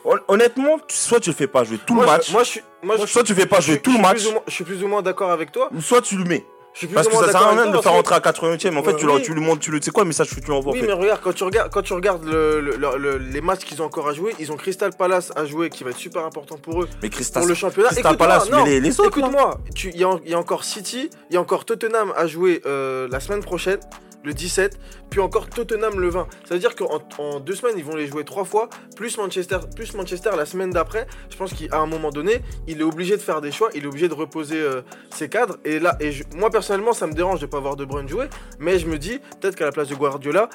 honn- 0.04 0.20
honnêtement, 0.28 0.76
soit 0.88 1.18
tu 1.20 1.30
le 1.30 1.34
fais 1.36 1.46
pas 1.46 1.64
jouer 1.64 1.78
tout 1.78 1.94
moi, 1.94 2.04
le 2.04 2.10
je- 2.10 2.16
match, 2.16 2.32
moi, 2.32 2.42
je 2.44 2.48
suis. 2.50 2.60
Moi, 2.82 2.96
je 2.98 3.06
soit 3.06 3.24
tu 3.24 3.34
fais 3.34 3.46
pas 3.46 3.60
jouer 3.60 3.80
tout 3.80 3.92
le 3.92 3.98
match, 4.00 4.24
moins- 4.30 4.42
Je 4.46 4.52
suis 4.52 4.64
plus 4.64 4.82
ou 4.84 4.88
moins 4.88 5.02
d'accord 5.02 5.30
avec 5.30 5.50
toi. 5.50 5.68
ou 5.74 5.80
soit 5.80 6.02
tu 6.02 6.16
le 6.16 6.24
mets. 6.24 6.46
Je 6.80 6.86
plus 6.86 6.94
Parce 6.94 7.08
que 7.08 7.16
ça 7.16 7.30
sert 7.32 7.42
à 7.42 7.50
rien 7.50 7.66
de 7.66 7.72
le 7.72 7.82
faire 7.82 7.92
rentrer 7.92 8.14
à 8.14 8.20
80e. 8.20 8.76
En 8.76 8.82
fait, 8.82 8.94
tu, 8.96 9.06
leur- 9.06 9.16
oui. 9.16 9.22
tu 9.22 9.34
lui 9.34 9.40
montres, 9.40 9.60
tu 9.60 9.70
le 9.70 9.80
sais 9.82 9.90
quoi, 9.90 10.04
mais 10.04 10.12
ça, 10.12 10.24
tu, 10.24 10.40
tu 10.40 10.48
l'envoies. 10.48 10.72
Oui, 10.72 10.82
mais 10.86 10.92
regarde, 10.92 11.20
quand 11.22 11.32
tu 11.32 11.42
regardes, 11.44 11.70
quand 11.72 11.82
tu 11.82 11.92
regardes 11.92 12.24
le- 12.24 12.60
le- 12.60 12.76
le- 12.76 12.96
le- 12.98 13.18
les 13.18 13.40
matchs 13.40 13.64
qu'ils 13.64 13.82
ont 13.82 13.86
encore 13.86 14.08
à 14.08 14.12
jouer, 14.12 14.34
ils 14.38 14.52
ont 14.52 14.56
Crystal 14.56 14.92
Palace 14.96 15.32
à 15.34 15.44
jouer 15.44 15.70
qui 15.70 15.82
va 15.82 15.90
être 15.90 15.96
super 15.96 16.24
important 16.24 16.56
pour 16.56 16.82
eux 16.82 16.88
Mais 17.02 17.08
Crystal, 17.10 17.42
pour 17.42 17.48
le 17.48 17.54
championnat. 17.54 17.88
Crystal 17.90 18.16
Palace, 18.16 18.48
non, 18.50 18.64
mais 18.64 18.70
les, 18.70 18.80
les 18.80 19.00
autres. 19.00 19.18
là. 19.18 19.26
Écoute-moi, 19.26 19.58
tu- 19.74 19.90
il 19.90 20.00
y, 20.00 20.04
a- 20.04 20.18
il 20.24 20.30
y 20.30 20.34
a 20.34 20.38
encore 20.38 20.62
City, 20.64 21.10
il 21.30 21.34
y 21.34 21.36
a 21.36 21.40
encore 21.40 21.64
Tottenham 21.64 22.12
à 22.16 22.26
jouer 22.26 22.62
euh, 22.66 23.08
la 23.10 23.18
semaine 23.20 23.42
prochaine, 23.42 23.80
le 24.24 24.34
17, 24.34 24.78
puis 25.10 25.20
encore 25.20 25.48
Tottenham 25.48 26.00
le 26.00 26.08
20. 26.08 26.26
Ça 26.44 26.54
veut 26.54 26.60
dire 26.60 26.74
qu'en 26.74 27.00
en 27.18 27.40
deux 27.40 27.54
semaines, 27.54 27.74
ils 27.78 27.84
vont 27.84 27.94
les 27.94 28.06
jouer 28.06 28.24
trois 28.24 28.44
fois, 28.44 28.68
plus 28.96 29.16
Manchester, 29.16 29.58
plus 29.76 29.94
Manchester 29.94 30.30
la 30.36 30.44
semaine 30.44 30.70
d'après. 30.70 31.06
Je 31.30 31.36
pense 31.36 31.52
qu'à 31.54 31.78
un 31.78 31.86
moment 31.86 32.10
donné, 32.10 32.40
il 32.66 32.80
est 32.80 32.84
obligé 32.84 33.16
de 33.16 33.22
faire 33.22 33.40
des 33.40 33.52
choix, 33.52 33.70
il 33.74 33.84
est 33.84 33.86
obligé 33.86 34.08
de 34.08 34.14
reposer 34.14 34.56
euh, 34.60 34.82
ses 35.14 35.28
cadres. 35.28 35.56
Et 35.64 35.78
là, 35.78 35.96
et 36.00 36.12
je- 36.12 36.24
moi 36.36 36.50
personnellement, 36.50 36.92
ça 36.92 37.06
me 37.06 37.12
dérange 37.12 37.40
de 37.40 37.46
pas 37.46 37.60
voir 37.60 37.76
De 37.76 37.84
Bruyne 37.84 38.08
jouer, 38.08 38.26
mais 38.58 38.78
je 38.78 38.86
me 38.86 38.98
dis 38.98 39.18
peut-être 39.40 39.54
qu'à 39.56 39.64
la 39.66 39.72
place 39.72 39.88
de 39.88 39.94
Guardiola. 39.94 40.48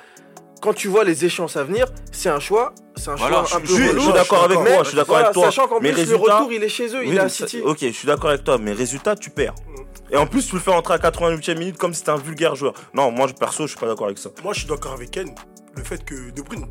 Quand 0.62 0.74
tu 0.74 0.88
vois 0.88 1.04
les 1.04 1.26
échéances 1.26 1.58
à 1.58 1.64
venir, 1.66 1.88
c'est 2.14 2.30
un 2.30 2.40
choix, 2.40 2.74
c'est 2.96 3.10
un 3.10 3.16
Voilà, 3.16 3.44
choix 3.44 3.58
un 3.58 3.60
Je 3.60 3.68
peu 3.68 3.74
suis, 3.74 3.84
je 3.84 3.90
relou. 3.90 4.02
suis 4.02 4.14
d'accord 4.14 4.44
avec 4.46 4.58
toi, 4.60 4.84
je 4.84 4.88
suis 4.88 4.96
d'accord 4.96 5.16
voilà, 5.16 5.26
avec 5.26 5.34
toi. 5.34 5.44
Sachant 5.46 5.68
qu'en 5.68 5.82
mais 5.82 5.92
plus, 5.92 6.02
résultat, 6.02 6.26
le 6.26 6.34
retour, 6.36 6.54
il 6.54 6.64
est 6.64 6.70
chez 6.70 6.88
eux, 6.96 7.06
il 7.06 7.16
est 7.16 7.20
à 7.20 7.28
City. 7.28 7.60
Ok, 7.66 7.80
je 7.82 7.92
suis 7.92 8.08
d'accord 8.08 8.30
avec 8.30 8.46
toi, 8.46 8.58
mais 8.58 8.72
résultat, 8.72 9.18
tu 9.18 9.30
perds. 9.30 9.56
Et 10.12 10.18
en 10.18 10.28
plus, 10.28 10.48
tu 10.48 10.56
le 10.56 10.62
fais 10.62 10.72
rentrer 10.72 10.94
à 10.96 10.98
88e 10.98 11.58
minute 11.58 11.78
comme 11.78 11.94
si 11.94 12.00
c'était 12.00 12.12
un 12.12 12.18
vulgaire 12.18 12.56
joueur. 12.56 12.74
Non, 12.94 13.12
moi, 13.12 13.28
perso, 13.28 13.64
je 13.64 13.72
suis 13.72 13.80
pas 13.80 13.88
d'accord 13.88 14.08
avec 14.08 14.18
ça. 14.18 14.30
Moi, 14.44 14.54
je 14.54 14.60
suis 14.60 14.68
d'accord 14.68 14.94
avec 14.94 15.12
Ken. 15.12 15.34
Le 15.76 15.84
fait 15.84 16.04
que 16.04 16.30
De 16.32 16.42
Bruyne, 16.42 16.68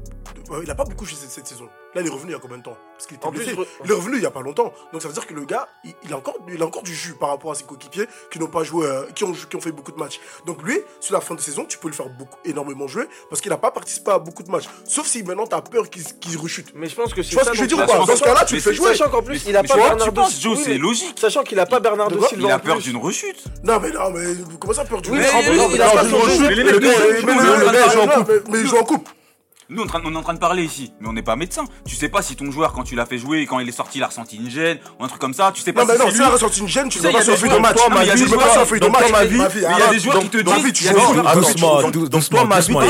il 0.62 0.70
a 0.70 0.74
pas 0.74 0.84
beaucoup 0.84 1.04
joué 1.04 1.16
cette, 1.20 1.30
cette 1.30 1.46
saison. 1.46 1.68
Là, 1.94 2.00
il 2.00 2.06
est 2.06 2.10
revenu 2.10 2.30
il 2.30 2.32
y 2.32 2.36
a 2.36 2.38
combien 2.38 2.56
de 2.56 2.62
temps? 2.62 2.76
Parce 2.94 3.06
qu'il 3.06 3.18
re- 3.18 3.66
Il 3.84 3.90
est 3.90 3.94
revenu 3.94 4.16
il 4.16 4.22
y 4.22 4.26
a 4.26 4.30
pas 4.30 4.40
longtemps. 4.40 4.72
Donc 4.92 5.02
ça 5.02 5.08
veut 5.08 5.14
dire 5.14 5.26
que 5.26 5.34
le 5.34 5.44
gars, 5.44 5.68
il, 5.84 5.92
il 6.04 6.12
a 6.12 6.16
encore, 6.16 6.36
il 6.48 6.62
a 6.62 6.64
encore 6.64 6.82
du 6.82 6.94
jus 6.94 7.12
par 7.14 7.28
rapport 7.30 7.52
à 7.52 7.54
ses 7.54 7.64
coéquipiers 7.64 8.06
qui 8.30 8.38
n'ont 8.38 8.46
pas 8.46 8.64
joué, 8.64 8.86
euh, 8.86 9.04
qui 9.14 9.24
ont, 9.24 9.32
qui 9.32 9.56
ont 9.56 9.60
fait 9.60 9.72
beaucoup 9.72 9.92
de 9.92 9.98
matchs. 9.98 10.18
Donc 10.46 10.62
lui, 10.62 10.78
sur 11.00 11.12
la 11.12 11.20
fin 11.20 11.34
de 11.34 11.40
saison, 11.40 11.66
tu 11.66 11.76
peux 11.78 11.88
le 11.88 11.94
faire 11.94 12.08
beaucoup, 12.08 12.38
énormément 12.46 12.86
jouer 12.88 13.04
parce 13.28 13.42
qu'il 13.42 13.50
n'a 13.50 13.58
pas 13.58 13.70
participé 13.70 14.10
à 14.10 14.18
beaucoup 14.18 14.42
de 14.42 14.50
matchs. 14.50 14.64
Sauf 14.86 15.06
si 15.06 15.22
maintenant 15.22 15.46
tu 15.46 15.54
as 15.54 15.60
peur 15.60 15.88
qu'il 15.90 16.38
rechute. 16.38 16.72
Mais 16.74 16.88
je 16.88 16.94
pense 16.94 17.12
que 17.12 17.22
c'est 17.22 17.28
Tu 17.30 17.34
vois 17.34 17.42
ce 17.44 17.48
ça 17.48 17.52
que 17.52 17.56
je 17.58 17.62
veux 17.62 17.68
dire 17.68 17.78
ou 17.78 17.86
pas? 17.86 17.98
Dans 17.98 18.06
ce 18.16 18.22
cas-là, 18.22 18.44
tu 18.46 18.54
le 18.54 18.60
fais 18.60 18.72
jouer. 18.74 18.96
Sachant 18.96 19.10
qu'en 19.10 19.22
plus, 19.22 19.44
il 19.46 19.54
a 19.56 19.62
pas 19.62 19.76
Bernardo 19.76 20.24
Silva. 20.24 20.60
C'est 20.64 20.78
logique. 20.78 21.18
Sachant 21.18 21.42
qu'il 21.42 21.58
a 21.60 21.66
pas 21.66 21.80
Bernardo 21.80 22.22
Silva. 22.26 22.48
Il 22.48 22.52
a 22.52 22.58
peur 22.58 22.78
d'une 22.78 22.96
rechute. 22.96 23.44
Non, 23.64 23.78
mais 23.80 23.90
non, 23.90 24.10
mais 24.10 24.34
comment 24.58 24.72
ça 24.72 24.84
peur 24.86 25.02
du 25.02 25.10
Oui, 25.10 25.18
jeu 25.18 25.24
mais 25.24 25.30
en 25.30 25.42
plus, 25.42 25.56
Non, 25.58 25.68
il 25.74 25.82
a 25.82 25.86
non, 25.88 25.92
pas 25.94 26.04
du 26.04 26.10
son 26.10 26.20
jeu, 26.26 26.36
jeu. 26.36 26.48
mais 28.48 28.60
il 28.60 28.66
joue 28.66 28.78
en 28.78 28.84
coupe. 28.84 29.08
Nous, 29.72 29.80
on, 29.82 29.84
est 29.84 29.88
en 29.88 29.90
train- 29.90 30.02
on 30.04 30.12
est 30.12 30.16
en 30.16 30.22
train 30.22 30.34
de 30.34 30.38
parler 30.38 30.64
ici, 30.64 30.92
mais 31.00 31.08
on 31.08 31.12
n'est 31.14 31.22
pas 31.22 31.34
médecin. 31.36 31.64
Tu 31.86 31.96
sais 31.96 32.08
pas 32.10 32.20
si 32.22 32.36
ton 32.36 32.50
joueur, 32.50 32.72
quand 32.72 32.82
tu 32.82 32.94
l'as 32.94 33.06
fait 33.06 33.16
jouer, 33.18 33.46
quand 33.46 33.58
il 33.58 33.68
est 33.68 33.72
sorti, 33.72 33.98
il 33.98 34.02
a 34.04 34.08
ressenti 34.08 34.36
une 34.36 34.50
gêne 34.50 34.78
ou 35.00 35.04
un 35.04 35.08
truc 35.08 35.20
comme 35.20 35.32
ça. 35.34 35.50
Tu 35.54 35.62
sais 35.62 35.72
pas 35.72 35.84
Non, 35.84 35.88
mais 35.88 35.94
si 35.94 35.98
non, 35.98 36.04
c'est 36.06 36.10
si 36.12 36.16
lui. 36.18 36.24
il 36.24 36.28
a 36.28 36.32
ressenti 36.32 36.60
une 36.60 36.68
gêne, 36.68 36.88
tu 36.88 36.98
Tu 36.98 37.02
sais, 37.02 37.08
ne 37.08 37.12
y 37.12 37.16
a 37.16 37.18
pas 37.18 37.24
sur 37.24 37.36
feuille 37.36 37.50
de 37.50 37.58
match. 37.58 37.76
Non, 37.76 37.94
mais 37.94 38.06
il 38.06 38.10
feuille 38.66 38.80
de 38.80 38.86
match. 38.88 38.98
toi, 39.00 39.10
ma 39.10 39.24
vie, 39.24 39.38
Mais 39.38 39.46
il 39.54 39.60
y 39.62 39.82
a 39.82 39.90
des 39.90 39.98
joueurs 39.98 40.18
qui 40.20 40.28
te 40.28 40.36
disent. 40.38 40.72
tu 40.72 40.84
y 40.84 40.88
joues 40.88 42.08
donc, 42.08 42.28
toi, 42.28 42.44
ma 42.44 42.60
vie, 42.60 42.72
non, 42.72 42.82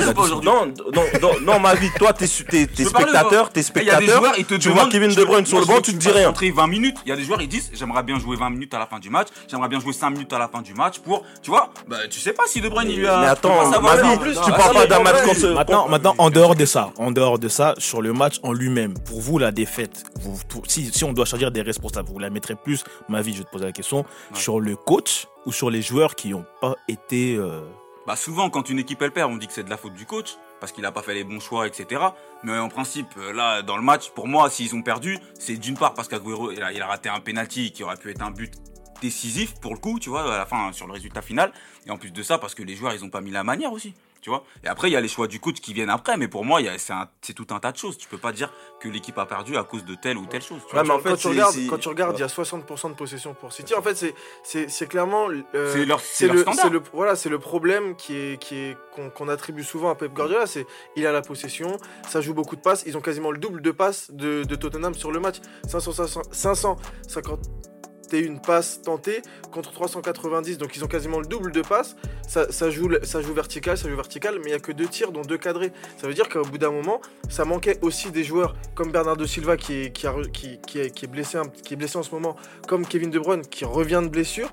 non, 0.42 1.02
non, 1.22 1.30
non, 1.42 1.60
ma 1.60 1.74
vie, 1.74 1.90
toi, 1.98 2.12
t'es 2.12 2.26
spectateur, 2.26 3.50
t'es 3.50 3.60
y 3.60 3.62
spectateur, 3.62 4.32
tu 4.58 4.68
vois. 4.70 4.88
Kevin 4.88 5.14
De 5.14 5.24
Bruyne 5.24 5.46
sur 5.46 5.60
le 5.60 5.64
banc, 5.66 5.80
tu 5.80 5.92
te 5.92 5.98
dis 5.98 6.10
rien. 6.10 6.28
rentrer 6.28 6.50
20 6.50 6.66
minutes. 6.66 6.96
Il 7.06 7.10
y 7.10 7.12
a 7.12 7.16
des 7.16 7.24
joueurs, 7.24 7.40
ils 7.40 7.48
disent 7.48 7.70
J'aimerais 7.74 8.02
bien 8.02 8.18
jouer 8.18 8.36
20 8.36 8.50
minutes 8.50 8.74
à 8.74 8.78
la 8.78 8.86
fin 8.86 8.98
du 8.98 9.10
match. 9.10 9.28
J'aimerais 9.48 9.68
bien 9.68 9.80
jouer 9.80 9.92
5 9.92 10.10
minutes 10.10 10.32
à 10.32 10.38
la 10.38 10.48
fin 10.48 10.62
du 10.62 10.74
match 10.74 10.98
pour. 10.98 11.22
Tu 11.42 11.50
vois 11.50 11.70
Bah, 11.88 11.96
tu 12.10 12.20
sais 12.20 12.32
pas 12.32 12.44
si 12.46 12.60
De 12.60 12.68
Bruyne, 12.68 12.90
il 12.90 12.98
lui 12.98 13.06
a. 13.06 13.20
Mais 13.20 13.26
attends, 13.26 13.70
ma 13.80 13.96
vie, 13.96 14.18
tu 14.44 14.50
bah, 14.50 14.56
parles 14.56 14.74
pas 14.74 14.80
mais 14.80 14.86
d'un 14.86 15.00
match. 15.00 15.42
Maintenant, 15.54 15.88
maintenant, 15.88 16.14
en 16.18 16.30
dehors 16.30 16.54
ça, 16.72 16.90
en 16.96 17.11
dehors 17.11 17.38
de 17.38 17.48
ça, 17.48 17.74
sur 17.76 18.00
le 18.00 18.14
match 18.14 18.40
en 18.42 18.52
lui-même, 18.54 18.94
pour 18.94 19.20
vous, 19.20 19.37
la 19.38 19.52
défaite, 19.52 20.04
vous, 20.20 20.40
si, 20.66 20.90
si 20.90 21.04
on 21.04 21.12
doit 21.12 21.26
choisir 21.26 21.50
des 21.50 21.61
responsables, 21.61 22.08
vous 22.08 22.18
la 22.18 22.30
mettrez 22.30 22.54
plus, 22.56 22.82
ma 23.11 23.20
vie, 23.20 23.35
je 23.35 23.38
vais 23.40 23.44
te 23.44 23.50
poser 23.50 23.66
la 23.66 23.72
question, 23.72 24.06
sur 24.32 24.58
le 24.58 24.74
coach 24.74 25.26
ou 25.44 25.52
sur 25.52 25.68
les 25.68 25.82
joueurs 25.82 26.14
qui 26.14 26.30
n'ont 26.30 26.46
pas 26.62 26.74
été. 26.88 27.37
euh, 27.37 27.61
Bah 28.06 28.16
souvent 28.16 28.48
quand 28.48 28.70
une 28.70 28.78
équipe 28.78 29.02
elle 29.02 29.12
perd, 29.12 29.30
on 29.30 29.37
dit 29.37 29.46
que 29.46 29.52
c'est 29.52 29.64
de 29.64 29.68
la 29.70 29.76
faute 29.76 29.92
du 29.92 30.06
coach 30.06 30.37
parce 30.61 30.72
qu'il 30.72 30.87
a 30.87 30.92
pas 30.92 31.02
fait 31.02 31.12
les 31.12 31.24
bons 31.24 31.40
choix, 31.40 31.66
etc. 31.66 32.00
Mais 32.42 32.56
en 32.56 32.70
principe, 32.70 33.08
euh, 33.18 33.35
là 33.35 33.61
dans 33.61 33.76
le 33.76 33.82
match, 33.82 34.08
pour 34.11 34.26
moi, 34.26 34.48
s'ils 34.48 34.74
ont 34.74 34.82
perdu, 34.82 35.18
c'est 35.38 35.56
d'une 35.56 35.76
part 35.76 35.92
parce 35.92 36.08
qu'Aguero 36.08 36.52
il 36.52 36.62
a, 36.62 36.72
il 36.72 36.80
a 36.80 36.87
raté 36.87 37.11
un 37.11 37.20
penalty 37.20 37.70
qui 37.72 37.82
aurait 37.85 37.96
pu 37.98 38.11
être 38.11 38.22
un 38.22 38.30
but 38.30 38.52
décisif 39.02 39.54
pour 39.61 39.74
le 39.74 39.78
coup, 39.78 39.98
tu 39.98 40.08
vois, 40.08 40.32
à 40.35 40.38
la 40.38 40.46
fin 40.46 40.72
sur 40.72 40.87
le 40.87 40.94
résultat 40.94 41.20
final. 41.20 41.52
Et 41.87 41.90
en 41.90 41.98
plus 41.98 42.12
de 42.12 42.22
ça, 42.22 42.38
parce 42.38 42.54
que 42.54 42.62
les 42.62 42.76
joueurs 42.76 42.94
ils 42.94 43.04
ont 43.04 43.11
pas 43.11 43.20
mis 43.20 43.30
la 43.32 43.44
manière 43.44 43.72
aussi, 43.72 43.92
tu 44.22 44.30
vois. 44.30 44.44
Et 44.64 44.68
après 44.68 44.88
il 44.88 44.92
y 44.92 44.96
a 44.96 45.00
les 45.02 45.08
choix 45.08 45.26
du 45.26 45.38
coach 45.40 45.61
qui 45.61 45.74
viennent 45.74 45.90
après, 45.90 46.16
mais 46.16 46.28
pour 46.28 46.44
moi 46.46 46.61
c'est 47.20 47.35
tout 47.35 47.46
un 47.50 47.61
tas 47.61 47.72
de 47.72 47.76
choses. 47.76 47.98
Tu 47.98 48.08
peux 48.08 48.16
pas 48.18 48.32
dire 48.32 48.50
que 48.80 48.88
l'équipe 48.88 49.18
a 49.18 49.26
perdu 49.26 49.56
à 49.58 49.64
cause 49.64 49.85
de 49.85 49.94
telle 49.94 50.16
ou 50.16 50.24
telle 50.26 50.40
chose. 50.42 50.61
Tu 50.66 50.72
vois. 50.72 50.82
Ouais, 50.82 50.88
mais 50.88 50.94
en 50.94 50.98
fait, 51.00 51.11
quand, 51.11 51.16
tu 51.16 51.28
regardes, 51.28 51.52
c'est- 51.54 51.66
quand 51.66 51.78
tu 51.78 51.88
regardes, 51.88 52.16
il 52.16 52.20
y 52.20 52.24
a 52.24 52.28
60% 52.28 52.88
de 52.88 52.94
possession 52.94 53.35
pour 53.35 53.52
City. 53.52 53.74
En 53.74 53.82
fait, 53.82 53.94
c'est- 54.42 54.87
clairement. 54.87 55.28
euh, 55.54 55.72
C'est 55.72 55.85
leur- 55.85 56.00
le, 56.00 56.40
standard. 56.42 56.70
le- 56.70 56.82
voilà, 56.94 57.16
c'est 57.16 57.28
le 57.28 57.38
problème 57.38 57.96
qui 57.96 58.14
est 58.16 58.38
qui 58.40 58.56
est 58.56 58.76
qu'on 59.16 59.28
attribue 59.28 59.64
souvent 59.64 59.90
à 59.90 59.94
Pep 59.96 60.12
Guardiola. 60.12 60.46
C'est 60.46 60.66
il 60.96 61.06
a 61.06 61.12
la 61.12 61.22
possession, 61.22 61.76
ça 62.08 62.20
joue 62.20 62.32
beaucoup 62.35 62.56
de 62.56 62.61
passes. 62.61 62.85
Ils 62.87 62.96
ont 62.96 63.00
quasiment 63.00 63.30
le 63.32 63.38
double 63.38 63.61
de 63.61 63.70
passes 63.72 64.11
de, 64.12 64.44
de 64.44 64.54
Tottenham 64.54 64.94
sur 64.94 65.11
le 65.11 65.18
match. 65.20 65.37
500, 65.66 65.92
500, 66.32 66.76
551 68.12 68.37
passes 68.37 68.83
tentées 68.83 69.22
contre 69.51 69.72
390. 69.72 70.59
Donc 70.59 70.77
ils 70.77 70.85
ont 70.85 70.88
quasiment 70.88 71.18
le 71.20 71.27
double 71.27 71.53
de 71.53 71.62
passes. 71.62 71.96
Ça, 72.27 72.70
joue 72.70 72.90
ça 73.03 73.20
joue 73.20 73.35
vertical, 73.35 73.77
ça 73.77 73.88
joue 73.88 73.96
vertical, 73.96 74.38
mais 74.38 74.51
il 74.51 74.53
y 74.53 74.55
a 74.55 74.59
que 74.59 74.72
deux 74.72 74.87
tirs 74.87 75.12
dont 75.12 75.22
deux 75.22 75.38
cadrés. 75.38 75.72
Ça 75.98 76.07
veut 76.07 76.14
dire 76.14 76.29
qu'au 76.29 76.42
bout 76.42 76.59
d'un 76.59 76.70
moment, 76.70 77.01
ça 77.29 77.44
manquait 77.44 77.79
aussi 77.83 78.11
des 78.11 78.25
joueurs 78.25 78.55
comme 78.75 78.90
Bernardo 78.90 79.27
Silva 79.27 79.57
qui 79.57 79.75
est, 79.75 80.05
est, 80.05 81.07
blessé, 81.07 81.38
qui 81.64 81.75
est 81.75 81.77
blessé 81.77 81.98
en 81.98 82.03
ce 82.03 82.11
moment, 82.11 82.37
comme 82.66 82.87
Kevin 82.87 83.11
De 83.11 83.18
Bruyne 83.18 83.42
qui 83.42 83.64
revient 83.64 84.01
de 84.03 84.09
blessure 84.09 84.53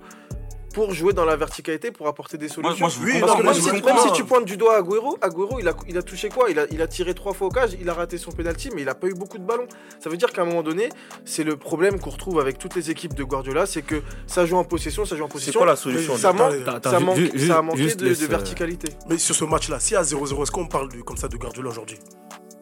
pour 0.79 0.93
jouer 0.93 1.11
dans 1.11 1.25
la 1.25 1.35
verticalité, 1.35 1.91
pour 1.91 2.07
apporter 2.07 2.37
des 2.37 2.45
Moi, 2.47 2.53
solutions. 2.55 2.79
moi, 2.79 2.89
je 2.89 2.99
vous 2.99 3.05
Oui, 3.05 3.19
que 3.19 3.43
même 3.43 3.53
si, 3.53 3.65
même 3.71 4.13
tu 4.13 4.23
pointes 4.23 4.45
du 4.45 4.55
doigt 4.55 4.77
Agüero, 4.77 5.17
Agüero 5.21 5.59
il 5.59 5.67
a, 5.67 5.73
il 5.89 5.97
a 5.97 6.01
touché 6.01 6.29
quoi? 6.29 6.49
Il 6.49 6.57
a, 6.57 6.65
il 6.71 6.81
a 6.81 6.87
tiré 6.87 7.13
trois 7.13 7.33
fois 7.33 7.47
au 7.47 7.49
cage, 7.49 7.71
il 7.81 7.89
a 7.89 7.93
raté 7.93 8.17
son 8.17 8.31
penalty, 8.31 8.69
mais 8.73 8.83
il 8.83 8.89
a 8.89 8.95
pas 8.95 9.07
eu 9.07 9.13
beaucoup 9.13 9.37
de 9.37 9.43
ballons. 9.43 9.67
Ça 9.99 10.09
veut 10.09 10.15
dire 10.15 10.31
qu'à 10.31 10.43
un 10.43 10.45
moment 10.45 10.63
donné, 10.63 10.87
c'est 11.25 11.43
le 11.43 11.57
problème 11.57 11.99
qu'on 11.99 12.11
retrouve 12.11 12.39
avec 12.39 12.57
toutes 12.57 12.75
les 12.75 12.91
équipes 12.91 13.13
de 13.13 13.23
Guardiola, 13.25 13.65
c'est 13.65 13.81
que 13.81 14.01
ça 14.25 14.45
joue 14.45 14.55
en 14.55 14.63
possession, 14.63 15.03
ça 15.03 15.17
joue 15.17 15.23
en 15.23 15.27
C'est 15.27 15.33
possession. 15.33 15.59
quoi 15.59 15.67
la 15.67 15.75
solution 15.75 16.15
ça, 16.15 16.31
manque, 16.31 16.53
ça, 16.83 16.99
manque, 17.01 17.17
ça 17.37 17.57
a 17.57 17.61
manqué 17.61 17.95
de, 17.95 18.05
de 18.05 18.09
euh, 18.11 18.27
verticalité. 18.27 18.87
Mais 19.09 19.17
sur 19.17 19.35
ce 19.35 19.43
match-là, 19.43 19.79
si 19.81 19.95
à 19.97 20.01
0-0, 20.03 20.43
est-ce 20.43 20.51
qu'on 20.51 20.67
parle 20.67 20.89
de- 20.93 21.01
comme 21.01 21.17
ça 21.17 21.27
de 21.27 21.35
Guardiola 21.35 21.69
aujourd'hui? 21.69 21.99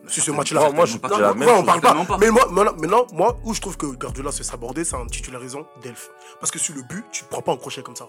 Sur 0.08 0.24
ce 0.24 0.32
match-là 0.32 0.62
Moi, 0.62 0.70
moi, 0.72 0.86
je 0.86 0.98
la 1.22 1.34
non, 1.34 1.36
même 1.36 1.50
on 1.50 1.64
parle 1.64 1.82
pas. 1.82 2.18
Mais 2.20 2.30
moi, 2.32 2.48
maintenant, 2.52 3.06
moi, 3.14 3.38
où 3.44 3.54
je 3.54 3.62
trouve 3.62 3.78
que 3.78 3.86
Guardiola 3.88 4.32
se 4.32 4.38
fait 4.38 4.44
saborder, 4.44 4.84
c'est 4.84 4.96
en 4.96 5.06
titularisant 5.06 5.66
Delph. 5.84 6.10
Parce 6.40 6.52
que 6.52 6.60
sur 6.60 6.74
le 6.76 6.82
but, 6.84 7.06
tu 7.12 7.24
ne 7.24 7.30
prends 7.30 7.42
pas 7.42 7.52
un 7.54 7.58
crochet 7.58 7.82
comme 7.84 7.96
ça. 7.96 8.08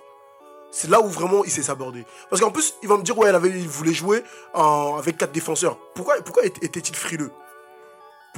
C'est 0.70 0.90
là 0.90 1.00
où 1.00 1.08
vraiment 1.08 1.44
il 1.44 1.50
s'est 1.50 1.62
sabordé. 1.62 2.04
Parce 2.28 2.42
qu'en 2.42 2.50
plus, 2.50 2.74
il 2.82 2.88
va 2.88 2.96
me 2.98 3.02
dire, 3.02 3.16
ouais, 3.16 3.30
il, 3.30 3.34
avait, 3.34 3.48
il 3.50 3.68
voulait 3.68 3.94
jouer 3.94 4.22
en- 4.54 4.96
avec 4.98 5.16
quatre 5.16 5.32
défenseurs. 5.32 5.78
Pourquoi, 5.94 6.16
pourquoi 6.22 6.44
était- 6.44 6.64
était-il 6.66 6.94
frileux? 6.94 7.32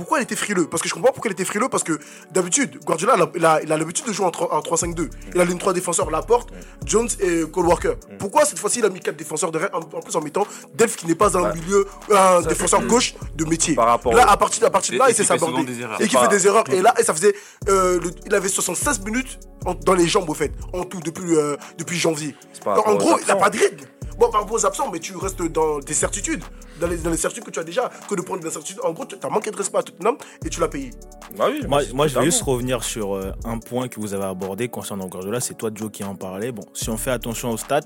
Pourquoi 0.00 0.18
il 0.18 0.22
était 0.22 0.34
frileux? 0.34 0.66
Parce 0.66 0.82
que 0.82 0.88
je 0.88 0.94
comprends 0.94 1.12
pourquoi 1.12 1.28
il 1.28 1.32
était 1.32 1.44
frileux. 1.44 1.68
Parce 1.68 1.82
que 1.82 1.98
d'habitude, 2.30 2.78
Guardiola, 2.86 3.16
il 3.34 3.44
a- 3.44 3.60
il 3.62 3.68
l'habitude 3.68 4.06
de 4.06 4.12
jouer 4.14 4.24
en 4.24 4.30
3 4.30 4.48
en 4.54 4.62
3-5-2. 4.62 5.10
Il 5.34 5.38
a 5.40 5.44
les 5.44 5.58
trois 5.58 5.74
défenseurs, 5.74 6.10
Laporte, 6.10 6.48
Jones 6.86 7.08
et 7.20 7.42
Cole 7.52 7.66
Walker. 7.66 7.92
Pourquoi 8.18 8.46
cette 8.46 8.58
fois-ci 8.58 8.78
il 8.78 8.84
a 8.86 8.88
mis 8.88 9.00
quatre 9.00 9.16
défenseurs 9.16 9.52
derrière, 9.52 9.68
en, 9.74 9.80
en 9.80 10.00
plus 10.00 10.16
en 10.16 10.22
mettant 10.22 10.46
Delph 10.74 10.96
qui 10.96 11.06
n'est 11.06 11.14
pas 11.14 11.36
un 11.36 11.42
Ouais. 11.42 11.54
milieu, 11.54 11.86
un 12.10 12.40
défenseur 12.40 12.82
gauche 12.86 13.14
de 13.36 13.44
métier? 13.44 13.74
Par 13.74 13.88
rapport 13.88 14.14
là, 14.14 14.24
à 14.30 14.36
partir, 14.38 14.66
à 14.66 14.70
partir 14.70 14.94
de 14.94 14.98
là, 15.00 15.10
il 15.10 15.14
s'est 15.14 15.24
sabordé. 15.24 15.62
Et 16.00 16.08
qui 16.08 16.16
fait 16.16 16.28
des 16.28 16.46
erreurs. 16.46 16.64
Et 16.72 16.80
là, 16.80 16.94
et 16.98 17.02
ça 17.04 17.12
faisait. 17.12 17.34
euh, 17.68 18.00
le- 18.00 18.10
il 18.24 18.34
avait 18.34 18.48
76 18.48 19.00
minutes 19.04 19.38
en- 19.66 19.74
dans 19.74 19.92
les 19.94 20.08
jambes, 20.08 20.28
au 20.30 20.34
fait, 20.34 20.50
en 20.72 20.84
tout, 20.84 21.00
depuis, 21.00 21.36
euh, 21.36 21.56
depuis 21.76 21.98
janvier. 21.98 22.34
En 22.64 22.94
gros, 22.94 23.18
il 23.20 23.26
n'a 23.26 23.36
pas 23.36 23.50
de 23.50 23.58
rythme. 23.58 23.84
Bon, 24.18 24.30
par 24.30 24.40
rapport 24.42 24.56
aux 24.56 24.66
absents, 24.66 24.90
mais 24.90 24.98
tu 24.98 25.14
restes 25.16 25.40
dans 25.42 25.80
tes 25.80 25.94
certitudes, 25.94 26.42
dans 26.80 26.88
les, 26.88 26.96
dans 26.96 27.10
les 27.10 27.16
certitudes 27.16 27.44
que 27.44 27.50
tu 27.50 27.60
as 27.60 27.64
déjà, 27.64 27.90
que 28.08 28.14
de 28.14 28.22
prendre 28.22 28.42
des 28.42 28.50
certitudes. 28.50 28.80
En 28.82 28.92
gros, 28.92 29.04
tu 29.04 29.16
as 29.22 29.28
manqué 29.28 29.50
de 29.50 29.56
respect 29.56 29.78
à 29.78 29.82
Tottenham 29.82 30.16
et 30.44 30.48
tu 30.48 30.60
l'as 30.60 30.68
payé. 30.68 30.90
Bah 31.36 31.46
oui, 31.50 31.60
Moi, 31.68 31.82
moi, 31.94 32.08
je 32.08 32.18
vais 32.18 32.24
juste 32.24 32.42
revenir 32.42 32.82
sur 32.82 33.14
euh, 33.14 33.32
un 33.44 33.58
point 33.58 33.86
que 33.88 34.00
vous 34.00 34.14
avez 34.14 34.24
abordé 34.24 34.68
concernant 34.68 35.06
Guardiola. 35.06 35.38
C'est 35.40 35.54
toi, 35.54 35.70
Joe, 35.72 35.90
qui 35.90 36.02
en 36.02 36.16
parlait. 36.16 36.50
Bon, 36.52 36.64
si 36.74 36.90
on 36.90 36.96
fait 36.96 37.10
attention 37.12 37.50
aux 37.50 37.56
stats, 37.56 37.80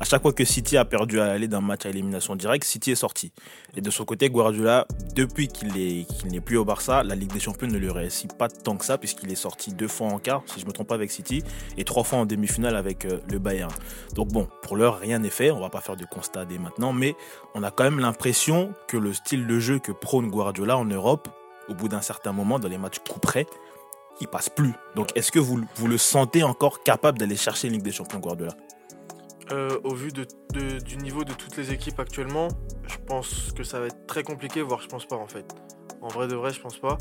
à 0.00 0.04
chaque 0.04 0.22
fois 0.22 0.32
que 0.32 0.44
City 0.44 0.76
a 0.76 0.84
perdu 0.84 1.20
à 1.20 1.26
l'aller 1.26 1.46
d'un 1.46 1.60
match 1.60 1.86
à 1.86 1.90
élimination 1.90 2.34
directe, 2.34 2.64
City 2.64 2.90
est 2.90 2.96
sorti. 2.96 3.32
Et 3.76 3.80
de 3.80 3.90
son 3.90 4.04
côté, 4.04 4.28
Guardiola, 4.30 4.86
depuis 5.14 5.46
qu'il 5.48 5.76
est- 5.76 6.04
qu'il 6.06 6.30
n'est 6.32 6.40
plus 6.40 6.56
au 6.56 6.64
Barça, 6.64 7.02
la 7.04 7.14
Ligue 7.14 7.32
des 7.32 7.40
Champions 7.40 7.68
ne 7.68 7.76
lui 7.78 7.90
réussit 7.90 8.32
pas 8.36 8.48
tant 8.48 8.76
que 8.76 8.84
ça, 8.84 8.98
puisqu'il 8.98 9.30
est 9.30 9.36
sorti 9.36 9.72
deux 9.72 9.86
fois 9.88 10.08
en 10.08 10.18
quart, 10.18 10.42
si 10.46 10.58
je 10.58 10.64
ne 10.64 10.68
me 10.68 10.72
trompe 10.72 10.88
pas, 10.88 10.94
avec 10.96 11.10
City, 11.12 11.44
et 11.76 11.84
trois 11.84 12.02
fois 12.02 12.18
en 12.18 12.26
demi-finale 12.26 12.74
avec 12.76 13.04
euh, 13.04 13.18
le 13.30 13.38
Bayern. 13.38 13.70
Donc 14.14 14.28
bon, 14.28 14.48
pour 14.62 14.76
l'heure, 14.76 14.98
rien 14.98 15.18
n'est 15.20 15.30
fait. 15.30 15.50
On 15.50 15.60
va 15.60 15.68
pas 15.70 15.80
faire 15.80 15.96
de 15.96 16.04
constat 16.04 16.44
dès 16.46 16.58
maintenant, 16.58 16.92
mais 16.92 17.14
on 17.54 17.62
a 17.62 17.70
quand 17.70 17.84
même 17.84 18.00
l'impression 18.00 18.37
que 18.86 18.96
le 18.96 19.12
style 19.12 19.46
de 19.46 19.58
jeu 19.58 19.78
que 19.78 19.92
prône 19.92 20.30
Guardiola 20.30 20.76
en 20.76 20.84
Europe, 20.84 21.28
au 21.68 21.74
bout 21.74 21.88
d'un 21.88 22.00
certain 22.00 22.32
moment, 22.32 22.58
dans 22.58 22.68
les 22.68 22.78
matchs 22.78 23.00
coup 23.00 23.20
près, 23.20 23.46
il 24.20 24.28
passe 24.28 24.48
plus. 24.48 24.72
Donc 24.94 25.08
est-ce 25.16 25.32
que 25.32 25.38
vous, 25.38 25.58
le 25.86 25.98
sentez 25.98 26.42
encore 26.42 26.82
capable 26.82 27.18
d'aller 27.18 27.36
chercher 27.36 27.68
une 27.68 27.74
Ligue 27.74 27.82
des 27.82 27.92
Champions 27.92 28.20
Guardiola? 28.20 28.54
Euh, 29.50 29.78
au 29.82 29.94
vu 29.94 30.12
du 30.12 30.96
niveau 30.98 31.24
de 31.24 31.32
toutes 31.32 31.56
les 31.56 31.72
équipes 31.72 31.98
actuellement, 31.98 32.48
je 32.86 32.96
pense 33.06 33.52
que 33.52 33.64
ça 33.64 33.80
va 33.80 33.86
être 33.86 34.06
très 34.06 34.22
compliqué, 34.22 34.62
voire 34.62 34.80
je 34.82 34.88
pense 34.88 35.06
pas 35.06 35.16
en 35.16 35.26
fait. 35.26 35.46
En 36.00 36.08
vrai 36.08 36.28
de 36.28 36.34
vrai, 36.34 36.52
je 36.52 36.60
pense 36.60 36.78
pas. 36.78 36.96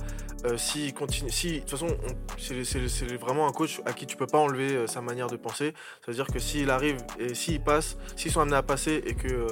Euh, 0.45 0.57
si 0.57 0.91
continue, 0.93 1.29
si 1.31 1.53
de 1.53 1.59
toute 1.59 1.69
façon, 1.71 1.87
on- 1.87 2.37
c'est 2.37 3.15
vraiment 3.17 3.47
un 3.47 3.51
coach 3.51 3.79
à 3.85 3.93
qui 3.93 4.05
tu 4.07 4.15
peux 4.17 4.25
pas 4.27 4.39
enlever 4.39 4.75
euh, 4.75 4.87
sa 4.87 5.01
manière 5.01 5.27
de 5.27 5.37
penser. 5.37 5.73
Ça 6.01 6.11
veut 6.11 6.13
dire 6.15 6.27
que 6.27 6.39
s'il 6.39 6.69
arrive 6.69 6.97
et 7.19 7.35
s'il 7.35 7.61
passe, 7.61 7.97
s'ils 8.15 8.31
sont 8.31 8.41
amenés 8.41 8.57
à 8.57 8.63
passer 8.63 9.03
et 9.05 9.13
que 9.13 9.27
euh, 9.27 9.47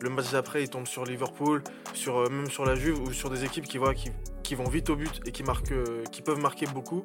le 0.00 0.10
match 0.10 0.30
d'après 0.30 0.62
il 0.62 0.68
tombe 0.68 0.86
sur 0.86 1.04
Liverpool, 1.04 1.62
sur 1.92 2.30
même 2.30 2.50
sur 2.50 2.64
la 2.64 2.74
Juve 2.76 3.00
ou 3.00 3.12
sur 3.12 3.30
des 3.30 3.44
équipes 3.44 3.66
qui 3.66 3.78
voient 3.78 3.94
qui, 3.94 4.10
qui 4.42 4.54
vont 4.54 4.68
vite 4.68 4.90
au 4.90 4.96
but 4.96 5.20
et 5.26 5.32
qui 5.32 5.42
marquent, 5.42 5.74
qui 6.10 6.22
peuvent 6.22 6.40
marquer 6.40 6.66
beaucoup, 6.66 7.02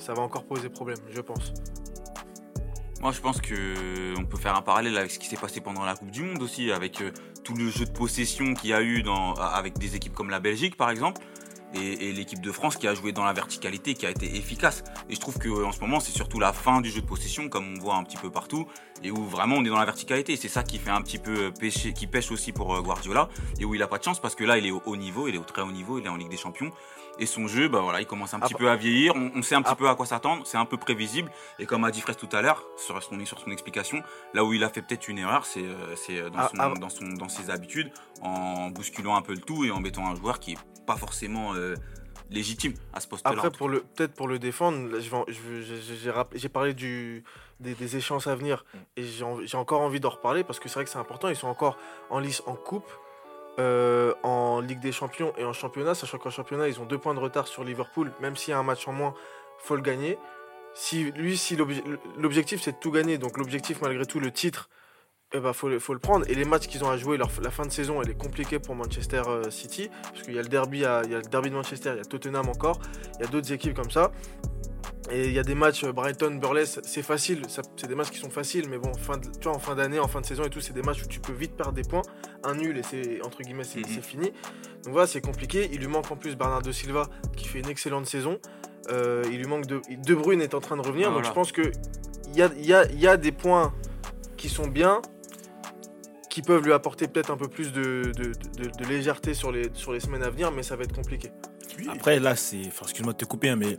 ça 0.00 0.12
va 0.14 0.22
encore 0.22 0.44
poser 0.44 0.68
problème, 0.68 0.98
je 1.10 1.20
pense. 1.20 1.52
Moi, 3.00 3.12
je 3.12 3.20
pense 3.20 3.40
que 3.42 4.18
on 4.18 4.24
peut 4.24 4.38
faire 4.38 4.56
un 4.56 4.62
parallèle 4.62 4.96
avec 4.96 5.10
ce 5.10 5.18
qui 5.18 5.26
s'est 5.28 5.36
passé 5.36 5.60
pendant 5.60 5.84
la 5.84 5.94
Coupe 5.94 6.10
du 6.10 6.22
Monde 6.22 6.42
aussi, 6.42 6.72
avec 6.72 7.02
tout 7.44 7.54
le 7.54 7.70
jeu 7.70 7.84
de 7.84 7.90
possession 7.92 8.54
qu'il 8.54 8.70
y 8.70 8.74
a 8.74 8.82
eu 8.82 9.02
dans, 9.02 9.34
avec 9.34 9.78
des 9.78 9.94
équipes 9.94 10.14
comme 10.14 10.30
la 10.30 10.40
Belgique, 10.40 10.76
par 10.76 10.90
exemple. 10.90 11.20
et, 11.74 12.08
et 12.08 12.12
l'équipe 12.12 12.40
de 12.40 12.52
France 12.52 12.76
qui 12.76 12.86
a 12.88 12.94
joué 12.94 13.12
dans 13.12 13.24
la 13.24 13.32
verticalité, 13.32 13.94
qui 13.94 14.06
a 14.06 14.10
été 14.10 14.36
efficace. 14.36 14.84
Et 15.08 15.14
je 15.14 15.20
trouve 15.20 15.38
qu'en 15.38 15.72
ce 15.72 15.80
moment, 15.80 16.00
c'est 16.00 16.12
surtout 16.12 16.40
la 16.40 16.52
fin 16.52 16.80
du 16.80 16.90
jeu 16.90 17.00
de 17.00 17.06
possession, 17.06 17.48
comme 17.48 17.74
on 17.76 17.80
voit 17.80 17.96
un 17.96 18.04
petit 18.04 18.16
peu 18.16 18.30
partout, 18.30 18.66
et 19.02 19.10
où 19.10 19.24
vraiment 19.24 19.56
on 19.56 19.64
est 19.64 19.68
dans 19.68 19.78
la 19.78 19.84
verticalité. 19.84 20.36
C'est 20.36 20.48
ça 20.48 20.62
qui 20.62 20.78
fait 20.78 20.90
un 20.90 21.02
petit 21.02 21.18
peu 21.18 21.52
pêcher, 21.52 21.92
qui 21.92 22.06
pêche 22.06 22.30
aussi 22.30 22.52
pour 22.52 22.74
euh, 22.74 22.80
Guardiola, 22.80 23.28
et 23.58 23.64
où 23.64 23.74
il 23.74 23.82
a 23.82 23.86
pas 23.86 23.98
de 23.98 24.04
chance 24.04 24.20
parce 24.20 24.34
que 24.34 24.44
là, 24.44 24.58
il 24.58 24.66
est 24.66 24.70
au 24.70 24.82
haut 24.86 24.96
niveau, 24.96 25.28
il 25.28 25.34
est 25.34 25.38
au 25.38 25.44
très 25.44 25.62
haut 25.62 25.72
niveau, 25.72 25.98
il 25.98 26.06
est 26.06 26.08
en 26.08 26.16
Ligue 26.16 26.30
des 26.30 26.36
Champions. 26.36 26.70
Et 27.18 27.26
son 27.26 27.46
jeu, 27.46 27.68
bah 27.68 27.80
voilà, 27.80 28.00
il 28.00 28.06
commence 28.06 28.34
un 28.34 28.40
petit 28.40 28.54
peu 28.54 28.68
à 28.68 28.76
vieillir. 28.76 29.12
On, 29.14 29.30
on 29.36 29.42
sait 29.42 29.54
un 29.54 29.62
petit 29.62 29.74
peu 29.76 29.88
à 29.88 29.94
quoi 29.94 30.04
s'attendre. 30.06 30.44
C'est 30.46 30.56
un 30.56 30.64
peu 30.64 30.76
prévisible. 30.76 31.30
Et 31.58 31.66
comme 31.66 31.84
a 31.84 31.90
dit 31.90 32.00
Fraisse 32.00 32.16
tout 32.16 32.28
à 32.32 32.42
l'heure, 32.42 32.62
sur 32.76 33.00
son, 33.02 33.24
sur 33.24 33.38
son 33.38 33.50
explication, 33.52 34.02
là 34.32 34.44
où 34.44 34.52
il 34.52 34.64
a 34.64 34.68
fait 34.68 34.82
peut-être 34.82 35.06
une 35.08 35.18
erreur, 35.18 35.46
c'est 35.46 35.64
euh, 35.64 35.94
euh, 36.10 36.30
dans, 36.30 36.38
Ah, 36.38 36.48
son- 36.50 36.56
ah. 36.58 36.72
dans, 36.80 36.88
son, 36.88 37.04
dans 37.10 37.28
ses 37.28 37.50
habitudes, 37.50 37.92
en 38.22 38.70
bousculant 38.70 39.14
un 39.16 39.22
peu 39.22 39.32
le 39.32 39.40
tout 39.40 39.64
et 39.64 39.70
en 39.70 39.80
mettant 39.80 40.06
un 40.08 40.14
joueur 40.16 40.40
qui 40.40 40.52
est 40.52 40.58
pas 40.86 40.96
forcément 40.96 41.54
euh, 41.54 41.74
légitime 42.30 42.74
à 42.92 43.00
ce 43.00 43.06
poste-là. 43.06 43.32
Après, 43.32 43.50
pour 43.50 43.68
le 43.68 43.80
peut-être 43.82 44.14
pour 44.14 44.26
le 44.26 44.38
défendre, 44.40 44.88
j'ai- 44.98 46.48
parlé 46.48 46.74
du, 46.74 47.22
des, 47.60 47.74
des 47.74 47.96
échéances 47.96 48.26
à 48.26 48.34
venir 48.34 48.64
et 48.96 49.04
j'ai 49.04 49.24
envie- 49.24 49.46
j'ai 49.46 49.56
encore 49.56 49.82
envie 49.82 50.00
d'en 50.00 50.10
reparler 50.10 50.42
parce 50.44 50.58
que 50.58 50.68
c'est 50.68 50.74
vrai 50.74 50.84
que 50.84 50.90
c'est 50.90 50.98
important. 50.98 51.28
Ils 51.28 51.36
sont 51.36 51.48
encore 51.48 51.76
en 52.10 52.18
lice 52.18 52.42
en 52.46 52.54
coupe, 52.54 52.90
euh, 53.58 54.14
en 54.22 54.60
Ligue 54.60 54.80
des 54.80 54.92
Champions 54.92 55.32
et 55.38 55.44
en 55.44 55.52
championnat, 55.52 55.94
sachant 55.94 56.18
qu'en 56.18 56.30
championnat 56.30 56.68
ils 56.68 56.80
ont 56.80 56.84
deux 56.86 56.98
points 56.98 57.14
de 57.14 57.20
retard 57.20 57.46
sur 57.46 57.64
Liverpool. 57.64 58.12
Même 58.20 58.36
s'il 58.36 58.50
y 58.50 58.54
a 58.54 58.58
un 58.58 58.62
match 58.62 58.86
en 58.88 58.92
moins, 58.92 59.14
faut 59.58 59.76
le 59.76 59.82
gagner. 59.82 60.18
Si 60.74 61.12
lui, 61.12 61.36
si 61.36 61.56
l'obje- 61.56 61.82
l'objectif 62.18 62.60
c'est 62.62 62.72
de 62.72 62.76
tout 62.78 62.90
gagner, 62.90 63.18
donc 63.18 63.38
l'objectif 63.38 63.80
malgré 63.82 64.04
tout 64.06 64.18
le 64.20 64.32
titre, 64.32 64.68
eh 65.32 65.40
ben, 65.40 65.52
faut, 65.52 65.68
le- 65.68 65.78
faut 65.78 65.92
le 65.94 66.00
prendre. 66.00 66.28
Et 66.28 66.34
les 66.34 66.44
matchs 66.44 66.66
qu'ils 66.66 66.84
ont 66.84 66.90
à 66.90 66.96
jouer, 66.96 67.16
la 67.16 67.50
fin 67.50 67.64
de 67.64 67.70
saison, 67.72 68.00
elle 68.02 68.10
est 68.10 68.18
compliquée 68.18 68.58
pour 68.58 68.74
Manchester 68.74 69.22
euh, 69.26 69.50
City, 69.50 69.88
parce 70.02 70.22
qu'il 70.22 70.30
y 70.30 70.32
il 70.32 70.36
y 70.36 70.38
a 70.38 70.42
le 70.42 70.48
derby 71.28 71.50
de 71.50 71.54
Manchester, 71.54 71.90
il 71.94 71.98
y 71.98 72.00
a 72.00 72.04
Tottenham 72.04 72.48
encore, 72.48 72.78
il 73.18 73.24
y 73.24 73.28
a 73.28 73.30
d'autres 73.30 73.52
équipes 73.52 73.74
comme 73.74 73.90
ça. 73.90 74.10
Et 75.10 75.26
il 75.26 75.32
y 75.32 75.38
a 75.38 75.42
des 75.42 75.54
matchs 75.54 75.84
euh, 75.84 75.92
Brighton, 75.92 76.36
Burley, 76.40 76.64
c'est 76.66 77.02
facile, 77.02 77.42
c'est 77.48 77.86
des 77.86 77.94
matchs 77.94 78.10
qui 78.10 78.18
sont 78.18 78.30
faciles, 78.30 78.68
mais 78.70 78.78
bon, 78.78 78.94
fin 78.94 79.18
de- 79.18 79.26
tu 79.38 79.44
vois, 79.48 79.54
en 79.54 79.58
fin 79.58 79.74
d'année, 79.74 79.98
en 79.98 80.08
fin 80.08 80.20
de 80.22 80.26
saison 80.26 80.44
et 80.44 80.50
tout, 80.50 80.60
c'est 80.60 80.72
des 80.72 80.80
matchs 80.82 81.02
où 81.02 81.06
tu 81.06 81.20
peux 81.20 81.32
vite 81.34 81.54
perdre 81.56 81.72
des 81.74 81.82
points. 81.82 82.02
Un 82.42 82.54
nul 82.54 82.78
et 82.78 82.82
c'est 82.82 83.20
entre 83.22 83.42
guillemets 83.42 83.64
c'est 83.64 83.80
Mhm. 83.80 84.02
fini. 84.02 84.26
Donc 84.84 84.92
voilà, 84.92 85.06
c'est 85.06 85.20
compliqué. 85.20 85.68
Il 85.72 85.80
lui 85.80 85.88
manque 85.88 86.10
en 86.10 86.16
plus 86.16 86.36
Bernardo 86.36 86.72
Silva 86.72 87.08
qui 87.36 87.46
fait 87.46 87.58
une 87.60 87.68
excellente 87.68 88.06
saison. 88.06 88.38
Euh, 88.90 89.22
il 89.30 89.38
lui 89.38 89.46
manque 89.46 89.66
de 89.66 89.80
De 90.04 90.14
Bruyne 90.14 90.40
est 90.42 90.54
en 90.54 90.60
train 90.60 90.76
de 90.76 90.82
revenir, 90.82 91.08
Ah, 91.08 91.10
donc 91.14 91.22
voilà. 91.22 91.28
je 91.28 91.34
pense 91.34 91.52
que 91.52 91.70
il 92.30 92.36
y 92.38 92.42
a, 92.42 92.50
il 92.56 92.64
y, 92.66 92.72
a, 92.74 92.84
il 92.90 92.98
y 93.00 93.06
a 93.06 93.16
des 93.18 93.32
points 93.32 93.72
qui 94.38 94.48
sont 94.48 94.66
bien, 94.66 95.00
qui 96.30 96.42
peuvent 96.42 96.64
lui 96.64 96.72
apporter 96.72 97.06
peut-être 97.08 97.30
un 97.30 97.36
peu 97.36 97.48
plus 97.48 97.72
de, 97.72 98.10
de- 98.16 98.32
de- 98.62 98.70
de 98.70 98.84
légèreté 98.88 99.34
sur 99.34 99.52
les, 99.52 99.70
sur 99.74 99.92
les 99.92 100.00
semaines 100.00 100.22
à 100.22 100.30
venir, 100.30 100.50
mais 100.50 100.62
ça 100.62 100.76
va 100.76 100.84
être 100.84 100.94
compliqué. 100.94 101.30
Oui, 101.78 101.86
Après, 101.90 102.18
là, 102.18 102.34
c'est. 102.36 102.60
Enfin, 102.66 102.84
excuse-moi 102.84 103.12
de 103.12 103.18
te 103.18 103.24
couper, 103.24 103.50
hein, 103.50 103.56
mais 103.56 103.78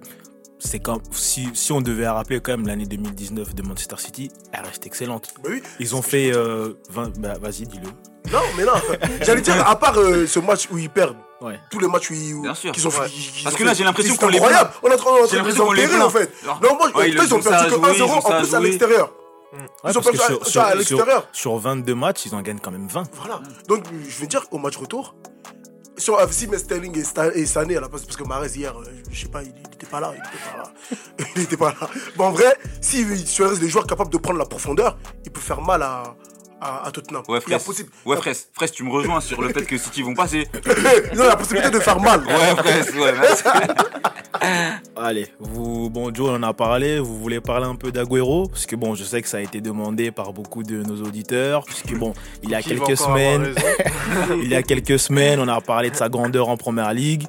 c'est 0.60 0.80
quand. 0.80 1.00
Si, 1.12 1.50
si 1.54 1.72
on 1.72 1.82
devait 1.82 2.08
rappeler 2.08 2.40
quand 2.40 2.52
même 2.54 2.68
l'année 2.68 2.86
2019 2.86 3.54
de 3.56 3.62
Manchester 3.64 3.98
City, 3.98 4.32
elle 4.52 4.66
reste 4.66 4.86
excellente. 4.86 5.34
bah 5.44 5.50
oui. 5.52 5.62
Ils 5.80 5.96
ont 5.96 6.02
fait. 6.02 6.32
euh, 6.34 6.74
20 6.90 7.20
Bah, 7.20 7.34
vas-y, 7.40 7.66
dis-le. 7.68 7.90
Non, 8.32 8.40
mais 8.58 8.64
non. 8.66 8.74
J'allais 9.22 9.42
dire, 9.42 9.68
à 9.68 9.76
part 9.78 9.98
euh, 10.00 10.26
ce 10.26 10.40
match 10.40 10.68
où 10.72 10.78
ils 10.78 10.90
perdent, 10.90 11.18
Ouais. 11.42 11.60
tous 11.70 11.80
les 11.80 11.88
matchs 11.88 12.10
où 12.10 12.14
ils, 12.14 12.42
Bien 12.42 12.56
sûr. 12.56 12.72
Ouais. 12.72 13.08
Parce 13.44 13.56
que 13.56 13.64
là, 13.64 13.74
j'ai 13.74 13.84
l'impression 13.84 14.14
c'est 14.14 14.20
qu'on 14.20 14.30
les 14.30 14.38
incroyable. 14.38 14.72
On 14.82 14.88
on 14.88 14.90
est 14.90 14.94
en 15.02 15.36
l'impression 15.36 15.66
qu'on 15.66 15.74
les 15.74 15.86
fait. 15.88 15.98
Non, 16.00 16.10
moi, 16.76 16.90
ouais, 16.96 17.20
en 17.20 17.24
ils 17.24 17.34
ont 17.36 17.42
ça 17.42 17.50
perdu 17.52 17.66
que 17.66 17.76
jouer, 17.76 17.92
1-0 17.92 17.96
ils 17.96 18.04
ont 18.04 18.10
en 18.18 18.22
ça 18.22 18.38
plus 18.40 18.56
à 18.56 18.60
l'extérieur. 18.62 19.14
Ils 19.88 19.98
ont 19.98 20.02
perdu 20.02 20.18
sur, 20.46 20.62
à- 20.62 20.74
l'extérieur. 20.76 21.28
sur 21.32 21.58
22 21.58 21.94
matchs, 21.94 22.26
ils 22.26 22.34
en 22.36 22.42
gagnent 22.42 22.60
quand 22.60 22.72
même 22.72 22.88
20. 22.88 23.04
Voilà. 23.14 23.42
Donc, 23.68 23.84
je 24.08 24.20
veux 24.22 24.28
dire, 24.28 24.46
au 24.52 24.58
match 24.58 24.76
retour, 24.78 25.16
si 25.98 26.48
mais 26.48 26.58
Sterling 26.58 26.98
et, 27.36 27.46
Sané 27.46 27.78
à 27.78 27.82
la 27.82 27.90
place, 27.90 28.04
parce 28.04 28.18
que 28.18 28.24
Mahrez 28.24 28.50
hier, 28.56 28.78
euh, 28.78 28.84
je 29.12 29.22
sais 29.22 29.28
pas, 29.28 29.44
il 29.44 29.50
n'était 29.50 29.86
pas 29.90 30.00
là, 30.00 30.14
il 30.14 30.20
était 30.20 30.52
pas 30.52 30.58
là. 30.58 31.28
il 31.36 31.42
était 31.44 31.58
pas 31.58 31.76
là. 31.80 31.90
Bon, 32.16 32.26
en 32.26 32.32
vrai, 32.32 32.58
si 32.82 33.26
sur 33.26 33.58
des 33.58 33.70
joueurs 33.70 33.88
capables 33.88 34.12
de 34.12 34.18
prendre 34.18 34.40
la 34.40 34.46
profondeur, 34.46 34.98
il 35.24 35.32
peut 35.32 35.42
faire 35.42 35.62
mal 35.62 35.82
à, 35.84 36.16
à, 36.62 36.88
à 36.88 36.92
Tottenham. 36.92 37.24
Ouais, 37.28 37.40
il 37.48 37.52
y 37.52 37.54
a 37.54 37.60
Fraisse. 37.60 37.64
possible. 37.66 37.90
Ouais, 38.06 38.18
Fraisse. 38.18 38.50
Fraisse, 38.54 38.72
tu 38.72 38.84
me 38.84 38.92
rejoins 38.92 39.22
sur 39.22 39.42
le 39.42 39.50
fait 39.50 39.64
que 39.66 39.78
City 39.78 40.02
vont 40.02 40.14
passer. 40.14 40.48
non, 41.16 41.26
la 41.26 41.36
possibilité 41.36 41.70
de 41.70 41.80
faire 41.80 42.00
mal. 42.00 42.22
Ouais, 42.26 42.56
Fraisse, 42.58 42.92
ouais, 42.96 43.14
merci. 43.20 43.44
Allez, 44.98 45.28
vous, 45.40 45.90
bon, 45.90 46.14
Joe 46.14 46.30
en 46.30 46.44
a 46.44 46.54
parlé. 46.54 47.00
Vous 47.00 47.18
voulez 47.18 47.42
parler 47.42 47.66
un 47.66 47.76
peu 47.76 47.92
d'Aguero? 47.92 48.48
Parce 48.48 48.66
que 48.66 48.76
bon, 48.76 48.96
je 48.96 49.04
sais 49.04 49.22
que 49.22 49.28
ça 49.28 49.38
a 49.38 49.42
été 49.42 49.62
demandé 49.62 50.12
par 50.12 50.34
beaucoup 50.34 50.64
de 50.64 50.84
nos 50.84 51.02
auditeurs. 51.04 51.64
Puisque 51.66 51.96
bon, 51.98 52.14
il 52.44 52.50
y 52.50 52.56
a 52.56 52.62
quelques 52.62 52.98
semaines, 52.98 53.54
il 54.42 54.48
y 54.50 54.56
a 54.56 54.64
quelques 54.64 55.00
semaines, 55.00 55.40
on 55.40 55.48
a 55.48 55.62
parlé 55.62 55.90
de 55.90 55.96
sa 55.96 56.10
grandeur 56.10 56.50
en 56.50 56.58
première 56.58 56.94
ligue. 56.94 57.28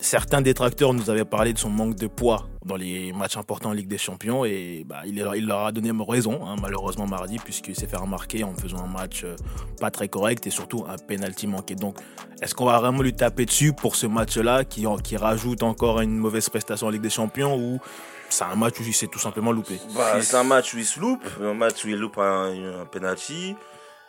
Certains 0.00 0.40
détracteurs 0.40 0.94
nous 0.94 1.10
avaient 1.10 1.24
parlé 1.24 1.52
de 1.52 1.58
son 1.58 1.70
manque 1.70 1.96
de 1.96 2.06
poids 2.06 2.46
dans 2.68 2.76
les 2.76 3.12
matchs 3.12 3.36
importants 3.36 3.70
en 3.70 3.72
Ligue 3.72 3.88
des 3.88 3.98
Champions 3.98 4.44
et 4.44 4.84
bah, 4.86 5.00
il, 5.04 5.18
leur, 5.18 5.34
il 5.34 5.46
leur 5.46 5.66
a 5.66 5.72
donné 5.72 5.90
raison, 6.06 6.46
hein, 6.46 6.54
malheureusement 6.62 7.06
mardi, 7.06 7.38
puisqu'il 7.38 7.74
s'est 7.74 7.88
fait 7.88 7.96
remarquer 7.96 8.44
en 8.44 8.54
faisant 8.54 8.84
un 8.84 8.86
match 8.86 9.24
euh, 9.24 9.34
pas 9.80 9.90
très 9.90 10.08
correct 10.08 10.46
et 10.46 10.50
surtout 10.50 10.84
un 10.88 10.96
penalty 10.96 11.48
manqué. 11.48 11.74
Donc, 11.74 11.98
est-ce 12.40 12.54
qu'on 12.54 12.66
va 12.66 12.78
vraiment 12.78 13.02
lui 13.02 13.14
taper 13.14 13.46
dessus 13.46 13.72
pour 13.72 13.96
ce 13.96 14.06
match-là 14.06 14.64
qui, 14.64 14.86
qui 15.02 15.16
rajoute 15.16 15.64
encore 15.64 16.00
une 16.00 16.16
mauvaise 16.16 16.48
prestation 16.48 16.86
en 16.86 16.90
Ligue 16.90 17.02
des 17.02 17.10
Champions 17.10 17.56
ou 17.56 17.80
c'est 18.28 18.44
un 18.44 18.56
match 18.56 18.78
où 18.78 18.82
il 18.84 18.94
s'est 18.94 19.08
tout 19.08 19.18
simplement 19.18 19.50
loupé? 19.50 19.80
Bah, 19.96 20.20
c'est 20.20 20.36
un 20.36 20.44
match 20.44 20.74
où 20.74 20.78
il 20.78 20.84
se 20.84 21.00
loupe, 21.00 21.26
un 21.42 21.54
match 21.54 21.84
où 21.84 21.88
il 21.88 21.96
loupe 21.96 22.18
un, 22.18 22.82
un 22.82 22.84
penalty. 22.84 23.56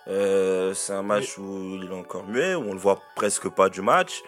Euh, 0.08 0.74
c'est 0.74 0.94
un 0.94 1.04
match 1.04 1.38
où 1.38 1.78
il 1.82 1.90
est 1.90 1.96
encore 1.96 2.26
muet, 2.26 2.56
où 2.56 2.64
on 2.70 2.74
le 2.74 2.80
voit 2.80 3.00
presque 3.16 3.48
pas 3.50 3.70
du 3.70 3.82
match. 3.82 4.22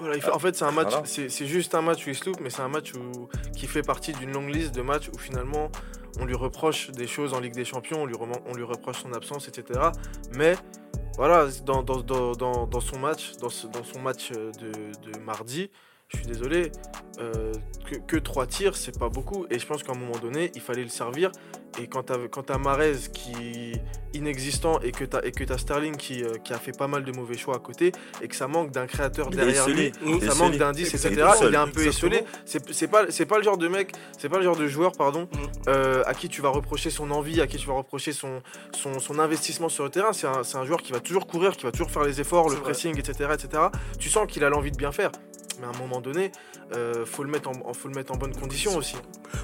Voilà, 0.00 0.16
il 0.16 0.22
fait- 0.22 0.30
en 0.30 0.38
fait, 0.38 0.56
c'est 0.56 0.64
un 0.64 0.72
match, 0.72 0.90
Voilà. 0.90 1.06
c'est 1.06 1.46
juste 1.46 1.74
un 1.74 1.82
match 1.82 2.04
où 2.06 2.10
il 2.10 2.14
se 2.16 2.24
loupe, 2.26 2.40
mais 2.40 2.50
c'est 2.50 2.62
un 2.62 2.68
match 2.68 2.92
où, 2.94 3.28
qui 3.56 3.66
fait 3.66 3.82
partie 3.82 4.12
d'une 4.12 4.32
longue 4.32 4.48
liste 4.52 4.74
de 4.74 4.82
matchs 4.82 5.08
où 5.14 5.18
finalement 5.18 5.70
on 6.20 6.24
lui 6.24 6.34
reproche 6.34 6.90
des 6.90 7.06
choses 7.06 7.32
en 7.34 7.40
Ligue 7.40 7.54
des 7.54 7.64
Champions, 7.64 8.02
on 8.02 8.06
lui, 8.06 8.14
reman- 8.16 8.42
on 8.46 8.54
lui 8.54 8.64
reproche 8.64 9.02
son 9.02 9.12
absence, 9.12 9.48
etc. 9.48 9.80
Mais 10.36 10.54
voilà, 11.16 11.46
dans, 11.64 11.82
dans, 11.82 12.00
dans, 12.02 12.32
dans, 12.32 12.66
dans 12.66 12.80
son 12.80 12.98
match, 12.98 13.32
dans, 13.40 13.48
ce- 13.48 13.66
son 13.92 14.00
match 14.00 14.30
de, 14.32 14.50
de 15.12 15.18
mardi, 15.20 15.70
je 16.14 16.18
suis 16.20 16.26
désolé, 16.26 16.72
euh, 17.20 17.52
que, 17.88 17.96
que 17.96 18.16
trois 18.16 18.46
tirs, 18.46 18.76
c'est 18.76 18.98
pas 18.98 19.08
beaucoup. 19.08 19.46
Et 19.50 19.58
je 19.58 19.66
pense 19.66 19.82
qu'à 19.82 19.92
un 19.92 19.96
moment 19.98 20.18
donné, 20.18 20.50
il 20.54 20.60
fallait 20.60 20.82
le 20.82 20.88
servir. 20.88 21.30
Et 21.80 21.88
quand 21.88 22.04
t'as 22.04 22.28
quand 22.30 22.44
t'as 22.44 22.56
Mahrez 22.58 22.94
qui 23.12 23.32
est 23.72 23.82
inexistant 24.16 24.78
et 24.80 24.92
que 24.92 25.04
t'as 25.04 25.22
et 25.24 25.32
que 25.32 25.42
t'as 25.42 25.58
Sterling 25.58 25.96
qui, 25.96 26.22
euh, 26.22 26.34
qui 26.44 26.52
a 26.52 26.58
fait 26.58 26.70
pas 26.76 26.86
mal 26.86 27.02
de 27.02 27.10
mauvais 27.10 27.36
choix 27.36 27.56
à 27.56 27.58
côté 27.58 27.90
et 28.22 28.28
que 28.28 28.36
ça 28.36 28.46
manque 28.46 28.70
d'un 28.70 28.86
créateur 28.86 29.28
derrière 29.30 29.66
lui, 29.68 29.90
ça 30.24 30.34
manque 30.36 30.56
d'indices, 30.56 30.94
etc. 30.94 31.30
seul. 31.36 31.48
Il 31.48 31.54
est 31.54 31.58
un 31.58 31.66
peu 31.66 31.84
esselé. 31.84 32.22
C'est 32.44 32.86
pas 32.86 33.06
c'est 33.08 33.26
pas 33.26 33.38
le 33.38 33.42
genre 33.42 33.58
de 33.58 33.66
mec, 33.66 33.92
c'est 34.16 34.28
pas 34.28 34.36
le 34.38 34.44
genre 34.44 34.56
de 34.56 34.68
joueur 34.68 34.92
pardon 34.92 35.28
Mm. 35.32 35.38
euh, 35.68 36.02
à 36.06 36.14
qui 36.14 36.28
tu 36.28 36.42
vas 36.42 36.50
reprocher 36.50 36.90
son 36.90 37.10
envie, 37.10 37.40
à 37.40 37.48
qui 37.48 37.56
tu 37.56 37.66
vas 37.66 37.74
reprocher 37.74 38.12
son 38.12 38.40
son, 38.72 39.00
son 39.00 39.18
investissement 39.18 39.68
sur 39.68 39.82
le 39.82 39.90
terrain. 39.90 40.12
C'est 40.12 40.28
un, 40.28 40.42
un 40.54 40.64
joueur 40.64 40.80
qui 40.80 40.92
va 40.92 41.00
toujours 41.00 41.26
courir, 41.26 41.56
qui 41.56 41.64
va 41.64 41.72
toujours 41.72 41.90
faire 41.90 42.04
les 42.04 42.20
efforts, 42.20 42.48
le 42.50 42.54
vrai. 42.54 42.62
pressing, 42.62 42.96
etc., 42.98 43.30
etc. 43.34 43.64
Tu 43.98 44.10
sens 44.10 44.28
qu'il 44.30 44.44
a 44.44 44.48
l'envie 44.48 44.70
de 44.70 44.76
bien 44.76 44.92
faire. 44.92 45.10
Mais 45.60 45.66
à 45.66 45.70
un 45.70 45.78
moment 45.78 46.00
donné, 46.00 46.32
euh, 46.74 47.04
faut 47.06 47.22
le 47.22 47.30
mettre 47.30 47.48
en 47.48 47.72
faut 47.74 47.88
le 47.88 47.94
mettre 47.94 48.12
en 48.12 48.16
bonne 48.16 48.34
condition 48.34 48.76
aussi. 48.76 48.96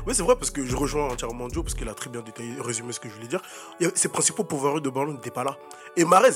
Oui, 0.07 0.15
c'est 0.15 0.23
vrai, 0.23 0.35
parce 0.37 0.51
que 0.51 0.65
je 0.65 0.77
rejoins 0.77 1.09
entièrement 1.09 1.49
Joe, 1.49 1.63
parce 1.65 1.75
qu'il 1.75 1.89
a 1.89 1.95
très 1.95 2.11
bien 2.11 2.21
détaillé, 2.23 2.55
résumé 2.61 2.93
ce 2.93 3.01
que 3.01 3.09
je 3.09 3.15
voulais 3.15 3.29
dire. 3.29 3.43
A- 3.83 3.85
Ses 3.95 4.09
principaux 4.09 4.45
pouvoirs 4.45 4.81
de 4.81 4.91
ballon 4.91 5.13
n'étaient 5.13 5.31
pas 5.31 5.45
là. 5.45 5.57
Et 5.97 6.05
Marez, 6.05 6.31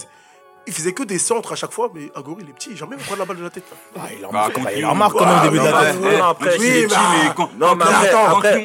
il 0.67 0.73
faisait 0.73 0.93
que 0.93 1.03
des 1.03 1.19
centres 1.19 1.53
à 1.53 1.57
chaque 1.57 1.73
fois, 1.73 1.91
mais 1.95 2.11
Agoro, 2.15 2.39
il 2.41 2.49
est 2.49 2.53
petit, 2.53 2.77
jamais 2.77 2.97
il 2.97 3.01
va 3.01 3.05
prendre 3.05 3.19
la 3.21 3.25
balle 3.27 3.37
de 3.39 3.43
la 3.43 3.51
tête. 3.51 3.65
Ah, 3.97 4.01
il 4.19 4.25
en 4.25 4.31
Bah, 4.31 4.39
marque, 4.39 4.53
contre 4.55 4.71
il 4.77 4.87
en 4.87 4.95
marque 4.95 5.13
quand 5.19 5.27
même 5.27 5.39
au 5.41 5.43
début 5.43 5.59
de 5.59 5.63
non, 5.65 5.71
la 5.71 5.93
mais- 5.93 5.93
tête. 6.11 6.19
non, 6.19 6.25
après, 6.25 6.59
Oui, 6.59 6.69
mais, 6.71 6.87
mais- 6.87 7.35
quand, 7.37 7.51
Non, 7.59 7.75
mais 7.75 7.85
quand- 7.85 7.91
après, 7.91 8.65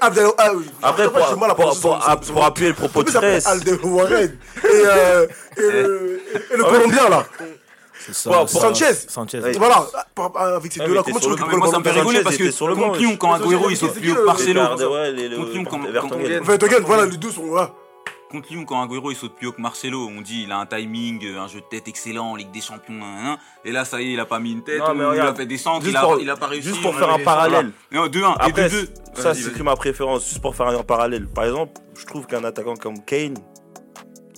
après, 0.00 0.22
ah, 0.38 0.54
oui. 0.54 0.70
Après, 0.82 1.02
j'ai 1.04 1.10
pour, 2.32 2.44
appuyer 2.44 2.68
le 2.70 2.76
propos 2.76 3.02
de 3.02 3.10
stress, 3.10 3.46
Alde 3.46 3.80
Warren 3.82 4.38
et, 4.62 4.66
euh, 4.66 5.26
et 5.56 6.56
le 6.56 6.64
Colombien, 6.70 7.08
là. 7.08 7.26
C'est 8.00 8.14
ça, 8.14 8.30
Pour- 8.30 8.48
ça- 8.48 8.60
Sanchez. 8.60 8.92
Sanchez. 9.08 9.40
Ouais. 9.40 9.52
Voilà, 9.58 9.86
par- 10.14 10.36
avec 10.36 10.72
ces 10.72 10.80
deux-là, 10.80 11.02
comment 11.04 11.18
tu 11.18 11.28
mais 11.28 11.36
le 11.36 11.56
moi, 11.58 11.66
ça 11.66 11.72
ballon 11.72 11.78
me 11.78 11.84
fait 11.84 11.88
Sanchez 11.90 12.00
rigoler 12.00 12.22
parce 12.22 12.36
que 12.36 12.50
sur 12.50 12.68
le 12.68 12.74
contre 12.74 12.88
banc, 12.88 12.94
Lyon, 12.94 13.16
quand 13.16 13.32
Agüero 13.34 13.70
il 13.70 13.76
c'est 13.76 13.86
saute 13.86 13.94
plus 13.94 14.12
haut 14.12 14.14
que 14.14 14.20
le- 14.20 14.26
Contre 15.36 15.52
Lyon, 15.54 15.64
quand- 15.68 15.80
Vertonghen. 15.90 16.84
voilà, 16.84 17.06
les 17.06 17.16
deux 17.16 17.30
sont. 17.30 17.42
ouais. 17.42 17.62
Contre 18.30 18.48
Lyon, 18.52 18.64
quand 18.66 18.82
Agüero 18.82 19.10
il 19.10 19.16
saute 19.16 19.34
plus 19.36 19.46
haut 19.48 19.52
que 19.52 19.60
Marcelo, 19.60 20.06
on 20.16 20.20
dit 20.20 20.42
il 20.44 20.52
a 20.52 20.58
un 20.58 20.66
timing, 20.66 21.26
un 21.36 21.48
jeu 21.48 21.60
de 21.60 21.64
tête 21.70 21.88
excellent 21.88 22.30
en 22.32 22.36
Ligue 22.36 22.50
des 22.50 22.60
Champions, 22.60 23.00
et 23.64 23.72
là 23.72 23.84
ça 23.84 24.00
y 24.02 24.10
est, 24.10 24.12
il 24.12 24.20
a 24.20 24.26
pas 24.26 24.38
mis 24.38 24.52
une 24.52 24.62
tête, 24.62 24.78
Non, 24.80 24.94
mais 24.94 25.00
ou 25.00 25.02
il 25.02 25.04
a 25.06 25.10
regarde, 25.10 25.36
fait 25.38 25.46
des 25.46 25.56
centres, 25.58 25.80
juste 25.84 25.92
il 25.94 25.96
a, 25.96 26.00
pour- 26.02 26.20
il 26.20 26.30
a 26.30 26.36
pas 26.36 26.46
réussi. 26.46 26.68
Juste 26.68 26.82
pour 26.82 26.92
on 26.92 26.96
a 26.96 26.98
faire 26.98 27.10
un 27.10 27.18
parallèle. 27.24 27.72
Non, 27.90 28.06
2-1, 28.06 28.32
et 28.34 28.36
Après, 28.40 28.68
2-2. 28.68 28.88
ça 29.14 29.34
c'est 29.34 29.52
que 29.52 29.62
ma 29.62 29.74
préférence, 29.76 30.24
juste 30.28 30.40
pour 30.42 30.54
faire 30.54 30.68
un 30.68 30.82
parallèle. 30.82 31.26
Par 31.26 31.44
exemple, 31.44 31.72
je 31.98 32.04
trouve 32.06 32.26
qu'un 32.26 32.44
attaquant 32.44 32.76
comme 32.76 33.02
Kane, 33.02 33.34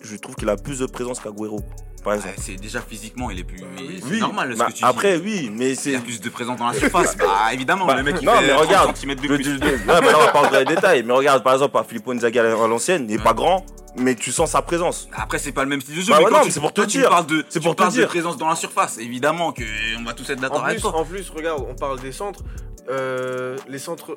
je 0.03 0.17
trouve 0.17 0.35
qu'il 0.37 0.49
a 0.49 0.57
plus 0.57 0.79
de 0.79 0.87
présence 0.87 1.19
qu'Aguero. 1.21 1.61
Par 2.03 2.15
exemple. 2.15 2.35
Ouais, 2.37 2.43
c'est 2.43 2.57
déjà 2.57 2.81
physiquement, 2.81 3.31
il 3.31 3.39
est 3.41 3.45
plus. 3.45 3.59
mais 3.61 3.83
oui. 3.83 4.01
c'est 4.09 4.17
normal 4.21 4.53
ce 4.55 4.59
bah, 4.59 4.67
que 4.67 4.73
tu 4.73 4.85
après, 4.85 5.19
dis. 5.19 5.25
oui, 5.25 5.51
mais 5.55 5.71
Il 5.71 5.77
c'est. 5.77 5.97
a 5.97 6.01
plus 6.01 6.21
de 6.21 6.29
présence 6.31 6.59
dans 6.59 6.67
la 6.69 6.75
surface. 6.75 7.17
bah 7.19 7.27
évidemment, 7.53 7.87
Bah, 7.87 7.95
le 7.97 8.03
mec 8.03 8.17
il 8.21 8.25
non, 8.27 8.33
fait 8.37 8.47
mais 8.47 8.53
30 8.55 8.67
regarde, 8.67 8.87
centimètres 8.89 9.23
de 9.23 9.29
Le- 9.29 9.35
plus. 9.37 9.45
le- 9.45 9.53
le- 9.59 9.67
ouais, 9.67 9.79
mais 9.87 9.95
là, 10.13 10.17
on 10.17 10.21
va 10.21 10.29
pas 10.33 10.39
rentrer 10.41 10.53
dans 10.65 10.69
les 10.71 10.75
détails. 10.77 11.03
Mais 11.03 11.13
regarde, 11.13 11.43
par 11.43 11.53
exemple, 11.55 11.77
à 11.77 11.85
Filippo 11.85 12.13
Inzaghi 12.13 12.39
à 12.39 12.43
l'ancienne, 12.45 13.03
il 13.05 13.13
n'est 13.13 13.19
Ouais. 13.19 13.23
pas 13.25 13.35
grand, 13.35 13.65
mais 13.97 14.15
tu 14.15 14.33
sens 14.33 14.51
sa 14.53 14.63
présence. 14.63 15.09
Après, 15.15 15.39
c'est 15.39 15.53
pas 15.53 15.63
le 15.63 15.69
même 15.69 15.81
style 15.83 15.97
de 15.97 16.01
jeu. 16.01 16.13
Bah 16.13 16.19
mais 16.21 16.25
ouais, 16.25 16.31
non, 16.31 16.39
tu, 16.41 16.45
mais 16.47 16.51
c'est 16.53 16.61
pour 16.61 16.71
te 16.73 16.77
toi, 16.81 16.87
tu 16.87 16.99
dire. 16.99 17.11
parles 17.11 17.27
de, 17.27 17.45
C'est 17.49 17.59
tu 17.61 17.65
pour 17.65 17.75
te 17.75 17.83
parles 17.83 17.93
de 17.93 17.99
dire. 17.99 18.09
présence 18.09 18.39
dans 18.39 18.49
la 18.49 18.57
surface. 18.57 18.97
Évidemment 18.99 19.53
que 19.53 19.63
on 19.99 20.05
va 20.05 20.15
tous 20.15 20.31
être 20.31 20.39
En 20.39 20.43
d'accord 20.43 20.65
avec 20.65 20.77
plus, 20.77 20.83
toi. 20.91 20.97
en 20.97 21.05
plus, 21.05 21.29
regarde, 21.31 21.65
on 21.69 21.75
parle 21.75 22.01
des 22.01 22.13
centres. 22.13 22.41
euh, 22.89 23.57
les 23.69 23.79
centres. 23.79 24.17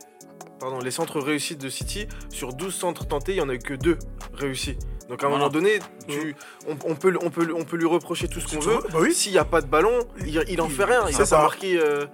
Pardon, 0.63 0.79
les 0.79 0.91
centres 0.91 1.19
réussis 1.19 1.57
de 1.57 1.67
City, 1.69 2.07
sur 2.29 2.53
12 2.53 2.73
centres 2.73 3.05
tentés, 3.05 3.33
il 3.33 3.35
n'y 3.35 3.41
en 3.41 3.49
a 3.49 3.53
eu 3.55 3.59
que 3.59 3.73
2 3.73 3.97
réussis. 4.33 4.77
Donc 5.09 5.21
à 5.21 5.25
un 5.25 5.29
Voilà. 5.29 5.43
moment 5.45 5.49
donné, 5.49 5.79
tu, 6.07 6.35
on, 6.67 6.77
on 6.89 6.95
peut, 6.95 7.13
on, 7.21 7.29
peut, 7.29 7.53
on 7.53 7.65
peut 7.65 7.75
lui 7.75 7.85
reprocher 7.85 8.29
tout 8.29 8.39
ce 8.39 8.47
qu'on 8.55 8.61
veut. 8.61 8.79
Bah 8.93 8.99
oui. 9.01 9.13
S'il 9.13 9.33
n'y 9.33 9.37
a 9.37 9.43
pas 9.43 9.59
de 9.59 9.67
ballon, 9.67 9.99
il, 10.25 10.41
il 10.47 10.61
en 10.61 10.69
fait 10.69 10.85
rien. 10.85 11.01
Il 11.09 11.13
ça. 11.13 11.25
pas 11.35 11.41
marquer. 11.43 11.77
euh, 11.77 12.05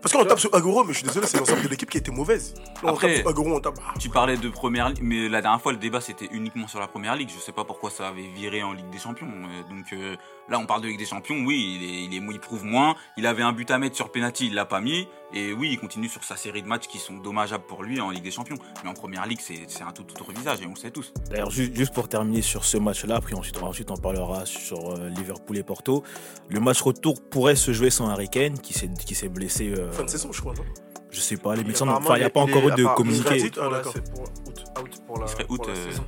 Parce 0.00 0.14
qu'on 0.14 0.24
tape 0.24 0.38
sur 0.38 0.54
Agoro, 0.54 0.84
mais 0.84 0.92
je 0.92 0.98
suis 0.98 1.06
désolé, 1.08 1.26
c'est 1.26 1.38
l'ensemble 1.38 1.62
de 1.62 1.66
l'équipe 1.68 1.90
qui 1.90 1.98
était 1.98 2.12
mauvaise. 2.12 2.54
Là, 2.56 2.62
on 2.84 2.88
Après- 2.90 3.08
tape 3.08 3.16
sur 3.22 3.28
Agoro, 3.28 3.56
on 3.56 3.60
tape. 3.60 3.80
Tu 3.98 4.08
parlais 4.10 4.36
de 4.36 4.48
première 4.48 4.90
ligue, 4.90 5.00
mais 5.02 5.28
la 5.28 5.42
dernière 5.42 5.60
fois 5.60 5.72
le 5.72 5.78
débat 5.78 6.00
c'était 6.00 6.28
uniquement 6.30 6.68
sur 6.68 6.78
la 6.78 6.86
première 6.86 7.16
ligue. 7.16 7.30
Je 7.34 7.40
sais 7.40 7.50
pas 7.50 7.64
pourquoi 7.64 7.90
ça 7.90 8.06
avait 8.06 8.28
viré 8.28 8.62
en 8.62 8.72
Ligue 8.74 8.88
des 8.90 8.98
Champions. 9.00 9.26
Donc 9.68 9.86
euh, 9.92 10.14
là 10.48 10.60
on 10.60 10.66
parle 10.66 10.82
de 10.82 10.86
Ligue 10.86 11.00
des 11.00 11.06
Champions. 11.06 11.42
Oui, 11.44 11.80
il, 11.80 11.84
est, 11.84 12.04
il, 12.04 12.14
est, 12.14 12.32
il 12.32 12.38
prouve 12.40 12.64
moins. 12.64 12.94
Il 13.16 13.26
avait 13.26 13.42
un 13.42 13.52
but 13.52 13.68
à 13.72 13.78
mettre 13.78 13.96
sur 13.96 14.12
penalty, 14.12 14.46
il 14.46 14.54
l'a 14.54 14.64
pas 14.64 14.80
mis. 14.80 15.08
Et 15.34 15.52
oui, 15.52 15.70
il 15.72 15.78
continue 15.78 16.08
sur 16.08 16.24
sa 16.24 16.36
série 16.36 16.62
de 16.62 16.66
matchs 16.66 16.86
qui 16.86 16.98
sont 16.98 17.18
dommageables 17.18 17.64
pour 17.66 17.82
lui 17.82 18.00
en 18.00 18.10
Ligue 18.10 18.22
des 18.24 18.30
Champions. 18.30 18.56
Mais 18.82 18.88
en 18.88 18.94
première 18.94 19.26
ligue, 19.26 19.40
c'est 19.42 19.60
c'est 19.68 19.82
un 19.82 19.92
tout 19.92 20.02
autre 20.10 20.32
visage 20.32 20.60
et 20.62 20.66
on 20.66 20.70
le 20.70 20.76
sait 20.76 20.90
tous. 20.90 21.12
D'ailleurs, 21.30 21.50
ju- 21.50 21.70
juste 21.74 21.92
pour 21.92 22.08
terminer 22.08 22.40
sur 22.40 22.64
ce 22.64 22.78
match-là, 22.78 23.16
après 23.16 23.34
ensuite, 23.34 23.62
ensuite 23.62 23.90
on 23.90 23.96
parlera 23.98 24.46
sur 24.46 24.90
euh, 24.94 25.08
Liverpool 25.10 25.58
et 25.58 25.62
Porto. 25.62 26.02
Le 26.48 26.60
match 26.60 26.80
retour 26.80 27.20
pourrait 27.20 27.56
se 27.56 27.72
jouer 27.72 27.90
sans 27.90 28.08
Harry 28.08 28.28
Kane, 28.30 28.58
qui 28.58 28.72
s'est 28.72 28.88
qui 29.06 29.14
s'est 29.14 29.28
blessé. 29.28 29.68
euh, 29.76 29.92
Fin 29.92 30.04
de 30.04 30.10
saison, 30.10 30.32
je 30.32 30.40
crois. 30.40 30.54
non? 30.54 30.64
je 31.10 31.20
sais 31.20 31.36
pas, 31.38 31.54
les 31.54 31.62
il- 31.62 31.66
médecins, 31.66 31.88
enfin, 31.88 32.16
il 32.16 32.20
n'y 32.20 32.24
a 32.24 32.30
pas 32.30 32.40
encore 32.40 32.68
eu 32.68 32.72
de 32.72 32.84
communiqué. 32.94 33.50
pour 33.50 33.64
la- 33.64 33.70
d'accord. 33.78 33.92
c'est 33.94 34.10
pour 34.12 34.22
out, 34.22 34.64
out 34.80 35.00
pour 35.06 35.18
la, 35.18 35.26
Il 35.26 35.28
serait 35.30 35.44
pour 35.44 35.66
la 35.66 35.72
euh, 35.74 35.90
saison. 35.90 36.04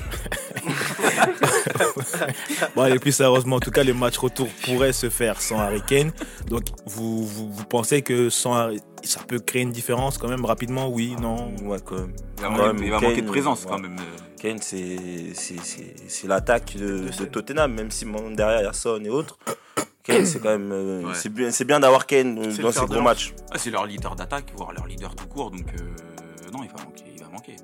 Bon, 2.76 2.86
et 2.86 2.98
plus 2.98 3.12
sérieusement, 3.12 3.56
en 3.56 3.60
tout 3.60 3.70
cas, 3.70 3.82
le 3.84 3.94
match 3.94 4.18
retour 4.18 4.48
pourrait 4.64 4.92
se 4.92 5.10
faire 5.10 5.40
sans 5.40 5.58
Harry 5.58 5.82
Kane. 5.82 6.12
Donc, 6.46 6.62
vous, 6.86 7.26
vous, 7.26 7.50
vous 7.52 7.64
pensez 7.64 8.02
que 8.02 8.30
sans 8.30 8.54
Harry- 8.54 8.80
ça 9.02 9.20
peut 9.26 9.38
créer 9.38 9.62
une 9.62 9.72
différence 9.72 10.18
quand 10.18 10.28
même 10.28 10.44
rapidement? 10.44 10.88
Oui, 10.88 11.16
non? 11.20 11.52
Ouais, 11.62 11.78
quand 11.84 11.96
même. 11.96 12.12
Il 12.38 12.42
va, 12.42 12.48
Quand 12.48 12.56
manquer- 12.56 12.72
même, 12.72 12.82
il 12.84 12.90
va 12.90 13.00
Kane, 13.00 13.08
manquer 13.10 13.22
de 13.22 13.28
présence 13.28 13.62
ouais. 13.64 13.70
quand 13.70 13.78
même. 13.78 13.96
Kane, 14.38 14.58
c'est 14.60 14.96
c'est- 15.34 15.60
c'est- 15.62 15.94
c'est 16.08 16.26
l'attaque 16.26 16.76
de. 16.76 17.08
Tottenham, 17.26 17.72
même 17.74 17.90
si 17.90 18.06
derrière 18.32 18.60
il 18.60 18.64
y 18.64 18.68
a 18.68 18.72
Son 18.72 19.02
et 19.04 19.10
autres. 19.10 19.38
Kane, 20.02 20.24
c'est 20.26 20.40
quand 20.40 20.50
même. 20.50 20.70
euh, 20.72 21.02
Ouais. 21.04 21.14
C'est 21.14 21.28
bien, 21.28 21.50
c'est 21.50 21.64
bien 21.64 21.78
d'avoir 21.80 22.06
Kane 22.06 22.38
euh, 22.38 22.56
dans 22.62 22.72
ces 22.72 22.86
gros 22.86 23.02
matchs. 23.02 23.34
Ah, 23.52 23.58
c'est 23.58 23.70
leur 23.70 23.84
leader 23.86 24.16
d'attaque, 24.16 24.46
voire 24.56 24.72
leur 24.72 24.86
leader 24.86 25.14
tout 25.14 25.26
court. 25.26 25.50
Donc 25.50 25.66
euh, 25.78 26.50
non, 26.52 26.60
il 26.62 26.68
va 26.70 26.82
manquer. 26.84 27.04
Il 27.14 27.22
va 27.22 27.28
manquer. 27.28 27.56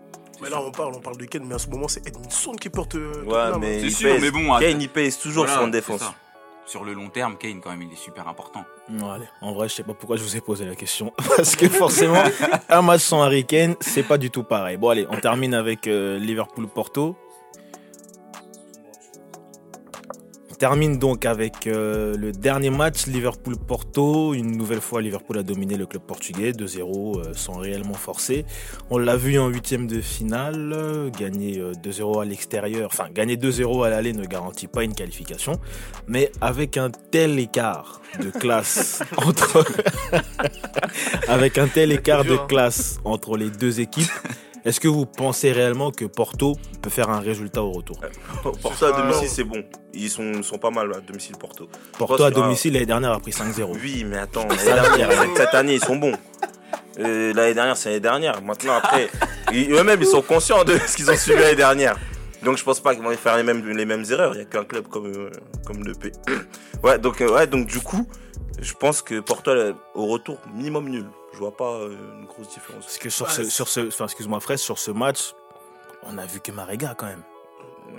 Mais 0.43 0.51
là, 0.51 0.61
on 0.61 0.71
parle, 0.71 0.95
on 0.97 1.01
parle 1.01 1.17
de 1.17 1.25
Kane, 1.25 1.45
mais 1.47 1.55
en 1.55 1.59
ce 1.59 1.69
moment, 1.69 1.89
c'est 1.89 2.07
Edmondson 2.07 2.53
qui 2.53 2.69
porte. 2.69 2.95
euh, 2.95 3.23
Ouais, 3.25 3.59
mais 3.59 3.77
hein. 3.77 3.81
Il 3.85 3.93
sûr, 3.93 4.11
pèse. 4.13 4.23
mais 4.23 4.31
bon, 4.31 4.59
Kane, 4.59 4.81
il 4.81 4.89
pèse 4.89 5.19
toujours 5.19 5.45
Voilà, 5.45 5.59
sur 5.59 5.65
c'est 5.67 5.71
défense. 5.73 6.03
Sur 6.67 6.83
le 6.85 6.95
long 6.95 7.09
terme, 7.11 7.37
Kane, 7.39 7.61
quand 7.61 7.71
même, 7.71 7.83
il 7.83 7.93
est 7.93 7.97
super 7.97 8.27
important. 8.27 8.65
Non, 8.89 9.13
allez. 9.13 9.27
En 9.41 9.53
vrai, 9.55 9.69
je 9.69 9.75
sais 9.75 9.85
pas 9.85 9.95
pourquoi 9.95 10.17
je 10.17 10.23
vous 10.25 10.37
ai 10.37 10.41
posé 10.41 10.65
la 10.65 10.75
question. 10.75 11.13
Parce 11.37 11.55
que 11.55 11.69
forcément, 11.69 12.23
un 12.69 12.83
match 12.83 13.03
sans 13.03 13.23
Harry 13.23 13.47
Kane, 13.47 13.77
c'est 13.81 14.03
pas 14.03 14.19
du 14.19 14.31
tout 14.31 14.43
pareil. 14.43 14.77
Bon, 14.77 14.89
allez, 14.89 15.07
on 15.11 15.17
termine 15.21 15.55
avec 15.55 15.87
euh, 15.87 16.19
Liverpool-Porto. 16.19 17.17
Termine 20.57 20.99
donc 20.99 21.25
avec 21.25 21.67
euh, 21.67 22.17
le 22.17 22.33
dernier 22.33 22.71
match, 22.71 23.07
Liverpool-Porto. 23.07 24.35
Une 24.35 24.57
nouvelle 24.57 24.81
fois, 24.81 25.03
Liverpool 25.03 25.39
a 25.39 25.43
dominé 25.43 25.77
le 25.77 25.87
club 25.87 26.03
portugais 26.03 26.53
2-0 26.53 27.19
euh, 27.19 27.33
sans 27.35 27.55
réellement 27.55 27.95
forcer. 27.95 28.45
On 28.91 28.99
l'a 28.99 29.17
vu 29.17 29.39
en 29.39 29.49
huitième 29.49 29.87
de 29.87 30.01
finale, 30.01 30.73
euh, 30.73 31.11
gagner 31.11 31.59
euh, 31.59 31.73
2-0 31.73 32.23
à 32.23 32.25
l'extérieur, 32.25 32.89
enfin 32.93 33.09
gagner 33.13 33.37
2-0 33.37 33.85
à 33.85 33.91
l'aller 33.91 34.13
ne 34.13 34.25
garantit 34.25 34.69
pas 34.69 34.85
une 34.85 34.95
qualification, 34.95 35.61
mais 36.07 36.31
avec 36.41 36.77
un 36.77 36.91
tel 36.91 37.39
écart 37.39 38.01
de 38.21 38.31
classe 38.31 39.03
entre 39.17 39.65
avec 41.29 41.59
un 41.59 41.69
tel 41.69 41.93
écart 41.93 42.25
de 42.25 42.35
hein. 42.35 42.47
classe 42.49 42.99
entre 43.05 43.37
les 43.37 43.51
deux 43.51 43.81
équipes, 43.81 44.11
est-ce 44.67 44.81
que 44.81 44.89
vous 44.89 45.07
pensez 45.07 45.53
réellement 45.53 45.91
que 45.93 46.05
Porto 46.05 46.57
peut 46.83 46.91
faire 46.91 47.09
un 47.09 47.21
résultat 47.21 47.63
au 47.63 47.71
retour 47.71 48.01
Porto 48.43 48.69
à 48.69 48.75
sera- 48.89 49.01
domicile, 49.01 49.29
c'est 49.29 49.45
bon. 49.45 49.65
Ils 49.95 50.11
sont, 50.11 50.43
sont 50.43 50.59
pas 50.59 50.71
mal 50.71 50.93
à 50.93 51.01
domicile, 51.01 51.37
Porto. 51.39 51.69
Porto 51.97 52.23
à 52.23 52.31
domicile 52.31 52.75
l'année 52.75 52.87
dernière 52.87 53.13
a 53.13 53.21
pris 53.21 53.31
5-0. 53.31 53.79
Oui, 53.81 54.05
mais 54.05 54.19
attends, 54.19 54.47
l'année 54.49 54.97
dernière, 54.97 55.11
cette 55.37 55.55
année, 55.55 55.75
ils 55.75 55.85
sont 55.85 55.97
bons. 55.97 56.13
Euh, 56.99 57.33
l'année 57.35 57.55
dernière, 57.55 57.77
c'est 57.77 57.91
l'année 57.91 58.01
dernière. 58.01 58.43
Maintenant, 58.43 58.75
après, 58.75 59.09
eux-mêmes, 59.55 60.01
ils 60.01 60.07
sont 60.07 60.23
conscients 60.23 60.65
de 60.65 60.77
ce 60.79 60.97
qu'ils 60.97 61.11
ont 61.11 61.17
subi 61.17 61.39
l'année 61.41 61.55
dernière. 61.57 61.97
Donc, 62.43 62.59
je 62.59 62.65
pense 62.65 62.81
pas 62.81 62.95
qu'ils 62.95 63.05
vont 63.05 63.11
faire 63.13 63.37
les 63.37 63.43
mêmes, 63.43 63.67
les 63.69 63.85
mêmes 63.85 64.05
erreurs. 64.11 64.33
Il 64.35 64.39
n'y 64.39 64.43
a 64.43 64.47
qu'un 64.47 64.65
club 64.65 64.89
comme, 64.89 65.07
euh, 65.07 65.31
comme 65.65 65.85
le 65.85 65.95
P. 65.95 66.13
Ouais, 66.83 66.99
donc, 66.99 67.21
euh, 67.21 67.33
ouais, 67.33 67.47
donc, 67.47 67.67
du 67.67 67.81
coup, 67.81 68.07
je 68.61 68.73
pense 68.75 69.01
que 69.01 69.21
Porto, 69.21 69.51
au 69.95 70.07
retour, 70.07 70.39
minimum 70.55 70.89
nul. 70.89 71.05
Je 71.37 71.41
vois 71.41 71.57
pas 71.57 71.73
euh, 71.75 71.97
une 72.19 72.25
grosse 72.27 72.49
différence. 72.49 72.85
Parce 72.85 72.99
que 72.99 73.11
sur 73.11 73.27
Ouais, 73.27 73.33
ce, 73.33 73.45
sur 73.45 73.69
ce, 73.69 73.87
enfin, 73.89 74.07
excuse-moi 74.07 74.41
Fraisse, 74.41 74.63
sur 74.63 74.79
ce 74.79 74.91
match, 74.91 75.35
on 76.03 76.17
a 76.19 76.27
vu 76.27 76.41
que 76.41 76.51
Marega 76.51 76.95
quand 76.97 77.07
même. 77.07 77.23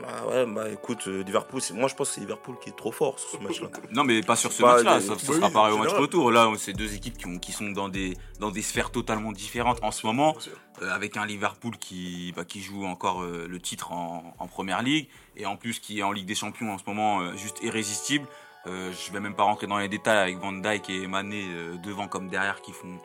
Ah 0.06 0.28
ouais, 0.28 0.46
bah 0.46 0.70
écoute, 0.70 1.08
euh, 1.08 1.24
Liverpool, 1.24 1.62
c'est- 1.62 1.74
moi 1.74 1.88
je 1.88 1.96
pense 1.96 2.10
que 2.10 2.16
c'est 2.16 2.22
Liverpool 2.22 2.58
qui 2.60 2.70
est 2.70 2.76
trop 2.76 2.92
fort 2.92 3.18
sur 3.20 3.30
ce 3.30 3.38
match-là. 3.38 3.70
Non, 3.92 4.04
mais 4.04 4.22
pas 4.22 4.36
sur 4.36 4.52
ce 4.52 4.62
match-là. 4.62 5.00
Ça, 5.00 5.18
ça 5.18 5.32
Oui, 5.32 5.38
sera 5.38 5.50
pareil 5.50 5.74
au 5.74 5.78
match 5.78 5.94
retour. 5.94 6.30
Là, 6.32 6.52
c'est 6.58 6.74
deux 6.74 6.94
équipes 6.94 7.18
qui, 7.18 7.26
ont, 7.26 7.38
qui 7.40 7.54
sont 7.54 7.70
dans 7.70 7.88
des, 7.88 8.18
dans 8.42 8.52
des 8.52 8.62
sphères 8.62 8.92
totalement 8.92 9.32
différentes 9.32 9.80
en 9.84 9.92
ce 9.92 10.06
moment. 10.06 10.36
Euh, 10.82 10.92
avec 10.92 11.16
un 11.16 11.26
Liverpool 11.26 11.78
qui, 11.78 12.34
bah, 12.36 12.44
qui 12.44 12.62
joue 12.62 12.86
encore 12.86 13.22
euh, 13.24 13.48
le 13.48 13.60
titre 13.62 13.94
en, 13.94 14.36
en 14.38 14.48
première 14.48 14.82
ligue 14.82 15.08
et 15.38 15.46
en 15.46 15.56
plus 15.56 15.80
qui 15.80 16.00
est 16.00 16.04
en 16.04 16.12
Ligue 16.12 16.28
des 16.28 16.36
Champions 16.36 16.72
en 16.74 16.78
ce 16.78 16.84
moment 16.86 17.22
euh, 17.22 17.36
juste 17.38 17.60
irrésistible. 17.64 18.28
Euh, 18.68 18.92
je 18.92 19.14
vais 19.14 19.22
même 19.22 19.36
pas 19.36 19.44
rentrer 19.44 19.68
dans 19.68 19.78
les 19.78 19.88
détails 19.88 20.18
avec 20.18 20.38
Van 20.40 20.52
Dijk 20.52 20.90
et 20.90 21.08
Mané 21.08 21.46
euh, 21.50 21.78
devant 21.78 22.10
comme 22.10 22.28
derrière 22.28 22.62
qui 22.62 22.74
font 22.74 23.00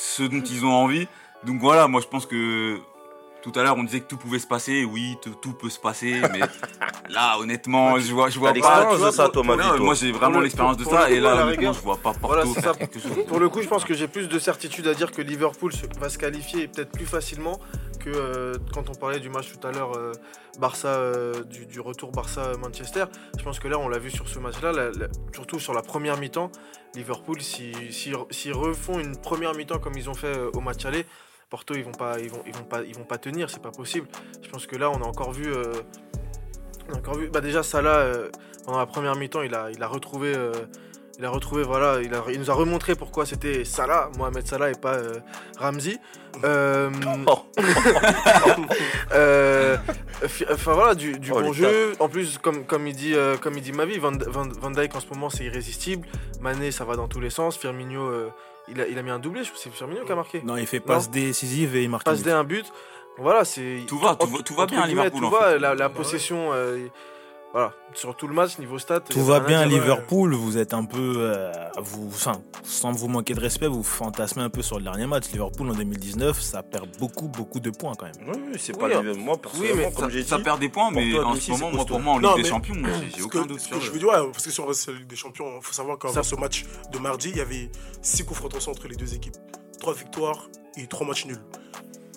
ce 0.00 0.22
dont 0.22 0.42
ils 0.42 0.64
ont 0.64 0.72
envie. 0.72 1.06
Donc 1.44 1.60
voilà, 1.60 1.88
moi 1.88 2.00
je 2.00 2.06
pense 2.06 2.26
que 2.26 2.78
tout 3.42 3.52
à 3.54 3.62
l'heure 3.62 3.76
on 3.78 3.84
disait 3.84 4.00
que 4.00 4.06
tout 4.08 4.16
pouvait 4.16 4.38
se 4.40 4.46
passer. 4.46 4.84
Oui, 4.84 5.16
tout, 5.22 5.34
tout 5.40 5.52
peut 5.52 5.70
se 5.70 5.78
passer, 5.78 6.20
mais 6.32 6.40
là 7.08 7.38
honnêtement, 7.38 7.98
je 7.98 8.12
vois, 8.12 8.28
je 8.30 8.38
vois 8.38 8.50
pas. 8.50 8.54
l'expérience 8.54 8.92
tu 8.94 8.98
vois, 8.98 9.10
de 9.10 9.14
ça, 9.14 9.24
Non, 9.24 9.30
toi. 9.42 9.76
moi 9.78 9.94
j'ai 9.94 10.10
vraiment 10.12 10.38
le- 10.38 10.44
l'expérience 10.44 10.76
de 10.76 10.84
ça 10.84 11.08
le 11.08 11.14
et 11.16 11.20
là 11.20 11.46
honnêtement, 11.46 11.72
je 11.72 11.80
vois 11.80 11.96
pas 11.96 12.12
Voilà, 12.20 12.44
faire 12.46 12.76
quelque 12.76 12.98
chose. 12.98 13.12
Pour 13.26 13.38
le 13.40 13.48
coup, 13.48 13.62
je 13.62 13.68
pense 13.68 13.84
que 13.84 13.94
j'ai 13.94 14.08
plus 14.08 14.28
de 14.28 14.38
certitude 14.38 14.86
à 14.88 14.94
dire 14.94 15.12
que 15.12 15.22
Liverpool 15.22 15.72
va 16.00 16.08
se 16.08 16.18
qualifier 16.18 16.64
et 16.64 16.68
peut-être 16.68 16.90
plus 16.92 17.06
facilement 17.06 17.60
que 17.98 18.10
euh, 18.10 18.54
quand 18.72 18.88
on 18.88 18.94
parlait 18.94 19.20
du 19.20 19.28
match 19.28 19.52
tout 19.52 19.66
à 19.66 19.72
l'heure 19.72 19.96
euh, 19.96 20.12
Barça 20.58 20.88
euh, 20.88 21.44
du, 21.44 21.80
retour 21.80 22.12
Barça 22.12 22.52
Manchester. 22.58 23.04
Je 23.36 23.42
pense 23.42 23.58
que 23.58 23.68
là, 23.68 23.78
on 23.78 23.88
l'a 23.88 23.98
vu 23.98 24.10
sur 24.10 24.28
ce 24.28 24.38
match-là, 24.38 24.90
surtout 25.32 25.58
sur 25.58 25.74
la 25.74 25.82
première 25.82 26.16
mi-temps, 26.16 26.50
Liverpool, 26.94 27.40
s'ils 27.40 27.92
si, 27.92 28.52
refont 28.52 28.98
une 28.98 29.16
première 29.16 29.54
mi-temps 29.54 29.78
comme 29.78 29.96
ils 29.96 30.08
ont 30.08 30.14
fait 30.14 30.36
au 30.54 30.60
match 30.60 30.84
aller, 30.84 31.06
Porto, 31.50 31.74
ils 31.74 31.84
vont 31.84 31.92
pas, 31.92 32.18
ils 32.18 32.30
vont, 32.30 32.42
ils 32.46 32.54
vont 32.54 32.64
pas, 32.64 32.82
ils 32.82 32.94
vont 32.94 33.04
pas 33.04 33.18
tenir, 33.18 33.50
c'est 33.50 33.62
pas 33.62 33.70
possible. 33.70 34.06
Je 34.42 34.48
pense 34.50 34.66
que 34.66 34.76
là, 34.76 34.90
on 34.90 35.00
a 35.00 35.06
encore 35.06 35.32
vu, 35.32 35.52
encore 36.94 37.16
vu. 37.16 37.28
Bah 37.30 37.40
déjà, 37.40 37.62
Salah 37.62 38.06
pendant 38.64 38.78
la 38.78 38.86
première 38.86 39.16
mi-temps, 39.16 39.42
il 39.42 39.54
a, 39.54 39.70
il 39.70 39.82
a 39.82 39.86
retrouvé. 39.86 40.34
Euh, 41.18 41.20
il 41.20 41.24
a 41.24 41.30
retrouvé, 41.30 41.62
voilà, 41.64 42.00
il, 42.02 42.14
a- 42.14 42.22
il 42.30 42.38
nous 42.38 42.50
a 42.50 42.54
remontré 42.54 42.94
pourquoi 42.94 43.26
c'était 43.26 43.64
Salah, 43.64 44.10
Mohamed 44.16 44.46
Salah 44.46 44.70
et 44.70 44.74
pas 44.74 44.94
euh, 44.94 45.14
Ramsey. 45.58 45.98
Euh, 46.44 46.90
euh, 49.12 49.76
fi- 50.26 50.44
Enfin 50.50 50.72
voilà, 50.74 50.94
du, 50.94 51.18
du 51.18 51.32
Oh, 51.32 51.40
bon 51.40 51.52
jeu. 51.52 51.92
En 51.98 52.08
plus, 52.08 52.38
comme, 52.38 52.64
comme 52.64 52.86
il 52.86 52.94
dit, 52.94 53.14
euh, 53.14 53.36
comme 53.36 53.54
il 53.56 53.62
dit 53.62 53.72
Mavi, 53.72 53.98
Van, 53.98 54.12
Van, 54.26 54.46
Van 54.60 54.70
Dijk 54.70 54.94
en 54.94 55.00
ce 55.00 55.08
moment 55.08 55.30
c'est 55.30 55.44
irrésistible. 55.44 56.06
Mané, 56.40 56.70
ça 56.70 56.84
va 56.84 56.96
dans 56.96 57.08
tous 57.08 57.20
les 57.20 57.30
sens. 57.30 57.56
Firmino, 57.56 58.02
euh, 58.08 58.28
il, 58.68 58.80
a, 58.80 58.86
il 58.86 58.98
a 58.98 59.02
mis 59.02 59.10
un 59.10 59.18
doublé. 59.18 59.42
Je 59.44 59.50
c'est 59.56 59.70
Firmino 59.72 60.04
qui 60.04 60.12
a 60.12 60.16
marqué. 60.16 60.42
Non, 60.44 60.56
il 60.56 60.66
fait 60.66 60.80
passe 60.80 61.10
décisive 61.10 61.76
et 61.76 61.82
il 61.82 61.90
marque. 61.90 62.06
un 62.06 62.12
Passe 62.12 62.20
but. 62.20 62.26
D 62.26 62.30
un 62.32 62.44
but. 62.44 62.66
Voilà, 63.18 63.44
c'est 63.44 63.78
Tout 63.88 63.98
va, 63.98 64.14
tout 64.14 64.28
va- 64.28 64.42
tout 64.44 64.54
va 64.54 64.66
bien 64.66 64.80
à 64.82 64.86
Liverpool, 64.86 65.20
Tout 65.20 65.26
en 65.26 65.30
va, 65.30 65.50
fait. 65.50 65.58
la, 65.58 65.74
la 65.74 65.88
Ouais. 65.88 65.92
possession, 65.92 66.50
euh, 66.52 66.78
voilà, 67.52 67.72
sur 67.94 68.14
tout 68.14 68.28
le 68.28 68.34
match 68.34 68.58
niveau 68.58 68.78
stats. 68.78 69.00
Tout 69.00 69.24
va 69.24 69.40
bien 69.40 69.60
à. 69.60 69.66
Liverpool, 69.66 70.34
vous 70.34 70.58
êtes 70.58 70.74
un 70.74 70.84
peu, 70.84 71.14
euh, 71.16 71.50
vous, 71.80 72.06
enfin, 72.08 72.42
sans 72.62 72.92
vous 72.92 73.08
manquer 73.08 73.32
de 73.34 73.40
respect, 73.40 73.66
vous 73.66 73.82
fantasmez 73.82 74.42
un 74.42 74.50
peu 74.50 74.60
sur 74.62 74.76
le 74.76 74.84
dernier 74.84 75.06
match. 75.06 75.30
Liverpool 75.32 75.70
en 75.70 75.74
2019, 75.74 76.40
ça 76.40 76.62
perd 76.62 76.86
beaucoup, 76.98 77.28
beaucoup 77.28 77.58
de 77.60 77.70
points 77.70 77.94
quand 77.98 78.04
même. 78.06 78.14
Oui, 78.28 78.40
oui, 78.52 78.58
c'est 78.58 78.74
Oui, 78.74 78.90
pas 78.90 78.98
hein. 78.98 79.12
Moi, 79.16 79.36
personnellement, 79.38 79.76
mais 79.76 79.92
comme 79.92 80.04
Ça, 80.04 80.10
j'ai 80.10 80.24
ça 80.24 80.36
dit, 80.36 80.42
perd 80.42 80.60
des 80.60 80.68
points, 80.68 80.90
mais 80.90 81.18
en 81.18 81.34
ce 81.34 81.50
moment, 81.52 81.70
moi, 81.72 81.84
pour 81.86 82.00
moi, 82.00 82.14
en 82.14 82.20
Non, 82.20 82.34
Ligue 82.34 82.44
des 82.44 82.50
Champions, 82.50 82.74
j'ai 83.16 83.22
aucun 83.22 83.42
que, 83.44 83.48
doute 83.48 83.60
ce 83.60 83.68
que 83.70 83.80
je 83.80 83.88
eux. 83.88 83.92
veux 83.94 83.98
dire, 83.98 84.08
ouais, 84.08 84.30
parce 84.30 84.44
que 84.44 84.50
sur 84.50 84.66
la 84.66 84.72
Ligue 84.94 85.06
des 85.06 85.16
Champions, 85.16 85.46
il 85.56 85.64
faut 85.64 85.72
savoir 85.72 85.98
qu'avant 85.98 86.12
Ça- 86.14 86.22
ce 86.22 86.34
match 86.36 86.66
de 86.92 86.98
mardi, 86.98 87.30
il 87.30 87.36
y 87.38 87.40
avait 87.40 87.70
6 88.02 88.24
confrontations 88.26 88.72
entre 88.72 88.88
les 88.88 88.96
deux 88.96 89.14
équipes. 89.14 89.36
3 89.80 89.94
victoires 89.94 90.48
et 90.76 90.86
3 90.86 91.06
matchs 91.06 91.24
nuls. 91.26 91.40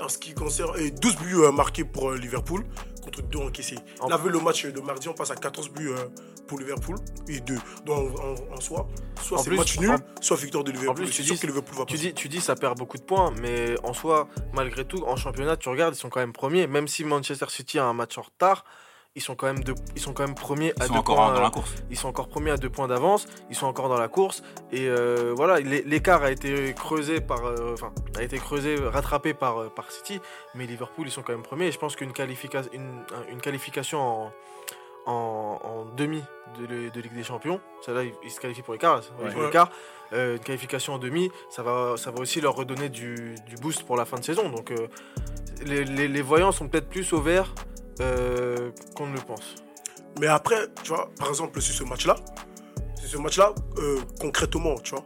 En 0.02 0.10
ce 0.10 0.18
qui 0.18 0.34
concerne. 0.34 0.72
Et 0.80 0.90
12 0.90 1.16
buts 1.18 1.36
euh, 1.44 1.52
marqués 1.52 1.84
pour 1.86 2.10
euh, 2.10 2.18
Liverpool 2.18 2.66
contre 3.02 3.22
2 3.24 3.40
encaissés. 3.40 3.78
En- 4.00 4.08
Là, 4.10 4.16
avec 4.16 4.32
le 4.32 4.40
match 4.40 4.66
de 4.66 4.80
mardi, 4.82 5.10
on 5.10 5.14
passe 5.14 5.32
à 5.32 5.36
14 5.36 5.70
buts 5.70 5.90
euh, 5.90 5.96
pour 6.48 6.60
Liverpool. 6.60 6.96
Et 7.28 7.40
deux. 7.40 7.58
Donc 7.86 8.20
en, 8.20 8.24
en- 8.24 8.56
en 8.58 8.62
soi, 8.62 8.88
soit 9.22 9.40
c'est 9.40 9.52
match 9.52 9.80
nul, 9.80 9.96
soit 10.22 10.38
victoire 10.38 10.64
de 10.64 10.72
Liverpool. 10.72 10.96
plus, 10.96 11.08
C'est 11.08 11.22
tu 11.22 11.24
sûr 11.24 11.36
dis- 11.36 11.42
que 11.42 11.48
Liverpool 11.48 11.78
va 11.78 11.86
Tu 11.86 11.98
dis, 11.98 12.14
tu 12.14 12.30
dis 12.30 12.42
ça 12.42 12.56
perd 12.56 12.78
beaucoup 12.78 12.98
de 12.98 13.04
points, 13.04 13.34
mais 13.42 13.76
en 13.84 13.94
soi, 13.94 14.28
malgré 14.54 14.86
tout, 14.86 15.04
en 15.06 15.16
championnat, 15.16 15.58
tu 15.58 15.70
regardes, 15.70 15.96
ils 15.96 16.00
sont 16.00 16.10
quand 16.10 16.20
même 16.20 16.34
premiers. 16.34 16.68
Même 16.68 16.88
si 16.88 17.04
Manchester 17.04 17.46
City 17.50 17.80
a 17.80 17.86
un 17.86 17.94
match 17.94 18.18
en 18.18 18.22
retard, 18.24 18.66
ils 19.16 19.22
sont 19.22 19.36
quand 19.36 19.48
même, 19.48 19.62
deux- 19.64 19.76
ils 19.96 20.02
sont 20.02 20.14
quand 20.14 20.26
même 20.26 20.36
premiers 20.36 20.74
Ils 20.78 20.84
à 20.84 20.86
sont 20.88 20.94
deux 20.94 21.00
encore 21.00 21.16
points. 21.18 21.34
dans 21.34 21.42
la 21.42 21.50
course. 21.50 21.76
ils 21.90 21.98
sont 21.98 22.08
encore 22.08 22.30
premiers 22.30 22.52
à 22.52 22.58
deux 22.58 22.70
points 22.70 22.88
d'avance, 22.88 23.28
ils 23.50 23.56
sont 23.58 23.66
encore 23.68 23.90
dans 23.90 24.00
la 24.00 24.08
course 24.08 24.42
et 24.72 24.88
euh, 24.88 25.34
voilà 25.36 25.60
l'é- 25.60 25.84
l'écart 25.86 26.24
a 26.24 26.32
été 26.32 26.74
creusé 26.74 27.20
par, 27.20 27.46
euh, 27.46 27.74
enfin 27.74 27.92
a 28.18 28.24
été 28.24 28.38
creusé, 28.38 28.76
rattrapé 28.78 29.34
par 29.34 29.58
euh, 29.60 29.68
par 29.70 29.92
City, 29.92 30.22
mais 30.56 30.66
Liverpool 30.66 31.08
ils 31.08 31.12
sont 31.12 31.24
quand 31.24 31.34
même 31.34 31.44
premiers 31.44 31.68
et 31.68 31.72
je 31.74 31.78
pense 31.80 31.98
qu'une 31.98 32.14
qualification 32.14 32.72
une, 32.74 33.04
un- 33.14 33.32
une 33.32 33.42
qualification 33.42 34.00
en, 34.00 34.32
en, 35.08 35.60
en 35.62 35.86
demi 35.98 36.24
de, 36.60 36.90
de 36.90 37.02
Ligue 37.02 37.14
des 37.16 37.24
Champions, 37.24 37.60
celle-là 37.86 38.04
ils, 38.04 38.14
ils 38.24 38.32
se 38.32 38.40
qualifient 38.40 38.62
pour 38.62 38.74
l'écart, 38.74 39.02
Ouais. 39.22 39.34
l'écart. 39.46 39.70
Euh, 40.14 40.34
une 40.36 40.40
qualification 40.44 40.94
en 40.94 40.98
demi, 41.00 41.32
ça 41.50 41.64
va 41.64 41.96
ça 41.98 42.12
va 42.12 42.20
aussi 42.22 42.40
leur 42.40 42.56
redonner 42.56 42.88
du, 42.88 43.36
du 43.50 43.56
boost 43.58 43.84
pour 43.84 43.98
la 43.98 44.06
fin 44.06 44.18
de 44.18 44.24
saison 44.24 44.48
donc 44.50 44.72
euh, 44.72 44.88
les, 45.66 45.84
les- 45.84 46.08
les 46.08 46.22
voyants 46.22 46.54
sont 46.54 46.70
peut-être 46.70 46.88
plus 46.90 47.12
au 47.12 47.20
vert 47.22 47.54
euh, 48.02 48.72
qu'on 48.96 49.08
ne 49.08 49.16
le 49.16 49.22
pense. 49.22 49.56
Mais 50.20 50.28
après, 50.28 50.68
tu 50.84 50.90
vois, 50.90 51.10
par 51.18 51.30
exemple, 51.30 51.62
sur 51.62 51.74
ce 51.74 51.84
match-là, 51.84 52.16
sur 53.00 53.10
ce 53.10 53.18
match-là, 53.18 53.54
euh, 53.78 54.00
concrètement, 54.20 54.76
tu 54.80 54.92
vois, 54.92 55.06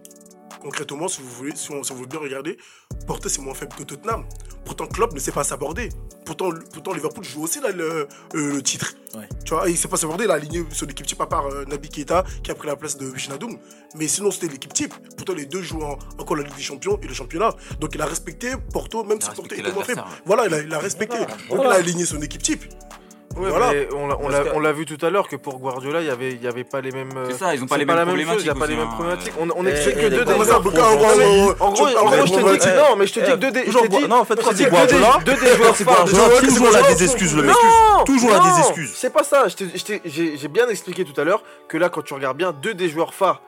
concrètement, 0.61 1.07
si 1.07 1.21
vous 1.21 1.29
voulez, 1.29 1.55
si 1.55 1.71
on, 1.71 1.83
si 1.83 1.91
on 1.91 1.95
veut 1.95 2.07
bien 2.07 2.19
regarder, 2.19 2.57
Porto 3.05 3.29
c'est 3.29 3.41
moins 3.41 3.53
faible 3.53 3.75
que 3.75 3.83
Tottenham. 3.83 4.25
Pourtant, 4.65 4.87
Klopp 4.87 5.13
ne 5.13 5.19
sait 5.19 5.31
pas 5.31 5.43
s'aborder. 5.43 5.89
Pourtant, 6.25 6.49
pourtant 6.73 6.93
Liverpool 6.93 7.23
joue 7.23 7.43
aussi 7.43 7.61
là, 7.61 7.69
le, 7.69 7.85
euh, 7.85 8.07
le 8.33 8.63
titre. 8.63 8.95
Ouais. 9.15 9.29
Tu 9.45 9.53
vois, 9.53 9.69
et 9.69 9.71
il 9.73 9.77
sait 9.77 9.87
pas 9.87 9.95
s'aborder. 9.97 10.23
Il 10.23 10.31
a 10.31 10.33
aligné 10.33 10.65
son 10.71 10.87
équipe 10.87 11.05
type 11.05 11.21
à 11.21 11.27
part 11.27 11.45
euh, 11.45 11.65
Naby 11.65 11.87
Keita 11.89 12.23
qui 12.41 12.49
a 12.49 12.55
pris 12.55 12.67
la 12.67 12.75
place 12.75 12.97
de 12.97 13.05
Wijnaldum. 13.05 13.59
Mais 13.95 14.07
sinon, 14.07 14.31
c'était 14.31 14.47
l'équipe 14.47 14.73
type. 14.73 14.91
Pourtant, 15.17 15.33
les 15.33 15.45
deux 15.45 15.61
jouent 15.61 15.83
en- 15.83 15.99
encore 16.17 16.35
la 16.37 16.41
Ligue 16.43 16.55
des 16.55 16.63
Champions 16.63 16.99
et 17.03 17.07
le 17.07 17.13
championnat. 17.13 17.51
Donc, 17.79 17.93
il 17.93 18.01
a 18.01 18.07
respecté 18.07 18.53
Porto, 18.73 19.03
même 19.03 19.19
Il 19.21 19.23
si 19.23 19.29
Porto 19.35 19.53
était 19.53 19.71
moins 19.71 19.83
faible. 19.83 20.03
Voilà, 20.25 20.47
il 20.47 20.53
a, 20.55 20.59
il 20.61 20.73
a 20.73 20.79
respecté. 20.79 21.19
Donc, 21.19 21.59
il 21.63 21.67
a 21.67 21.73
aligné 21.75 22.05
son 22.05 22.19
équipe 22.23 22.41
type. 22.41 22.63
Ouais, 23.37 23.49
Voilà. 23.49 23.71
on 23.93 24.07
l'a- 24.07 24.17
l'a 24.29 24.59
l'a 24.61 24.71
vu 24.71 24.85
tout 24.85 25.03
à 25.05 25.09
l'heure 25.09 25.27
que 25.27 25.35
pour 25.35 25.59
Guardiola, 25.59 25.99
il 26.01 26.07
y 26.07 26.09
avait, 26.09 26.33
y 26.35 26.47
avait 26.47 26.63
pas 26.63 26.79
les 26.79 26.91
mêmes. 26.91 27.09
C'est 27.27 27.37
ça, 27.37 27.53
ils 27.53 27.61
ont 27.61 27.65
pas 27.67 27.77
les 27.77 27.85
mêmes 27.85 27.95
la 27.97 28.05
même 28.05 28.15
chose, 28.15 28.35
il 28.39 28.45
y 28.45 28.49
a 28.49 28.53
problématiques 28.53 28.59
pas 28.59 28.67
les 28.67 28.75
mêmes 28.75 28.87
hein. 28.87 28.93
problématiques. 28.95 29.33
On, 29.39 29.49
Eh, 29.65 29.69
eh, 29.91 29.93
que 29.93 30.07
deux 30.07 30.23
en 31.97 32.05
gros, 32.05 32.25
je 32.25 32.31
te 32.33 32.51
dis 32.51 32.57
que 32.59 32.69
eh, 32.69 32.77
non, 32.77 32.95
mais 32.97 33.07
je 33.07 33.13
te 33.13 33.19
dis 33.19 33.25
eh, 33.27 33.31
que 33.31 33.35
deux 33.37 33.51
des. 33.51 33.63
toujours 33.65 33.83
je 33.83 33.87
te 33.87 33.91
dis- 33.91 33.97
Gua- 34.03 34.07
non, 34.07 34.15
en 34.17 34.25
fait, 34.25 34.35
quand 34.41 34.51
dis 34.53 34.63
c'est 34.63 34.69
que 34.69 34.69
deux 34.69 34.87
des- 34.87 34.99
Guardiola, 34.99 35.19
deux 35.25 35.33
des 35.35 35.55
joueurs 35.57 35.75
c'est 35.75 35.83
phares 35.83 36.05
toujours 36.05 36.29
c'est 36.29 36.45
il 36.61 36.65
a 36.67 36.71
Guardiola. 36.71 36.93
des 36.95 37.03
excuses, 37.03 37.35
le 37.35 37.43
mec. 37.43 37.55
Non, 37.55 38.03
Toujours 38.05 38.29
il 38.31 38.35
a 38.35 38.39
non, 38.39 38.53
des 38.55 38.59
excuses. 38.61 38.93
C'est 38.95 39.09
pas 39.13 39.23
ça. 39.23 39.45
j'ai 40.37 40.47
bien 40.47 40.67
expliqué 40.69 41.03
tout 41.03 41.19
à 41.19 41.23
l'heure 41.25 41.43
que 41.67 41.77
là, 41.77 41.89
quand 41.89 42.03
tu 42.03 42.13
regardes 42.13 42.37
bien, 42.37 42.51
deux 42.53 42.73
des 42.73 42.87
joueurs 42.89 43.13
phares 43.13 43.41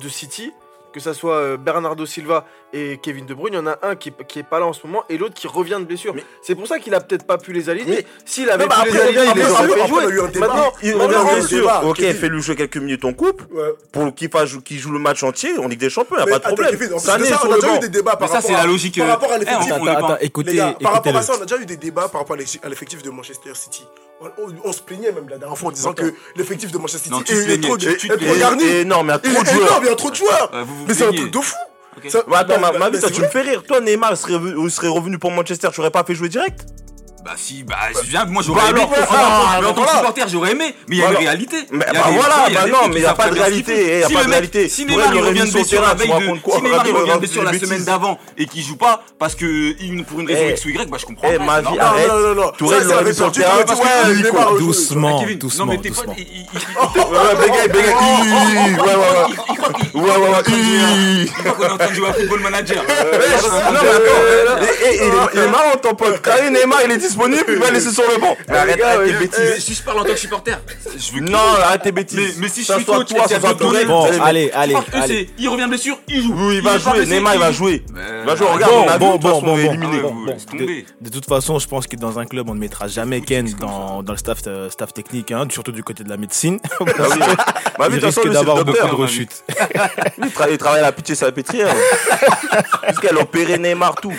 de 0.00 0.08
City, 0.08 0.52
que 0.94 1.00
ça 1.00 1.12
soit 1.12 1.34
euh, 1.34 1.56
Bernardo 1.56 2.06
Silva 2.06 2.46
et 2.72 2.98
Kevin 3.02 3.26
De 3.26 3.34
Bruyne, 3.34 3.54
il 3.54 3.56
y 3.56 3.60
en 3.60 3.66
a 3.66 3.76
un 3.82 3.96
qui, 3.96 4.12
qui 4.28 4.38
est 4.38 4.42
pas 4.44 4.60
là 4.60 4.66
en 4.66 4.72
ce 4.72 4.86
moment 4.86 5.02
et 5.08 5.18
l'autre 5.18 5.34
qui 5.34 5.48
revient 5.48 5.76
de 5.80 5.84
blessure. 5.84 6.14
Mais- 6.14 6.24
C'est 6.40 6.54
pour 6.54 6.66
ça 6.68 6.78
qu'il 6.78 6.94
a 6.94 7.00
peut-être 7.00 7.26
pas 7.26 7.36
pu 7.36 7.52
les 7.52 7.68
aligner. 7.68 7.96
Mais- 7.96 8.06
S'il 8.24 8.48
avait 8.48 8.66
pu 8.68 8.92
les 8.92 9.00
aligner, 9.00 9.24
il 9.34 9.38
les 9.42 9.50
aurait 9.50 9.88
jouer. 9.88 10.04
un 10.20 10.28
débat. 10.28 10.46
Maintenant, 10.46 10.72
Il 10.82 10.94
revient 10.94 11.14
non, 11.14 11.42
sûr. 11.46 11.58
débat, 11.60 11.82
Ok, 11.84 11.98
fais-lui 11.98 12.40
jouer 12.40 12.54
quelques 12.56 12.76
minutes 12.76 13.04
en 13.04 13.12
couple 13.12 13.44
Ouais. 13.52 13.70
pour 13.92 14.14
qu'il 14.14 14.78
joue 14.78 14.92
le 14.92 14.98
match 15.00 15.22
entier 15.24 15.58
en 15.58 15.66
Ligue 15.68 15.80
des 15.80 15.90
Champions, 15.90 16.16
il 16.16 16.18
n'y 16.18 16.22
a 16.22 16.26
pas 16.26 16.30
de 16.30 16.36
attends, 16.46 16.54
problème. 16.54 16.98
Ça 17.00 17.18
de 17.18 17.24
on 17.24 17.52
a 17.52 17.56
déjà 17.56 17.76
eu 17.76 17.78
des 17.80 17.88
débats 17.88 18.16
par 18.16 18.28
rapport 18.28 18.42
c'est 18.48 18.54
à- 18.54 18.58
la 18.58 18.66
logique. 18.66 18.98
Par 18.98 19.08
rapport 19.08 19.32
à 19.32 19.34
on 19.34 19.38
l'effectif. 19.40 19.68
par 19.68 19.82
rapport 19.84 20.18
écoutez-le. 20.20 20.60
à 21.18 21.22
ça, 21.22 21.32
on 21.38 21.42
a 21.42 21.46
déjà 21.46 21.60
eu 21.60 21.66
des 21.66 21.76
débats 21.76 22.08
par 22.08 22.20
rapport 22.20 22.36
à 22.36 22.38
l'eff- 22.38 22.60
à 22.62 22.68
l'effectif 22.68 23.02
de 23.02 23.10
Manchester 23.10 23.50
City. 23.54 23.84
On, 24.64 24.72
se 24.72 24.82
plaignait 24.82 25.12
même 25.12 25.28
la 25.28 25.38
dernière 25.38 25.56
fois 25.58 25.68
en 25.68 25.72
disant 25.72 25.92
que 25.92 26.14
l'effectif 26.36 26.72
de 26.72 26.78
Manchester 26.78 27.10
City 27.14 27.32
est, 27.32 27.60
trop, 27.60 27.76
garni. 28.38 28.64
Et 28.64 28.84
non, 28.84 29.02
mais 29.02 29.14
il 29.24 29.32
y 29.32 29.36
a 29.36 29.42
trop 29.42 29.42
de 29.42 29.48
joueurs. 29.48 29.80
il 29.82 29.86
y 29.86 29.90
a 29.90 29.94
trop 29.94 30.10
de 30.10 30.16
joueurs. 30.16 30.50
Mais 30.88 30.94
c'est 30.94 31.06
un 31.06 31.12
truc 31.12 31.30
de 31.30 31.40
fou. 31.40 31.56
Ça- 32.08 32.24
attends, 32.32 32.60
bah, 32.60 32.72
ma, 32.72 32.78
ma 32.78 32.90
vie, 32.90 32.98
bah, 33.00 33.06
c'est 33.08 33.12
tu 33.12 33.20
me 33.20 33.28
fais 33.28 33.42
rire. 33.42 33.62
Toi, 33.62 33.80
Neymar 33.80 34.16
serait, 34.16 34.34
serait 34.68 34.88
revenu 34.88 35.18
pour 35.18 35.30
Manchester, 35.30 35.68
tu 35.72 35.80
aurais 35.80 35.90
pas 35.90 36.04
fait 36.04 36.14
jouer 36.14 36.28
direct? 36.28 36.66
Bah 37.24 37.30
si, 37.38 37.62
bah 37.62 37.76
je 37.94 38.02
viens, 38.10 38.26
moi 38.26 38.42
j'aurais 38.44 38.60
Bah 38.60 38.68
aimé. 38.70 38.80
alors, 38.82 38.92
En 38.92 39.06
tant- 39.06 39.16
ah, 39.16 39.58
mais 39.62 39.66
en 39.68 39.72
tant 39.72 39.82
que 39.84 39.90
supporter, 39.96 40.28
j'aurais 40.28 40.52
aimé. 40.52 40.74
Mais 40.88 40.96
il 40.96 40.98
y 40.98 41.04
a 41.04 41.08
une 41.10 41.16
réalité. 41.16 41.56
Mais 41.70 41.86
Il 41.88 41.94
bah 41.98 42.04
voilà, 42.12 42.34
il 42.48 42.52
y 42.52 42.56
a 42.58 42.60
bah 42.60 42.66
non, 42.70 42.88
mais 42.88 42.96
qui 42.96 43.00
y 43.00 43.06
a 43.06 43.14
pas 43.14 43.28
de 43.30 43.34
réalité, 43.40 44.00
y 44.00 44.02
a 44.02 44.08
Si 44.08 44.12
pas 44.12 44.18
le 44.20 44.24
de 44.26 44.28
mec- 44.30 44.34
réalité. 44.34 44.68
Si 44.68 44.84
Neymar 44.84 45.06
il 45.10 45.16
il 45.16 45.22
revient 45.24 45.40
de 45.40 45.46
sur 45.46 45.56
le 45.56 45.62
blessure 45.62 45.80
terrain, 45.80 45.88
la 45.88 45.94
veille 45.94 46.08
de, 46.10 46.52
si 46.52 46.60
Neymar 46.62 46.86
il 46.86 46.92
revient 46.94 47.12
de 47.12 47.18
blessure 47.18 47.42
la 47.44 47.58
semaine 47.58 47.84
d'avant 47.84 48.18
et 48.36 48.44
qu'il 48.46 48.62
joue 48.62 48.76
pas 48.76 49.02
parce 49.18 49.34
que 49.36 49.46
il- 49.80 50.04
pour 50.04 50.20
une 50.20 50.26
raison 50.28 50.42
Eh. 50.44 50.50
X 50.50 50.64
ou 50.66 50.68
Y, 50.68 50.90
bah 50.90 50.98
je 51.00 51.06
comprends. 51.06 51.28
Eh, 51.32 51.38
pas, 51.38 51.44
ma 51.44 51.60
vie, 51.62 51.78
arrête. 51.78 52.08
Non, 52.08 52.14
non, 52.20 52.34
non, 52.34 52.42
non. 52.42 52.52
Tourelle 52.58 52.84
l'aurait 52.86 53.04
mis 53.04 53.14
sur 53.14 53.26
le 53.26 53.32
terrain. 53.32 53.56
Doucement, 54.58 55.20
Kevin, 55.20 55.32
non 55.34 55.38
doucement, 55.38 55.66
mais 55.66 55.78
tes 55.78 55.88
potes, 55.90 55.96
doucement. 56.06 56.14
ils- 56.18 56.22
ils- 56.22 56.46
ils- 56.52 57.00
Ouais, 57.00 57.18
ouais, 57.18 57.36
bégaye, 57.40 57.68
bégaye. 57.68 57.94
Ouais, 57.94 58.84
ouais, 58.84 58.94
ouais. 59.94 60.02
Ouais, 60.02 60.10
ouais, 60.10 60.28
ouais. 60.28 60.42
Hi. 60.48 61.22
ils 61.24 61.32
croient 61.32 61.52
qu'on 61.54 61.62
est 61.64 61.70
en 61.70 61.76
train 61.78 61.88
de 61.88 61.94
jouer 61.94 62.08
à 62.08 62.12
Football 62.12 62.40
Manager. 62.40 62.82
Non, 62.82 63.80
mais 63.82 63.88
attends. 63.88 64.66
Il 64.82 64.86
est- 64.86 65.44
il 65.44 65.50
marrant, 65.50 65.76
ton 65.80 65.94
pote. 65.94 66.20
Il 66.44 66.52
Neymar, 66.52 66.80
il 66.84 66.90
est 66.92 66.98
disponible, 67.14 67.44
il 67.48 67.58
va 67.58 67.70
laisser 67.70 67.90
sur 67.90 68.02
le 68.10 68.20
banc. 68.20 68.36
Mais 68.48 68.56
Arrête, 68.56 68.82
arrête 68.82 69.06
tes 69.06 69.12
Mais 69.12 69.18
bêtises. 69.20 69.64
Si 69.64 69.74
je 69.74 69.82
parle 69.82 69.98
en 70.00 70.04
tant 70.04 70.12
que 70.12 70.16
supporter, 70.18 70.58
je 70.96 71.12
veux 71.12 71.20
Non, 71.20 71.38
arrête 71.62 71.82
tes 71.82 71.92
bêtises. 71.92 72.36
Mais- 72.38 72.48
si 72.48 72.60
je 72.62 72.66
Ça 72.66 72.76
suis 72.76 72.84
coach 72.84 73.08
toi, 73.08 73.26
ça 73.28 73.40
soit 73.40 73.54
Bon, 73.54 74.04
allez 74.22 74.50
allez, 74.52 75.28
il 75.38 75.48
revient 75.48 75.66
blessure, 75.68 75.98
il 76.08 76.22
joue. 76.22 76.34
Oui, 76.36 76.56
il 76.56 76.62
va 76.62 76.78
jouer. 76.78 77.06
Neymar, 77.06 77.34
il 77.34 77.40
va 77.40 77.50
joue. 77.52 77.64
jouer. 77.64 77.84
Il 77.88 78.26
va 78.26 78.36
jouer. 78.36 78.46
Regarde, 78.46 78.98
Bon, 78.98 79.16
bon, 79.16 79.16
de 79.16 79.22
toute 79.22 79.30
façon, 79.30 79.40
bon, 79.42 79.58
éliminé. 79.58 80.84
De 81.00 81.08
toute 81.08 81.26
façon, 81.26 81.58
je 81.58 81.66
pense 81.68 81.86
que 81.86 81.96
dans 81.96 82.18
un 82.18 82.26
club, 82.26 82.48
on 82.48 82.54
ne 82.54 82.60
mettra 82.60 82.88
jamais 82.88 83.20
Ken 83.20 83.48
dans, 83.60 84.02
dans 84.02 84.12
le 84.12 84.18
staff, 84.18 84.38
euh, 84.46 84.70
staff 84.70 84.92
technique, 84.92 85.32
hein, 85.32 85.46
surtout 85.50 85.72
du 85.72 85.82
côté 85.82 86.04
de 86.04 86.08
la 86.08 86.16
médecine. 86.16 86.58
Ah. 86.80 86.84
Bah 87.76 87.86
Il 87.88 87.94
toute 87.94 88.04
façon, 88.04 88.20
risque 88.20 88.32
d'avoir 88.34 88.64
beaucoup 88.64 88.78
de 88.78 88.92
hein, 88.92 88.96
rechutes. 88.96 89.42
Il 90.18 90.26
tra- 90.26 90.46
il 90.50 90.58
travaille 90.58 90.78
à 90.78 90.82
la 90.84 90.92
pitié 90.92 91.16
salpêtrière. 91.16 91.74
Jusqu'à 92.88 93.12
opéré 93.20 93.58
Neymar, 93.58 93.96
tout. 93.96 94.12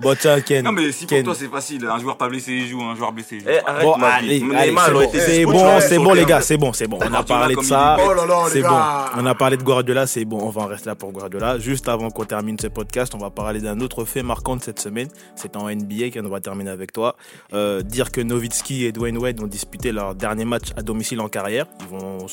Bon, 0.00 0.16
tiens, 0.18 0.40
Ken. 0.40 0.64
Non 0.64 0.72
mais 0.72 0.90
si 0.90 1.06
pour 1.06 1.16
Ken. 1.16 1.24
toi 1.24 1.34
c'est 1.38 1.48
facile, 1.56 1.86
un 1.86 1.98
joueur 1.98 2.16
pas 2.16 2.28
blessé 2.28 2.52
il 2.52 2.66
joue, 2.68 2.82
un 2.82 2.94
joueur 2.94 3.12
blessé 3.12 3.36
il 3.36 3.40
joue. 3.40 3.48
Eh, 3.50 3.58
arrête, 3.68 3.84
Bon, 3.84 3.94
allez, 3.94 4.38
vie. 4.40 4.44
allez, 4.54 4.68
Neymar, 4.70 4.86
c'est 5.12 5.44
bon, 5.44 5.80
c'est 5.80 5.98
bon, 5.98 6.12
les 6.14 6.24
gars, 6.24 6.40
c'est 6.40 6.56
bon, 6.56 6.72
c'est 6.72 6.86
bon. 6.86 6.98
On 7.02 7.14
a 7.14 7.22
parlé 7.22 7.54
de 7.56 7.62
ça. 7.62 7.96
Oh 8.04 8.12
là 8.14 8.26
là, 8.26 8.42
les 8.46 8.50
C'est 8.50 8.62
bon. 8.62 8.78
On 9.18 9.26
a 9.26 9.34
parlé 9.34 9.56
de 9.56 9.62
Guardiola, 9.62 10.06
c'est 10.06 10.24
bon. 10.24 10.38
On 10.42 10.50
va 10.50 10.62
en 10.62 10.66
rester 10.66 10.88
là 10.90 10.94
pour 10.94 11.12
Guardiola. 11.12 11.58
Juste 11.58 11.88
avant 11.88 12.10
qu'on 12.10 12.24
termine 12.24 12.58
ce 12.58 12.66
podcast, 12.66 13.14
on 13.14 13.18
va 13.18 13.30
parler 13.30 13.60
d'un 13.60 13.80
autre 13.80 14.04
fait 14.04 14.22
marquant 14.22 14.56
de 14.56 14.62
cette 14.62 14.80
semaine. 14.80 15.08
C'est 15.34 15.56
en 15.56 15.68
NBA 15.70 16.10
qu'on 16.14 16.28
va 16.28 16.40
terminer 16.40 16.70
avec 16.70 16.92
toi. 16.92 17.16
Euh, 17.54 17.80
dire 17.82 18.10
que 18.12 18.20
Nowitzki 18.20 18.84
et 18.84 18.92
Dwayne 18.92 19.16
Wade 19.18 19.40
ont 19.42 19.46
disputé 19.46 19.92
leur 19.92 20.14
dernier 20.14 20.44
match 20.44 20.68
à 20.76 20.82
domicile 20.82 21.20
en 21.20 21.28
carrière. 21.28 21.66
Ils 21.80 21.86
vont 21.98 22.26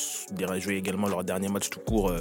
jouer 0.58 0.76
également 0.76 1.08
leur 1.08 1.24
dernier 1.24 1.48
match 1.48 1.70
tout 1.70 1.80
court 1.80 2.10
euh, 2.10 2.20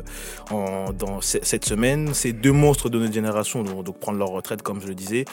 en, 0.52 0.92
dans 0.94 1.20
ce- 1.22 1.40
cette 1.42 1.66
semaine. 1.66 2.14
Ces 2.14 2.32
deux 2.34 2.52
monstres 2.54 2.90
de 2.90 2.98
notre 3.00 3.14
génération 3.14 3.62
vont 3.64 3.84
donc 3.84 4.00
prendre 4.00 4.18
leur 4.20 4.30
retraite, 4.30 4.62
comme 4.62 4.80
je 4.82 4.88
le 4.88 4.96
disais. 4.96 5.26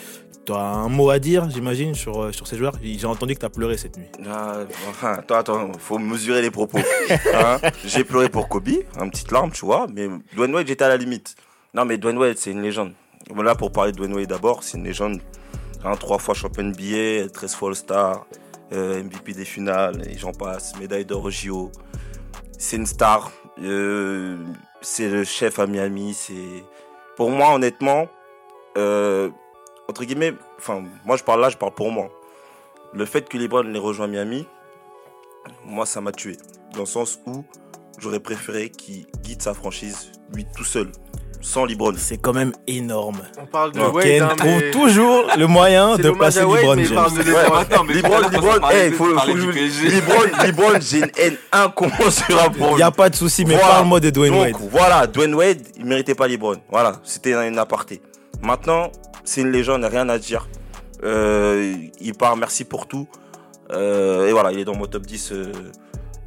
Tu 0.50 0.56
as 0.56 0.58
un 0.58 0.88
mot 0.88 1.10
à 1.10 1.20
dire, 1.20 1.48
j'imagine, 1.48 1.94
sur, 1.94 2.24
euh, 2.24 2.32
sur 2.32 2.44
ces 2.44 2.56
joueurs 2.58 2.72
J'ai 2.82 3.06
entendu 3.06 3.34
que 3.34 3.38
tu 3.38 3.46
as 3.46 3.50
pleuré 3.50 3.76
cette 3.76 3.96
nuit. 3.96 4.08
Ah, 4.28 4.56
enfin, 4.88 5.12
attends, 5.12 5.36
attends, 5.36 5.72
faut 5.78 5.96
mesurer 6.00 6.42
les 6.42 6.50
propos. 6.50 6.80
Hein 7.34 7.60
J'ai 7.84 8.02
pleuré 8.02 8.28
pour 8.28 8.48
Kobe, 8.48 8.68
une 9.00 9.10
petite 9.12 9.30
larme, 9.30 9.52
tu 9.52 9.64
vois, 9.64 9.86
mais 9.94 10.08
Dwayne 10.34 10.52
Wade, 10.52 10.66
j'étais 10.66 10.82
à 10.82 10.88
la 10.88 10.96
limite. 10.96 11.36
Non, 11.72 11.84
mais 11.84 11.98
Dwayne 11.98 12.18
Wade, 12.18 12.36
c'est 12.36 12.50
une 12.50 12.62
légende. 12.62 12.94
Voilà, 13.32 13.54
pour 13.54 13.70
parler 13.70 13.92
de 13.92 13.96
Dwayne 13.98 14.12
Wade 14.12 14.26
d'abord, 14.26 14.64
c'est 14.64 14.76
une 14.76 14.82
légende. 14.82 15.20
Hein, 15.84 15.94
trois 15.94 16.18
fois 16.18 16.34
champion 16.34 16.64
NBA, 16.64 17.28
13 17.32 17.54
fois 17.54 17.68
All-Star, 17.68 18.26
euh, 18.72 19.04
MVP 19.04 19.34
des 19.34 19.44
finales, 19.44 20.02
et 20.10 20.18
j'en 20.18 20.32
passe, 20.32 20.76
médaille 20.80 21.04
d'or 21.04 21.30
JO. 21.30 21.70
C'est 22.58 22.74
une 22.74 22.86
star. 22.86 23.30
euh, 23.62 24.36
c'est 24.80 25.08
le 25.10 25.22
chef 25.22 25.60
à 25.60 25.68
Miami. 25.68 26.12
C'est 26.12 26.64
Pour 27.16 27.30
moi, 27.30 27.54
honnêtement, 27.54 28.08
euh, 28.76 29.30
entre 29.90 30.04
guillemets, 30.04 30.34
enfin, 30.58 30.82
moi 31.04 31.16
je 31.16 31.22
parle 31.24 31.40
là, 31.40 31.48
je 31.50 31.56
parle 31.56 31.74
pour 31.74 31.90
moi 31.90 32.08
le 32.92 33.04
fait 33.04 33.28
que 33.28 33.36
LeBron 33.38 33.62
les 33.62 33.78
rejoint 33.78 34.06
Miami, 34.08 34.46
moi 35.64 35.86
ça 35.86 36.00
m'a 36.00 36.12
tué. 36.12 36.36
Dans 36.74 36.80
le 36.80 36.86
sens 36.86 37.18
où 37.26 37.44
j'aurais 37.98 38.20
préféré 38.20 38.70
qu'il 38.70 39.06
guide 39.22 39.42
sa 39.42 39.54
franchise, 39.54 40.10
lui 40.34 40.46
tout 40.56 40.64
seul, 40.64 40.90
sans 41.40 41.64
LeBron. 41.64 41.94
C'est 41.96 42.18
quand 42.18 42.32
même 42.32 42.52
énorme. 42.66 43.18
On 43.40 43.46
parle 43.46 43.72
de 43.72 43.80
Wade, 43.80 44.04
Ken 44.04 44.22
hein, 44.22 44.34
trouve 44.36 44.50
mais- 44.58 44.70
toujours 44.70 45.24
le 45.36 45.46
moyen 45.46 45.92
C'est 45.96 46.02
de 46.02 46.10
Wade, 46.10 46.34
LeBron 46.36 46.76
mais 46.76 46.82
il 46.84 46.94
parle 46.94 47.10
James. 47.14 47.24
LeBron. 47.24 47.86
LeBron, 47.86 48.18
LeBron, 48.30 48.92
faut, 48.96 49.04
faut. 49.18 49.36
LeBron, 49.86 50.44
LeBron, 50.44 50.80
j'ai 50.80 50.98
une 50.98 51.10
haine 51.16 51.36
incommensurable 51.52 52.56
pour 52.56 52.70
Il 52.72 52.76
n'y 52.76 52.82
a 52.82 52.90
pas 52.90 53.08
de 53.08 53.14
souci, 53.16 53.44
mais 53.44 53.54
Voilà. 53.54 53.68
parle-moi 53.68 54.00
de 54.00 54.10
Dwayne 54.10 54.32
Donc, 54.34 54.60
Wade. 54.60 54.68
voilà, 54.70 55.06
Dwayne 55.06 55.34
Wade, 55.34 55.62
il 55.76 55.84
méritait 55.84 56.14
pas 56.14 56.28
LeBron. 56.28 56.56
Voilà, 56.70 56.92
c'était 57.04 57.32
une 57.34 57.58
aparté. 57.58 58.00
Maintenant, 58.42 58.90
c'est 59.24 59.40
une 59.42 59.50
légende, 59.50 59.84
rien 59.84 60.08
à 60.08 60.18
dire. 60.18 60.48
Euh, 61.02 61.74
il 62.00 62.14
part, 62.14 62.36
merci 62.36 62.64
pour 62.64 62.86
tout. 62.86 63.08
Euh, 63.72 64.26
et 64.28 64.32
voilà, 64.32 64.52
il 64.52 64.58
est 64.58 64.64
dans 64.64 64.74
mon 64.74 64.86
top 64.86 65.06
10 65.06 65.32
euh, 65.32 65.52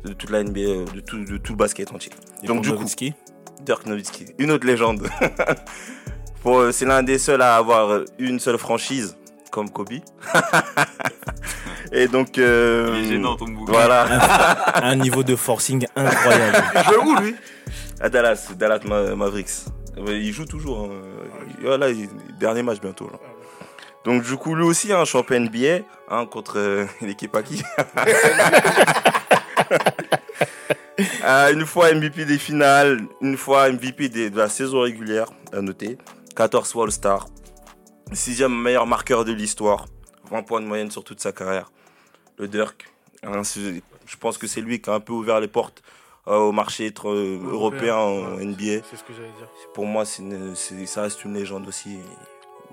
de 0.06 0.14
toute 0.14 0.30
la 0.30 0.44
NBA, 0.44 0.91
de 0.94 1.00
tout, 1.02 1.24
de 1.24 1.38
tout 1.38 1.54
le 1.54 1.58
basket 1.58 1.91
entier. 1.94 2.12
Et 2.41 2.48
Donc 2.48 2.62
du 2.62 2.70
coup, 2.70 2.76
Nowitzki? 2.78 3.14
Dirk 3.62 3.86
Nowitzki, 3.86 4.26
une 4.39 4.52
autre 4.52 4.66
légende. 4.66 5.08
C'est 6.72 6.86
l'un 6.86 7.04
des 7.04 7.20
seuls 7.20 7.41
à 7.41 7.56
avoir 7.56 8.02
une 8.20 8.38
seule 8.39 8.58
franchise, 8.58 9.16
comme 9.52 9.70
Kobe. 9.70 9.94
Et 11.94 12.08
donc. 12.08 12.38
euh, 12.38 12.91
Il 12.98 13.06
est 13.06 13.10
gênant, 13.10 13.36
ton 13.38 13.48
bouc. 13.48 13.70
Voilà. 13.70 14.06
Un 14.84 14.96
niveau 14.96 15.24
de 15.24 15.36
forcing 15.36 15.86
incroyable. 15.96 16.64
Il 16.76 16.84
joue 16.94 17.12
où 17.12 17.16
lui? 17.22 17.36
À 18.02 18.10
Dallas, 18.10 18.50
Dallas 18.58 18.80
Ma- 18.86 19.16
Mavericks. 19.16 19.52
Il 19.98 20.34
joue 20.34 20.46
toujours. 20.46 20.86
hein. 20.86 21.02
Voilà, 21.62 21.89
il- 21.89 22.10
dernier 22.39 22.64
match 22.64 22.80
bientôt. 22.82 23.10
Donc 24.06 24.24
du 24.24 24.36
coup, 24.36 24.56
lui 24.56 24.64
aussi, 24.64 24.91
un 24.91 25.06
champion 25.06 25.39
NBA 25.39 25.86
hein, 26.10 26.26
contre 26.26 26.58
euh, 26.58 26.86
l'équipe 27.02 27.36
à 27.36 27.44
qui? 27.44 27.64
Euh, 31.26 31.52
Une 31.54 31.66
fois 31.66 31.91
MVP 31.94 32.26
des 32.26 32.38
finales, 32.38 33.02
une 33.22 33.36
fois 33.38 33.70
MVP 33.72 34.10
de 34.10 34.38
la 34.38 34.48
saison 34.50 34.82
régulière, 34.82 35.28
à 35.52 35.62
noter. 35.62 35.98
14 36.36 36.72
fois 36.72 36.86
All-Star. 36.86 37.28
Sixième 38.12 38.54
meilleur 38.56 38.86
marqueur 38.86 39.26
de 39.26 39.32
l'histoire. 39.32 39.86
20 40.30 40.44
points 40.44 40.62
de 40.62 40.68
moyenne 40.68 40.91
sur 40.91 41.04
toute 41.04 41.20
sa 41.20 41.32
carrière. 41.32 41.72
Le 42.38 42.48
Dirk. 42.48 42.86
hein, 43.24 43.41
je 43.44 44.18
pense 44.18 44.38
que 44.38 44.46
c'est 44.48 44.62
lui 44.62 44.82
qui 44.82 44.89
a 44.89 44.94
un 44.94 45.00
peu 45.00 45.14
ouvert 45.14 45.39
les 45.39 45.48
portes 45.48 45.82
euh, 46.28 46.38
au 46.38 46.51
marché 46.51 46.91
euh, 47.05 47.39
européen 47.43 47.95
en 47.97 48.36
ouais. 48.38 48.45
NBA. 48.45 48.84
C'est 48.89 48.95
ce 48.97 49.03
que 49.03 49.13
j'allais 49.13 49.32
dire. 49.38 49.47
Pour 49.74 49.86
moi, 49.86 50.05
c'est 50.05 50.21
une- 50.21 50.55
ça 50.55 51.01
reste 51.03 51.24
une 51.26 51.34
légende 51.34 51.67
aussi. 51.67 51.99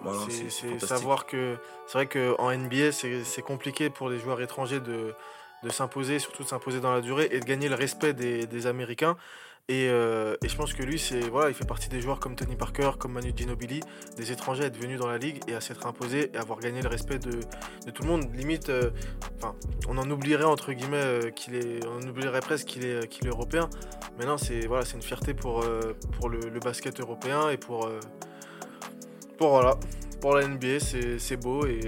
Voilà, 0.03 0.19
C'est- 0.31 0.79
savoir 0.87 1.27
que 1.27 1.57
c'est 1.87 1.99
vrai 1.99 2.07
qu'en 2.07 2.51
NBA, 2.51 2.91
c'est 2.93 3.23
c'est 3.25 3.43
compliqué 3.43 3.91
pour 3.91 4.09
les 4.09 4.19
joueurs 4.19 4.41
étrangers 4.41 4.81
de, 4.81 5.15
de 5.63 5.71
s'imposer, 5.71 6.19
surtout 6.19 6.43
de 6.43 6.49
s'imposer 6.49 6.81
dans 6.81 6.93
la 6.93 7.01
durée 7.01 7.29
et 7.33 7.41
de 7.41 7.45
gagner 7.45 7.69
le 7.69 7.75
respect 7.75 8.15
des, 8.15 8.47
des 8.47 8.67
Américains. 8.67 9.17
Et, 9.71 9.87
euh, 9.89 10.35
et 10.43 10.49
je 10.49 10.57
pense 10.57 10.73
que 10.73 10.83
lui, 10.83 10.99
c'est 10.99 11.21
voilà, 11.21 11.49
il 11.49 11.55
fait 11.55 11.65
partie 11.65 11.89
des 11.89 12.01
joueurs 12.01 12.19
comme 12.19 12.35
Tony 12.35 12.57
Parker, 12.57 12.93
comme 12.99 13.13
Manu 13.13 13.33
Ginobili, 13.37 13.81
des 14.17 14.33
étrangers 14.33 14.65
à 14.65 14.67
être 14.67 14.77
venus 14.77 14.99
dans 14.99 15.07
la 15.07 15.17
ligue 15.17 15.41
et 15.47 15.55
à 15.55 15.61
s'être 15.61 15.87
imposés 15.87 16.33
et 16.35 16.39
avoir 16.39 16.59
gagné 16.59 16.83
le 16.83 16.89
respect 16.89 17.21
de, 17.21 17.39
de 17.87 17.91
tout 17.93 18.03
le 18.03 18.09
monde. 18.09 18.35
Limite, 18.35 18.69
euh, 18.69 18.91
on 19.89 19.97
en 19.97 20.11
oublierait 20.11 20.43
entre 20.43 20.73
guillemets 20.73 20.97
euh, 20.97 21.31
qu'il 21.31 21.55
est, 21.55 21.87
on 21.87 22.01
oublierait 22.01 22.41
presque 22.41 22.67
qu'il 22.67 22.85
est, 22.85 23.07
qu'il 23.07 23.29
est 23.29 23.31
européen. 23.31 23.71
Mais 24.19 24.27
non, 24.27 24.39
c'est 24.39 24.67
voilà, 24.67 24.85
c'est 24.85 24.97
une 24.97 25.03
fierté 25.03 25.35
pour, 25.35 25.65
pour 26.19 26.29
le, 26.29 26.41
basket 26.59 26.99
européen 26.99 27.49
et 27.51 27.57
pour, 27.57 27.89
pour 29.39 29.51
voilà, 29.51 29.79
pour 30.21 30.35
la 30.35 30.49
NBA, 30.49 30.81
c'est 30.81 31.37
beau 31.37 31.65
et 31.67 31.81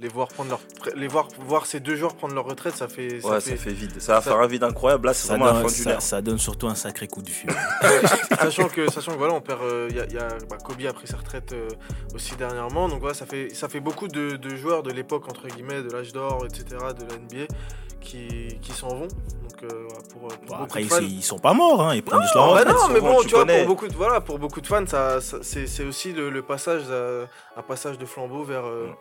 les 0.00 0.06
voir 0.08 0.28
prendre 0.28 0.50
leur, 0.50 0.60
les 0.94 1.08
voir 1.08 1.26
voir 1.40 1.66
ces 1.66 1.80
deux 1.80 1.96
joueurs 1.96 2.14
prendre 2.14 2.32
leur 2.32 2.44
retraite, 2.44 2.76
ça 2.76 2.86
fait, 2.86 3.20
ça 3.20 3.28
Ouais, 3.30 3.40
fait- 3.40 3.56
ça 3.56 3.64
fait 3.64 3.72
vide. 3.72 4.00
Ça 4.00 4.12
va 4.14 4.22
ça- 4.22 4.30
faire 4.30 4.38
un 4.40 4.46
vide 4.46 4.62
incroyable. 4.62 5.06
Là, 5.08 5.12
c'est 5.14 5.26
Ça 5.26 5.32
vraiment 5.34 5.46
la 5.46 5.52
donne, 5.62 5.70
fin 5.70 5.94
du 5.94 6.00
ça, 6.00 6.22
donne 6.22 6.38
surtout 6.38 6.68
un 6.68 6.76
sacré 6.76 7.08
coup 7.08 7.20
de 7.20 7.28
vieux. 7.30 7.48
sachant 8.40 8.68
que 8.68 8.88
sachant 8.92 9.12
que 9.12 9.18
voilà 9.18 9.34
on 9.34 9.40
perd 9.40 9.60
il 9.90 9.96
y 9.96 10.00
a, 10.00 10.06
y 10.06 10.18
a- 10.18 10.38
bah, 10.48 10.56
Kobe 10.64 10.82
a 10.88 10.92
pris 10.92 11.08
sa 11.08 11.16
retraite 11.16 11.52
euh, 11.52 11.68
aussi 12.14 12.36
dernièrement 12.36 12.88
donc 12.88 13.00
voilà 13.00 13.14
ça 13.14 13.26
fait 13.26 13.52
ça 13.52 13.68
fait 13.68 13.80
beaucoup 13.80 14.06
de, 14.06 14.36
de 14.36 14.56
joueurs 14.56 14.82
de 14.84 14.92
l'époque 14.92 15.26
entre 15.28 15.48
guillemets 15.48 15.82
de 15.82 15.90
l'âge 15.90 16.12
d'or 16.12 16.46
etc 16.46 16.64
de 16.96 17.04
la 17.04 17.16
NBA 17.18 17.52
qui, 18.00 18.58
qui 18.62 18.72
s'en 18.72 18.88
vont 18.88 19.08
donc 19.08 19.62
euh, 19.64 19.68
voilà, 19.88 20.02
pour, 20.12 20.20
pour 20.20 20.28
Bon, 20.28 20.36
beaucoup 20.46 20.62
après, 20.62 20.80
de 20.80 20.84
ils, 20.84 20.88
fans 20.90 21.00
ils 21.02 21.22
sont 21.24 21.38
pas 21.40 21.52
morts, 21.54 21.82
hein, 21.82 21.94
ils 21.96 22.02
prennent 22.04 22.22
juste 22.22 22.34
leur 22.36 22.46
non, 22.46 22.52
bah 22.54 22.60
retraite. 22.60 22.76
non, 22.76 22.88
mais 22.90 23.00
bon, 23.00 23.20
tu 23.22 23.26
tu 23.26 23.34
vois, 23.34 23.40
connais. 23.44 23.58
pour 23.64 23.66
beaucoup, 23.74 23.88
de, 23.88 23.94
voilà, 23.94 24.20
pour 24.20 24.38
beaucoup 24.38 24.60
de 24.60 24.66
fans, 24.68 24.86
ça, 24.86 25.20
ça- 25.20 25.38
c'est 25.42 25.84
aussi 25.84 26.12
le, 26.12 26.30
le 26.30 26.42
passage, 26.42 26.82
euh, 26.90 27.26
un 27.56 27.62
passage 27.62 27.98
de 27.98 28.06
flambeau 28.06 28.44
vers, 28.44 28.64
euh, 28.66 28.86
Mm. 28.86 28.94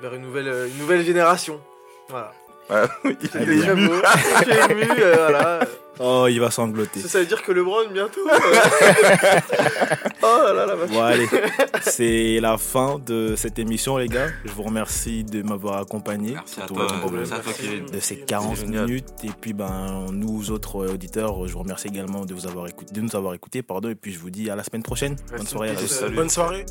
Vers 0.00 0.14
une, 0.14 0.22
nouvelle, 0.22 0.48
euh, 0.48 0.68
une 0.68 0.78
nouvelle 0.78 1.04
génération. 1.04 1.60
Voilà. 2.08 2.32
Ouais, 2.68 2.82
il 3.04 3.10
est 3.10 3.44
bien. 3.44 3.72
ému. 3.72 3.90
J'avoue, 4.02 4.02
je 4.38 4.52
suis 4.52 4.72
ému, 4.72 4.86
euh, 4.98 5.14
voilà. 5.16 5.60
Oh, 5.98 6.26
il 6.28 6.38
va 6.40 6.50
sangloter. 6.50 7.00
Ça, 7.00 7.08
ça 7.08 7.18
veut 7.20 7.26
dire 7.26 7.42
que 7.42 7.52
LeBron 7.52 7.88
bientôt. 7.90 8.20
euh. 8.28 8.36
oh 10.22 10.40
là 10.44 10.52
là, 10.52 10.66
la 10.66 10.74
vache. 10.74 10.90
Bon, 10.90 11.02
allez, 11.02 11.26
c'est 11.80 12.38
la 12.40 12.58
fin 12.58 12.98
de 12.98 13.34
cette 13.34 13.58
émission, 13.58 13.96
les 13.96 14.08
gars. 14.08 14.28
Je 14.44 14.52
vous 14.52 14.64
remercie 14.64 15.24
de 15.24 15.42
m'avoir 15.42 15.78
accompagné. 15.78 16.32
Merci 16.32 16.60
à 16.60 16.66
toi, 16.66 16.86
problème. 16.86 17.24
à 17.32 17.38
toi, 17.38 17.52
de 17.90 18.00
ces 18.00 18.18
40 18.18 18.56
génial. 18.56 18.86
minutes. 18.86 19.08
Et 19.24 19.30
puis, 19.40 19.54
ben, 19.54 20.06
nous 20.12 20.50
autres 20.50 20.86
auditeurs, 20.86 21.46
je 21.46 21.52
vous 21.54 21.60
remercie 21.60 21.88
également 21.88 22.26
de, 22.26 22.34
vous 22.34 22.46
avoir 22.46 22.66
écouté, 22.66 22.92
de 22.92 23.00
nous 23.00 23.16
avoir 23.16 23.32
écoutés. 23.32 23.62
Pardon, 23.62 23.88
et 23.88 23.94
puis, 23.94 24.12
je 24.12 24.18
vous 24.18 24.30
dis 24.30 24.50
à 24.50 24.56
la 24.56 24.64
semaine 24.64 24.82
prochaine. 24.82 25.16
Bonne 25.34 25.46
soirée 25.46 25.70
à 25.70 25.76
tous. 25.76 26.02
Bonne 26.14 26.30
soirée. 26.30 26.66